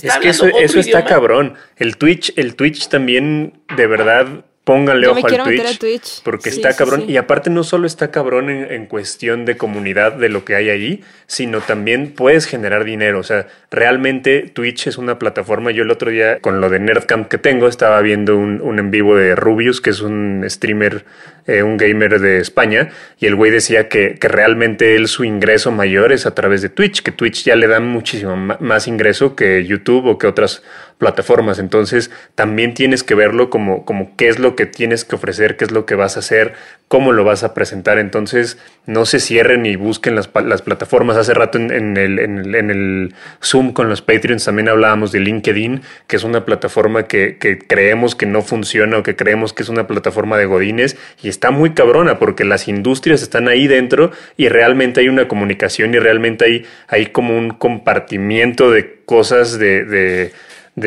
es 0.00 0.16
que 0.16 0.30
eso, 0.30 0.46
eso 0.46 0.80
está 0.80 1.04
cabrón. 1.04 1.56
El 1.76 1.98
Twitch, 1.98 2.32
el 2.36 2.56
Twitch 2.56 2.88
también 2.88 3.60
de 3.76 3.86
verdad 3.86 4.46
Pónganle 4.64 5.08
ojo 5.08 5.26
al 5.26 5.78
Twitch, 5.78 6.22
Porque 6.22 6.48
está 6.48 6.76
cabrón. 6.76 7.06
Y 7.08 7.16
aparte 7.16 7.50
no 7.50 7.64
solo 7.64 7.84
está 7.84 8.12
cabrón 8.12 8.48
en, 8.48 8.86
cuestión 8.86 9.44
de 9.44 9.56
comunidad 9.56 10.12
de 10.12 10.28
lo 10.28 10.44
que 10.44 10.54
hay 10.54 10.70
allí, 10.70 11.02
sino 11.26 11.60
también 11.60 12.12
puedes 12.12 12.46
generar 12.46 12.84
dinero. 12.84 13.18
O 13.18 13.24
sea, 13.24 13.48
realmente 13.72 14.42
Twitch 14.42 14.86
es 14.86 14.98
una 14.98 15.18
plataforma. 15.18 15.72
Yo 15.72 15.82
el 15.82 15.90
otro 15.90 16.12
día, 16.12 16.38
con 16.38 16.60
lo 16.60 16.70
de 16.70 16.78
Nerdcamp 16.78 17.26
que 17.26 17.38
tengo, 17.38 17.66
estaba 17.66 18.00
viendo 18.02 18.36
un, 18.36 18.60
un 18.60 18.78
en 18.78 18.92
vivo 18.92 19.16
de 19.16 19.34
Rubius, 19.34 19.80
que 19.80 19.90
es 19.90 20.00
un 20.00 20.44
streamer 20.48 21.04
eh, 21.48 21.64
un 21.64 21.76
gamer 21.76 22.20
de 22.20 22.38
España, 22.38 22.90
y 23.18 23.26
el 23.26 23.34
güey 23.34 23.50
decía 23.50 23.88
que, 23.88 24.14
que, 24.14 24.28
realmente 24.28 24.94
él 24.94 25.08
su 25.08 25.24
ingreso 25.24 25.72
mayor 25.72 26.12
es 26.12 26.24
a 26.24 26.36
través 26.36 26.62
de 26.62 26.68
Twitch, 26.68 27.02
que 27.02 27.10
Twitch 27.10 27.42
ya 27.42 27.56
le 27.56 27.66
da 27.66 27.80
muchísimo 27.80 28.36
más 28.36 28.86
ingreso 28.86 29.34
que 29.34 29.64
YouTube 29.64 30.06
o 30.06 30.18
que 30.18 30.28
otras 30.28 30.62
plataformas. 30.98 31.58
Entonces 31.58 32.12
también 32.36 32.74
tienes 32.74 33.02
que 33.02 33.16
verlo 33.16 33.50
como, 33.50 33.84
como 33.84 34.14
qué 34.16 34.28
es 34.28 34.38
lo 34.38 34.51
que 34.56 34.66
tienes 34.66 35.04
que 35.04 35.16
ofrecer, 35.16 35.56
qué 35.56 35.64
es 35.64 35.70
lo 35.70 35.86
que 35.86 35.94
vas 35.94 36.16
a 36.16 36.20
hacer, 36.20 36.54
cómo 36.88 37.12
lo 37.12 37.24
vas 37.24 37.42
a 37.42 37.54
presentar. 37.54 37.98
Entonces 37.98 38.58
no 38.86 39.06
se 39.06 39.20
cierren 39.20 39.64
y 39.66 39.76
busquen 39.76 40.14
las, 40.14 40.30
las 40.44 40.62
plataformas. 40.62 41.16
Hace 41.16 41.34
rato 41.34 41.58
en, 41.58 41.96
el, 41.96 42.18
en, 42.18 42.70
el, 42.70 43.14
Zoom 43.42 43.72
con 43.72 43.88
los 43.88 44.02
Patreons 44.02 44.44
también 44.44 44.68
hablábamos 44.68 45.12
de 45.12 45.20
LinkedIn, 45.20 45.82
que 46.06 46.16
es 46.16 46.24
una 46.24 46.44
plataforma 46.44 47.04
que, 47.04 47.38
creemos 47.66 48.14
que 48.14 48.26
no 48.26 48.42
funciona 48.42 48.98
o 48.98 49.02
que 49.02 49.16
creemos 49.16 49.52
que 49.52 49.62
es 49.62 49.68
una 49.68 49.86
plataforma 49.86 50.36
de 50.36 50.46
godines 50.46 50.96
y 51.22 51.28
está 51.28 51.50
muy 51.50 51.70
cabrona 51.70 52.18
porque 52.18 52.44
las 52.44 52.68
industrias 52.68 53.22
están 53.22 53.48
ahí 53.48 53.66
dentro 53.66 54.10
y 54.36 54.48
realmente 54.48 55.00
hay 55.00 55.08
una 55.08 55.28
comunicación 55.28 55.94
y 55.94 55.98
realmente 55.98 56.44
hay, 56.44 56.66
hay 56.88 57.06
como 57.06 57.36
un 57.36 57.50
compartimiento 57.50 58.70
de 58.70 59.02
cosas 59.04 59.58
de, 59.58 60.32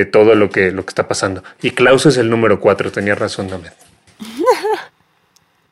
todo 0.05 0.35
lo 0.35 0.49
que, 0.49 0.71
lo 0.71 0.83
que 0.85 0.89
está 0.89 1.07
pasando. 1.07 1.43
Y 1.61 1.71
Klaus 1.71 2.05
es 2.05 2.17
el 2.17 2.29
número 2.29 2.59
cuatro, 2.59 2.91
tenía 2.91 3.15
razón, 3.15 3.47
Damed. 3.47 3.71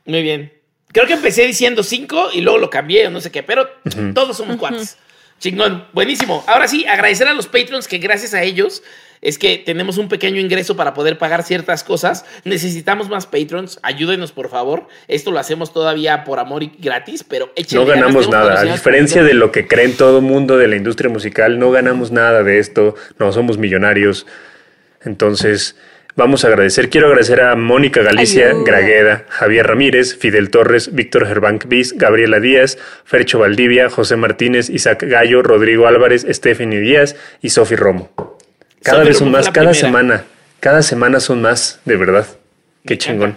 Muy 0.06 0.22
bien. 0.22 0.54
Creo 0.92 1.08
que 1.08 1.14
empecé 1.14 1.48
diciendo 1.48 1.82
cinco 1.82 2.30
y 2.32 2.42
luego 2.42 2.60
lo 2.60 2.70
cambié 2.70 3.08
o 3.08 3.10
no 3.10 3.20
sé 3.20 3.32
qué, 3.32 3.42
pero 3.42 3.68
todos 4.14 4.38
somos 4.38 4.58
cuatro. 4.58 4.82
Chingón, 5.40 5.88
buenísimo. 5.92 6.44
Ahora 6.48 6.68
sí, 6.68 6.86
agradecer 6.86 7.28
a 7.28 7.34
los 7.34 7.48
patrons 7.48 7.88
que 7.88 7.98
gracias 7.98 8.34
a 8.34 8.44
ellos 8.44 8.84
es 9.24 9.40
que 9.40 9.58
tenemos 9.58 9.98
un 9.98 10.10
pequeño 10.10 10.40
ingreso 10.40 10.76
para 10.76 10.94
poder 10.94 11.18
pagar 11.18 11.44
ciertas 11.44 11.84
cosas. 11.84 12.26
Necesitamos 12.44 13.10
más 13.10 13.26
patrons. 13.26 13.80
Ayúdenos, 13.82 14.34
por 14.34 14.50
favor. 14.50 14.88
Esto 15.08 15.32
lo 15.32 15.40
hacemos 15.40 15.72
todavía 15.72 16.26
por 16.26 16.40
amor 16.40 16.62
y 16.62 16.74
gratis, 16.78 17.24
pero 17.24 17.52
No 17.72 17.86
ganamos 17.86 18.30
nada. 18.30 18.60
A 18.60 18.64
diferencia 18.64 19.24
de 19.24 19.34
lo 19.34 19.52
que 19.52 19.66
creen 19.66 19.96
todo 19.96 20.22
mundo 20.22 20.58
de 20.58 20.68
la 20.68 20.76
industria 20.76 21.10
musical, 21.10 21.58
no 21.58 21.72
ganamos 21.72 22.12
nada 22.12 22.44
de 22.44 22.60
esto. 22.60 22.96
No 23.18 23.32
somos 23.32 23.58
millonarios. 23.58 24.28
Entonces. 25.04 25.78
Vamos 26.16 26.46
a 26.46 26.50
agradecer. 26.50 26.92
Quiero 26.92 27.08
agradecer 27.08 27.42
a 27.42 27.56
Mónica 27.56 28.04
Galicia 28.04 28.54
Gragueda, 28.64 29.26
Javier 29.30 29.66
Ramírez, 29.66 30.16
Fidel 30.16 30.52
Torres, 30.52 30.94
Víctor 30.94 31.26
Gerbank 31.26 31.66
Bis, 31.66 31.98
Gabriela 31.98 32.40
Díaz, 32.40 32.78
Fercho 33.04 33.40
Valdivia, 33.40 33.90
José 33.90 34.16
Martínez, 34.16 34.70
Isaac 34.70 35.06
Gallo, 35.08 35.42
Rodrigo 35.42 35.88
Álvarez, 35.88 36.24
Stephanie 36.30 36.82
Díaz 36.82 37.16
y 37.42 37.50
Sofi 37.50 37.76
Romo. 37.76 38.12
Cada 38.84 39.04
vez 39.04 39.18
son 39.18 39.32
más, 39.32 39.50
cada 39.50 39.74
semana. 39.74 40.26
Cada 40.60 40.82
semana 40.82 41.20
son 41.20 41.42
más, 41.42 41.80
de 41.86 41.98
verdad. 41.98 42.28
Qué 42.86 42.98
chingón. 42.98 43.36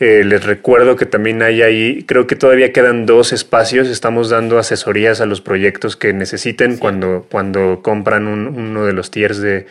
Eh, 0.00 0.22
les 0.24 0.44
recuerdo 0.44 0.94
que 0.94 1.06
también 1.06 1.42
hay 1.42 1.62
ahí, 1.62 2.04
creo 2.04 2.28
que 2.28 2.36
todavía 2.36 2.72
quedan 2.72 3.06
dos 3.06 3.32
espacios. 3.32 3.88
Estamos 3.88 4.30
dando 4.30 4.58
asesorías 4.58 5.20
a 5.20 5.26
los 5.26 5.40
proyectos 5.40 5.96
que 5.96 6.12
necesiten 6.12 6.76
cuando, 6.76 7.26
cuando 7.30 7.80
compran 7.82 8.26
uno 8.26 8.86
de 8.86 8.92
los 8.92 9.10
tiers 9.10 9.38
de, 9.38 9.66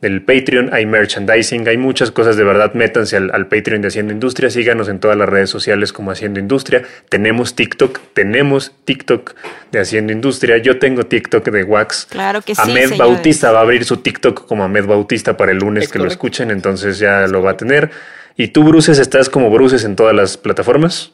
del 0.00 0.22
Patreon, 0.22 0.72
hay 0.72 0.86
merchandising, 0.86 1.68
hay 1.68 1.76
muchas 1.76 2.10
cosas 2.10 2.36
de 2.36 2.44
verdad. 2.44 2.72
Métanse 2.72 3.16
al, 3.16 3.48
Patreon 3.48 3.82
de 3.82 3.88
Haciendo 3.88 4.12
Industria, 4.12 4.48
síganos 4.48 4.88
en 4.88 4.98
todas 4.98 5.16
las 5.16 5.28
redes 5.28 5.50
sociales 5.50 5.92
como 5.92 6.10
Haciendo 6.10 6.40
Industria. 6.40 6.82
Tenemos 7.10 7.54
TikTok, 7.54 7.98
tenemos 8.14 8.72
TikTok 8.84 9.34
de 9.70 9.80
Haciendo 9.80 10.12
Industria. 10.12 10.56
Yo 10.58 10.78
tengo 10.78 11.04
TikTok 11.04 11.44
de 11.50 11.64
Wax. 11.64 12.06
Claro 12.10 12.40
que 12.40 12.54
sí. 12.54 12.62
Ahmed 12.62 12.96
Bautista 12.96 13.52
va 13.52 13.58
a 13.58 13.62
abrir 13.62 13.84
su 13.84 13.98
TikTok 13.98 14.46
como 14.46 14.64
Ahmed 14.64 14.86
Bautista 14.86 15.36
para 15.36 15.52
el 15.52 15.58
lunes 15.58 15.88
que 15.88 15.98
lo 15.98 16.06
escuchen, 16.06 16.50
entonces 16.50 16.98
ya 16.98 17.26
lo 17.26 17.42
va 17.42 17.52
a 17.52 17.56
tener. 17.56 17.90
¿Y 18.36 18.48
tú, 18.48 18.64
Bruces, 18.64 18.98
estás 18.98 19.28
como 19.28 19.50
Bruces 19.50 19.84
en 19.84 19.96
todas 19.96 20.14
las 20.14 20.38
plataformas? 20.38 21.12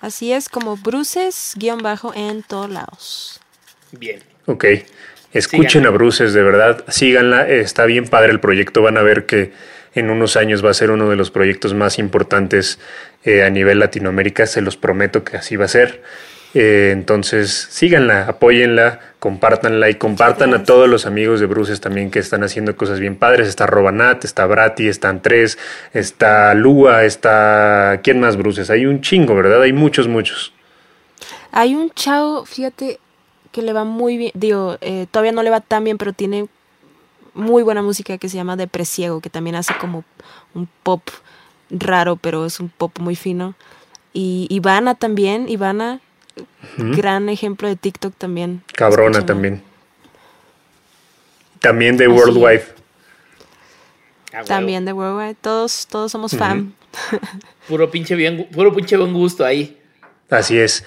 Así 0.00 0.32
es, 0.32 0.48
como 0.48 0.76
Bruces, 0.76 1.54
guion 1.56 1.82
bajo 1.82 2.12
en 2.14 2.42
todos 2.42 2.70
lados. 2.70 3.40
Bien. 3.92 4.20
Ok. 4.46 4.64
Escuchen 5.32 5.86
a 5.86 5.90
Bruces, 5.90 6.32
de 6.32 6.42
verdad, 6.42 6.84
síganla, 6.88 7.48
está 7.48 7.84
bien 7.84 8.06
padre 8.06 8.32
el 8.32 8.40
proyecto, 8.40 8.82
van 8.82 8.96
a 8.96 9.02
ver 9.02 9.26
que 9.26 9.52
en 9.94 10.10
unos 10.10 10.36
años 10.36 10.64
va 10.64 10.70
a 10.70 10.74
ser 10.74 10.90
uno 10.90 11.10
de 11.10 11.16
los 11.16 11.30
proyectos 11.30 11.74
más 11.74 11.98
importantes 11.98 12.78
eh, 13.24 13.42
a 13.42 13.50
nivel 13.50 13.78
Latinoamérica, 13.78 14.46
se 14.46 14.62
los 14.62 14.76
prometo 14.76 15.24
que 15.24 15.36
así 15.36 15.56
va 15.56 15.66
a 15.66 15.68
ser. 15.68 16.02
Eh, 16.54 16.90
entonces, 16.92 17.68
síganla, 17.70 18.24
apóyenla, 18.26 19.00
compártanla 19.18 19.90
y 19.90 19.96
compartan 19.96 20.54
a 20.54 20.64
todos 20.64 20.88
los 20.88 21.04
amigos 21.04 21.40
de 21.40 21.46
Bruces 21.46 21.80
también 21.80 22.10
que 22.10 22.20
están 22.20 22.42
haciendo 22.42 22.74
cosas 22.76 23.00
bien 23.00 23.16
padres. 23.16 23.48
Está 23.48 23.66
Robanat, 23.66 24.24
está 24.24 24.46
Brati, 24.46 24.88
están 24.88 25.20
Tres, 25.20 25.58
está 25.92 26.54
Lua, 26.54 27.04
está... 27.04 28.00
¿Quién 28.02 28.20
más 28.20 28.36
Bruces? 28.36 28.70
Hay 28.70 28.86
un 28.86 29.02
chingo, 29.02 29.34
¿verdad? 29.34 29.60
Hay 29.62 29.74
muchos, 29.74 30.08
muchos. 30.08 30.52
Hay 31.52 31.74
un 31.74 31.90
chavo, 31.90 32.46
fíjate, 32.46 32.98
que 33.58 33.62
le 33.66 33.72
va 33.72 33.82
muy 33.82 34.16
bien, 34.16 34.30
digo, 34.34 34.78
eh, 34.80 35.08
todavía 35.10 35.32
no 35.32 35.42
le 35.42 35.50
va 35.50 35.60
tan 35.60 35.82
bien, 35.82 35.98
pero 35.98 36.12
tiene 36.12 36.46
muy 37.34 37.64
buena 37.64 37.82
música 37.82 38.16
que 38.16 38.28
se 38.28 38.36
llama 38.36 38.54
Depresiego, 38.54 39.20
que 39.20 39.30
también 39.30 39.56
hace 39.56 39.74
como 39.80 40.04
un 40.54 40.68
pop 40.84 41.02
raro, 41.68 42.14
pero 42.14 42.46
es 42.46 42.60
un 42.60 42.68
pop 42.68 42.96
muy 43.00 43.16
fino. 43.16 43.56
Y 44.12 44.46
Ivana 44.48 44.94
también, 44.94 45.48
Ivana, 45.48 46.00
gran 46.76 47.28
ejemplo 47.28 47.66
de 47.66 47.74
TikTok 47.74 48.14
también. 48.16 48.62
Cabrona 48.74 49.26
también. 49.26 49.60
También 51.58 51.96
de 51.96 52.06
Worldwide. 52.06 52.64
Ah, 54.32 54.44
también 54.44 54.84
de 54.84 54.92
Worldwide. 54.92 55.34
Todos, 55.40 55.88
todos 55.88 56.12
somos 56.12 56.36
fan. 56.36 56.74
Puro 57.66 57.90
pinche 57.90 58.14
bien, 58.14 58.48
puro 58.52 58.72
pinche 58.72 58.96
buen 58.96 59.12
gusto 59.12 59.44
ahí. 59.44 59.76
Así 60.30 60.56
es. 60.56 60.84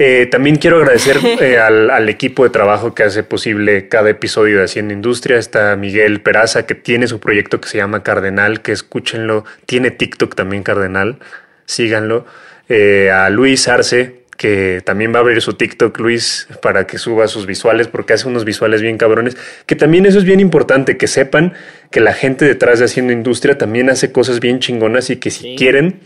Eh, 0.00 0.26
también 0.30 0.56
quiero 0.56 0.76
agradecer 0.76 1.18
eh, 1.40 1.58
al, 1.58 2.08
equipo 2.08 2.44
de 2.44 2.50
trabajo 2.50 2.94
que 2.94 3.02
hace 3.02 3.24
posible 3.24 3.88
cada 3.88 4.10
episodio 4.10 4.58
de 4.58 4.64
Haciendo 4.64 4.94
Industria. 4.94 5.38
Está 5.38 5.74
Miguel 5.76 6.20
Peraza, 6.20 6.66
que 6.66 6.74
tiene 6.74 7.08
su 7.08 7.18
proyecto 7.18 7.60
que 7.60 7.68
se 7.68 7.78
llama 7.78 8.02
Cardenal, 8.02 8.62
que 8.62 8.72
escúchenlo. 8.72 9.44
Tiene 9.66 9.90
TikTok 9.90 10.34
también 10.34 10.62
Cardenal, 10.62 11.18
síganlo. 11.66 12.26
Eh, 12.68 13.10
a 13.10 13.28
Luis 13.30 13.66
Arce, 13.66 14.22
que 14.36 14.82
también 14.84 15.12
va 15.12 15.16
a 15.16 15.20
abrir 15.20 15.40
su 15.42 15.54
TikTok, 15.54 15.98
Luis, 15.98 16.46
para 16.62 16.86
que 16.86 16.98
suba 16.98 17.26
sus 17.26 17.46
visuales, 17.46 17.88
porque 17.88 18.12
hace 18.12 18.28
unos 18.28 18.44
visuales 18.44 18.82
bien 18.82 18.98
cabrones, 18.98 19.36
que 19.66 19.74
también 19.74 20.06
eso 20.06 20.18
es 20.18 20.24
bien 20.24 20.38
importante, 20.38 20.96
que 20.96 21.08
sepan 21.08 21.54
que 21.90 22.00
la 22.00 22.12
gente 22.12 22.44
detrás 22.44 22.78
de 22.78 22.84
Haciendo 22.84 23.12
Industria 23.12 23.58
también 23.58 23.90
hace 23.90 24.12
cosas 24.12 24.38
bien 24.38 24.60
chingonas 24.60 25.10
y 25.10 25.16
que 25.16 25.30
si 25.30 25.56
quieren 25.56 25.98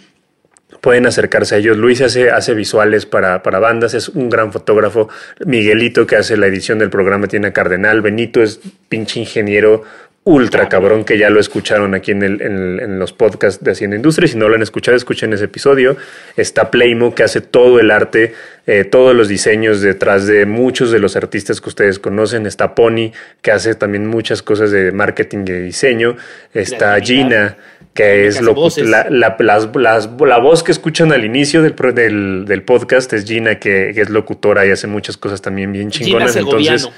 pueden 0.80 1.06
acercarse 1.06 1.54
a 1.54 1.58
ellos. 1.58 1.76
Luis 1.76 2.00
hace, 2.00 2.30
hace 2.30 2.54
visuales 2.54 3.06
para, 3.06 3.42
para, 3.42 3.58
bandas, 3.58 3.94
es 3.94 4.08
un 4.08 4.30
gran 4.30 4.52
fotógrafo. 4.52 5.08
Miguelito, 5.44 6.06
que 6.06 6.16
hace 6.16 6.36
la 6.36 6.46
edición 6.46 6.78
del 6.78 6.90
programa, 6.90 7.26
tiene 7.28 7.48
a 7.48 7.52
Cardenal. 7.52 8.00
Benito 8.02 8.42
es 8.42 8.60
pinche 8.88 9.20
ingeniero 9.20 9.84
ultra 10.24 10.68
cabrón 10.68 11.04
que 11.04 11.18
ya 11.18 11.30
lo 11.30 11.40
escucharon 11.40 11.94
aquí 11.94 12.12
en, 12.12 12.22
el, 12.22 12.40
en, 12.40 12.98
los 12.98 13.12
podcasts 13.12 13.62
de 13.62 13.72
Hacienda 13.72 13.96
Industria. 13.96 14.28
Si 14.28 14.36
no 14.36 14.48
lo 14.48 14.54
han 14.54 14.62
escuchado, 14.62 14.96
escuchen 14.96 15.32
ese 15.32 15.46
episodio. 15.46 15.96
Está 16.36 16.70
Playmo, 16.70 17.14
que 17.14 17.24
hace 17.24 17.40
todo 17.40 17.80
el 17.80 17.90
arte, 17.90 18.34
eh, 18.66 18.84
todos 18.84 19.16
los 19.16 19.26
diseños 19.26 19.80
detrás 19.80 20.26
de 20.26 20.46
muchos 20.46 20.92
de 20.92 21.00
los 21.00 21.16
artistas 21.16 21.60
que 21.60 21.68
ustedes 21.68 21.98
conocen. 21.98 22.46
Está 22.46 22.74
Pony, 22.74 23.10
que 23.40 23.50
hace 23.50 23.74
también 23.74 24.06
muchas 24.06 24.42
cosas 24.42 24.70
de 24.70 24.92
marketing 24.92 25.38
y 25.40 25.52
de 25.52 25.62
diseño. 25.62 26.16
Está 26.54 27.00
Gina 27.00 27.56
que 27.94 28.26
es 28.26 28.40
lo, 28.40 28.54
la, 28.78 29.06
la, 29.10 29.36
la, 29.38 30.38
voz 30.38 30.62
que 30.62 30.72
escuchan 30.72 31.12
al 31.12 31.24
inicio 31.24 31.62
del, 31.62 31.74
del, 31.94 32.44
del 32.46 32.62
podcast 32.62 33.12
es 33.12 33.26
Gina, 33.26 33.58
que, 33.58 33.90
es 33.90 34.08
locutora 34.08 34.66
y 34.66 34.70
hace 34.70 34.86
muchas 34.86 35.18
cosas 35.18 35.42
también 35.42 35.72
bien 35.72 35.90
chingonas. 35.90 36.34
Entonces, 36.36 36.88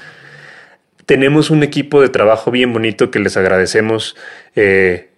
tenemos 1.05 1.49
un 1.49 1.63
equipo 1.63 2.01
de 2.01 2.09
trabajo 2.09 2.49
bien 2.49 2.71
bonito 2.71 3.11
que 3.11 3.19
les 3.19 3.35
agradecemos 3.35 4.15
eh, 4.55 5.09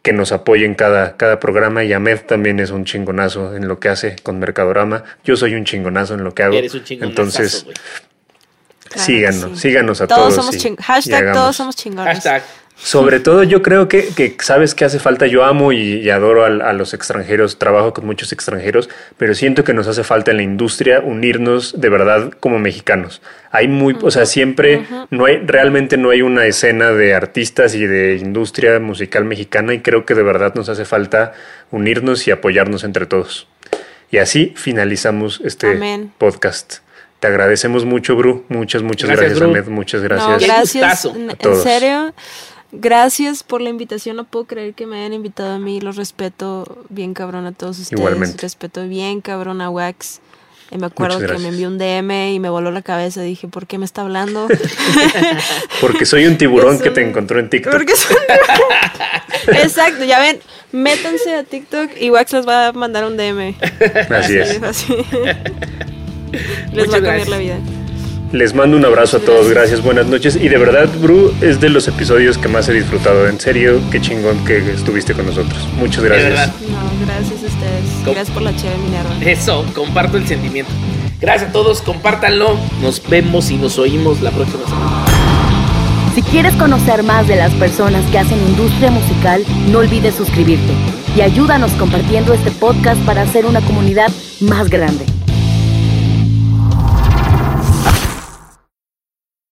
que 0.00 0.12
nos 0.12 0.32
apoyen 0.32 0.74
cada, 0.74 1.16
cada 1.16 1.38
programa. 1.38 1.84
Y 1.84 1.92
Ahmed 1.92 2.20
también 2.20 2.58
es 2.58 2.70
un 2.70 2.84
chingonazo 2.84 3.54
en 3.56 3.68
lo 3.68 3.78
que 3.78 3.88
hace 3.90 4.16
con 4.22 4.38
Mercadorama. 4.38 5.04
Yo 5.24 5.36
soy 5.36 5.54
un 5.54 5.64
chingonazo 5.64 6.14
en 6.14 6.24
lo 6.24 6.34
que 6.34 6.44
hago. 6.44 6.54
Eres 6.54 6.74
un 6.74 6.82
Entonces, 6.88 7.66
síganos, 8.94 9.60
síganos 9.60 10.00
a 10.00 10.06
todos. 10.06 10.34
todos 10.34 10.56
somos 10.56 10.78
hashtag 10.80 11.32
todos 11.34 11.56
somos 11.56 11.76
chingones. 11.76 12.14
Hashtag 12.14 12.42
sobre 12.76 13.20
todo 13.20 13.42
yo 13.42 13.62
creo 13.62 13.88
que, 13.88 14.08
que, 14.14 14.36
sabes 14.40 14.74
que 14.74 14.84
hace 14.84 14.98
falta, 14.98 15.26
yo 15.26 15.44
amo 15.44 15.72
y, 15.72 16.08
adoro 16.10 16.44
a, 16.44 16.72
los 16.72 16.92
extranjeros, 16.92 17.58
trabajo 17.58 17.94
con 17.94 18.04
muchos 18.04 18.32
extranjeros, 18.32 18.90
pero 19.16 19.34
siento 19.34 19.64
que 19.64 19.72
nos 19.72 19.88
hace 19.88 20.04
falta 20.04 20.30
en 20.30 20.36
la 20.36 20.42
industria 20.42 21.00
unirnos 21.00 21.80
de 21.80 21.88
verdad 21.88 22.32
como 22.38 22.58
mexicanos. 22.58 23.22
Hay 23.50 23.66
muy, 23.66 23.96
o 24.02 24.10
sea, 24.10 24.26
siempre 24.26 24.86
no 25.10 25.24
hay, 25.24 25.38
realmente 25.38 25.96
no 25.96 26.10
hay 26.10 26.20
una 26.20 26.46
escena 26.46 26.92
de 26.92 27.14
artistas 27.14 27.74
y 27.74 27.86
de 27.86 28.16
industria 28.16 28.78
musical 28.78 29.24
mexicana 29.24 29.72
y 29.72 29.80
creo 29.80 30.04
que 30.04 30.14
de 30.14 30.22
verdad 30.22 30.54
nos 30.54 30.68
hace 30.68 30.84
falta 30.84 31.32
unirnos 31.70 32.28
y 32.28 32.30
apoyarnos 32.30 32.84
entre 32.84 33.06
todos. 33.06 33.48
Y 34.10 34.18
así 34.18 34.52
finalizamos 34.54 35.40
este 35.44 36.08
podcast. 36.18 36.76
Te 37.20 37.26
agradecemos 37.28 37.86
mucho, 37.86 38.14
Bru. 38.14 38.44
Muchas, 38.48 38.82
muchas 38.82 39.10
gracias, 39.10 39.40
Ahmed. 39.40 39.66
Muchas 39.68 40.02
gracias. 40.02 40.44
gracias. 40.44 41.04
En 41.06 41.62
serio. 41.62 42.14
Gracias 42.78 43.42
por 43.42 43.60
la 43.60 43.70
invitación. 43.70 44.16
No 44.16 44.24
puedo 44.24 44.44
creer 44.44 44.74
que 44.74 44.86
me 44.86 44.98
hayan 44.98 45.14
invitado 45.14 45.54
a 45.54 45.58
mí. 45.58 45.80
Los 45.80 45.96
respeto 45.96 46.84
bien 46.88 47.14
cabrón 47.14 47.46
a 47.46 47.52
todos 47.52 47.78
ustedes. 47.78 47.98
Igualmente. 47.98 48.42
Respeto 48.42 48.86
bien 48.86 49.20
cabrón 49.20 49.60
a 49.60 49.70
Wax. 49.70 50.20
Y 50.70 50.78
me 50.78 50.86
acuerdo 50.86 51.20
que 51.20 51.38
me 51.38 51.48
envió 51.48 51.68
un 51.68 51.78
DM 51.78 52.32
y 52.32 52.40
me 52.40 52.50
voló 52.50 52.72
la 52.72 52.82
cabeza. 52.82 53.22
Dije, 53.22 53.46
¿por 53.46 53.66
qué 53.66 53.78
me 53.78 53.84
está 53.84 54.02
hablando? 54.02 54.48
Porque 55.80 56.04
soy 56.04 56.26
un 56.26 56.36
tiburón 56.36 56.80
que 56.80 56.90
te 56.90 57.02
encontró 57.02 57.38
en 57.38 57.48
TikTok. 57.48 57.72
Porque 57.72 57.94
soy 57.94 58.16
Exacto, 59.62 60.04
ya 60.04 60.18
ven, 60.18 60.40
métanse 60.72 61.36
a 61.36 61.44
TikTok 61.44 61.90
y 62.00 62.10
Wax 62.10 62.32
les 62.32 62.48
va 62.48 62.68
a 62.68 62.72
mandar 62.72 63.04
un 63.04 63.16
DM. 63.16 63.54
Así 64.10 64.38
es. 64.38 64.60
les 66.72 66.92
va 66.92 66.96
a 66.96 67.02
cambiar 67.02 67.28
la 67.28 67.38
vida. 67.38 67.58
Les 68.32 68.54
mando 68.54 68.76
un 68.76 68.84
abrazo 68.84 69.18
a 69.18 69.20
todos, 69.20 69.48
gracias, 69.48 69.82
buenas 69.82 70.06
noches. 70.06 70.36
Y 70.36 70.48
de 70.48 70.58
verdad, 70.58 70.88
Bru, 71.00 71.32
es 71.40 71.60
de 71.60 71.68
los 71.68 71.86
episodios 71.86 72.38
que 72.38 72.48
más 72.48 72.68
he 72.68 72.72
disfrutado. 72.72 73.28
En 73.28 73.38
serio, 73.38 73.80
qué 73.90 74.00
chingón 74.00 74.44
que 74.44 74.58
estuviste 74.72 75.14
con 75.14 75.26
nosotros. 75.26 75.68
Muchas 75.78 76.02
gracias. 76.02 76.52
No, 76.68 77.06
gracias 77.06 77.42
a 77.42 77.46
ustedes. 77.46 78.04
gracias 78.04 78.30
por 78.30 78.42
la 78.42 78.54
chévere 78.54 78.78
Minerva. 78.78 79.10
Eso, 79.24 79.64
comparto 79.74 80.16
el 80.16 80.26
sentimiento. 80.26 80.72
Gracias 81.20 81.50
a 81.50 81.52
todos, 81.52 81.82
compártanlo. 81.82 82.58
Nos 82.82 83.00
vemos 83.08 83.50
y 83.50 83.56
nos 83.56 83.78
oímos 83.78 84.20
la 84.20 84.32
próxima 84.32 84.64
semana. 84.64 85.06
Si 86.14 86.22
quieres 86.22 86.54
conocer 86.54 87.04
más 87.04 87.28
de 87.28 87.36
las 87.36 87.52
personas 87.54 88.04
que 88.10 88.18
hacen 88.18 88.38
industria 88.38 88.90
musical, 88.90 89.44
no 89.70 89.78
olvides 89.78 90.14
suscribirte 90.14 90.72
y 91.16 91.20
ayúdanos 91.20 91.70
compartiendo 91.72 92.34
este 92.34 92.50
podcast 92.50 93.00
para 93.02 93.22
hacer 93.22 93.46
una 93.46 93.60
comunidad 93.60 94.10
más 94.40 94.68
grande. 94.68 95.04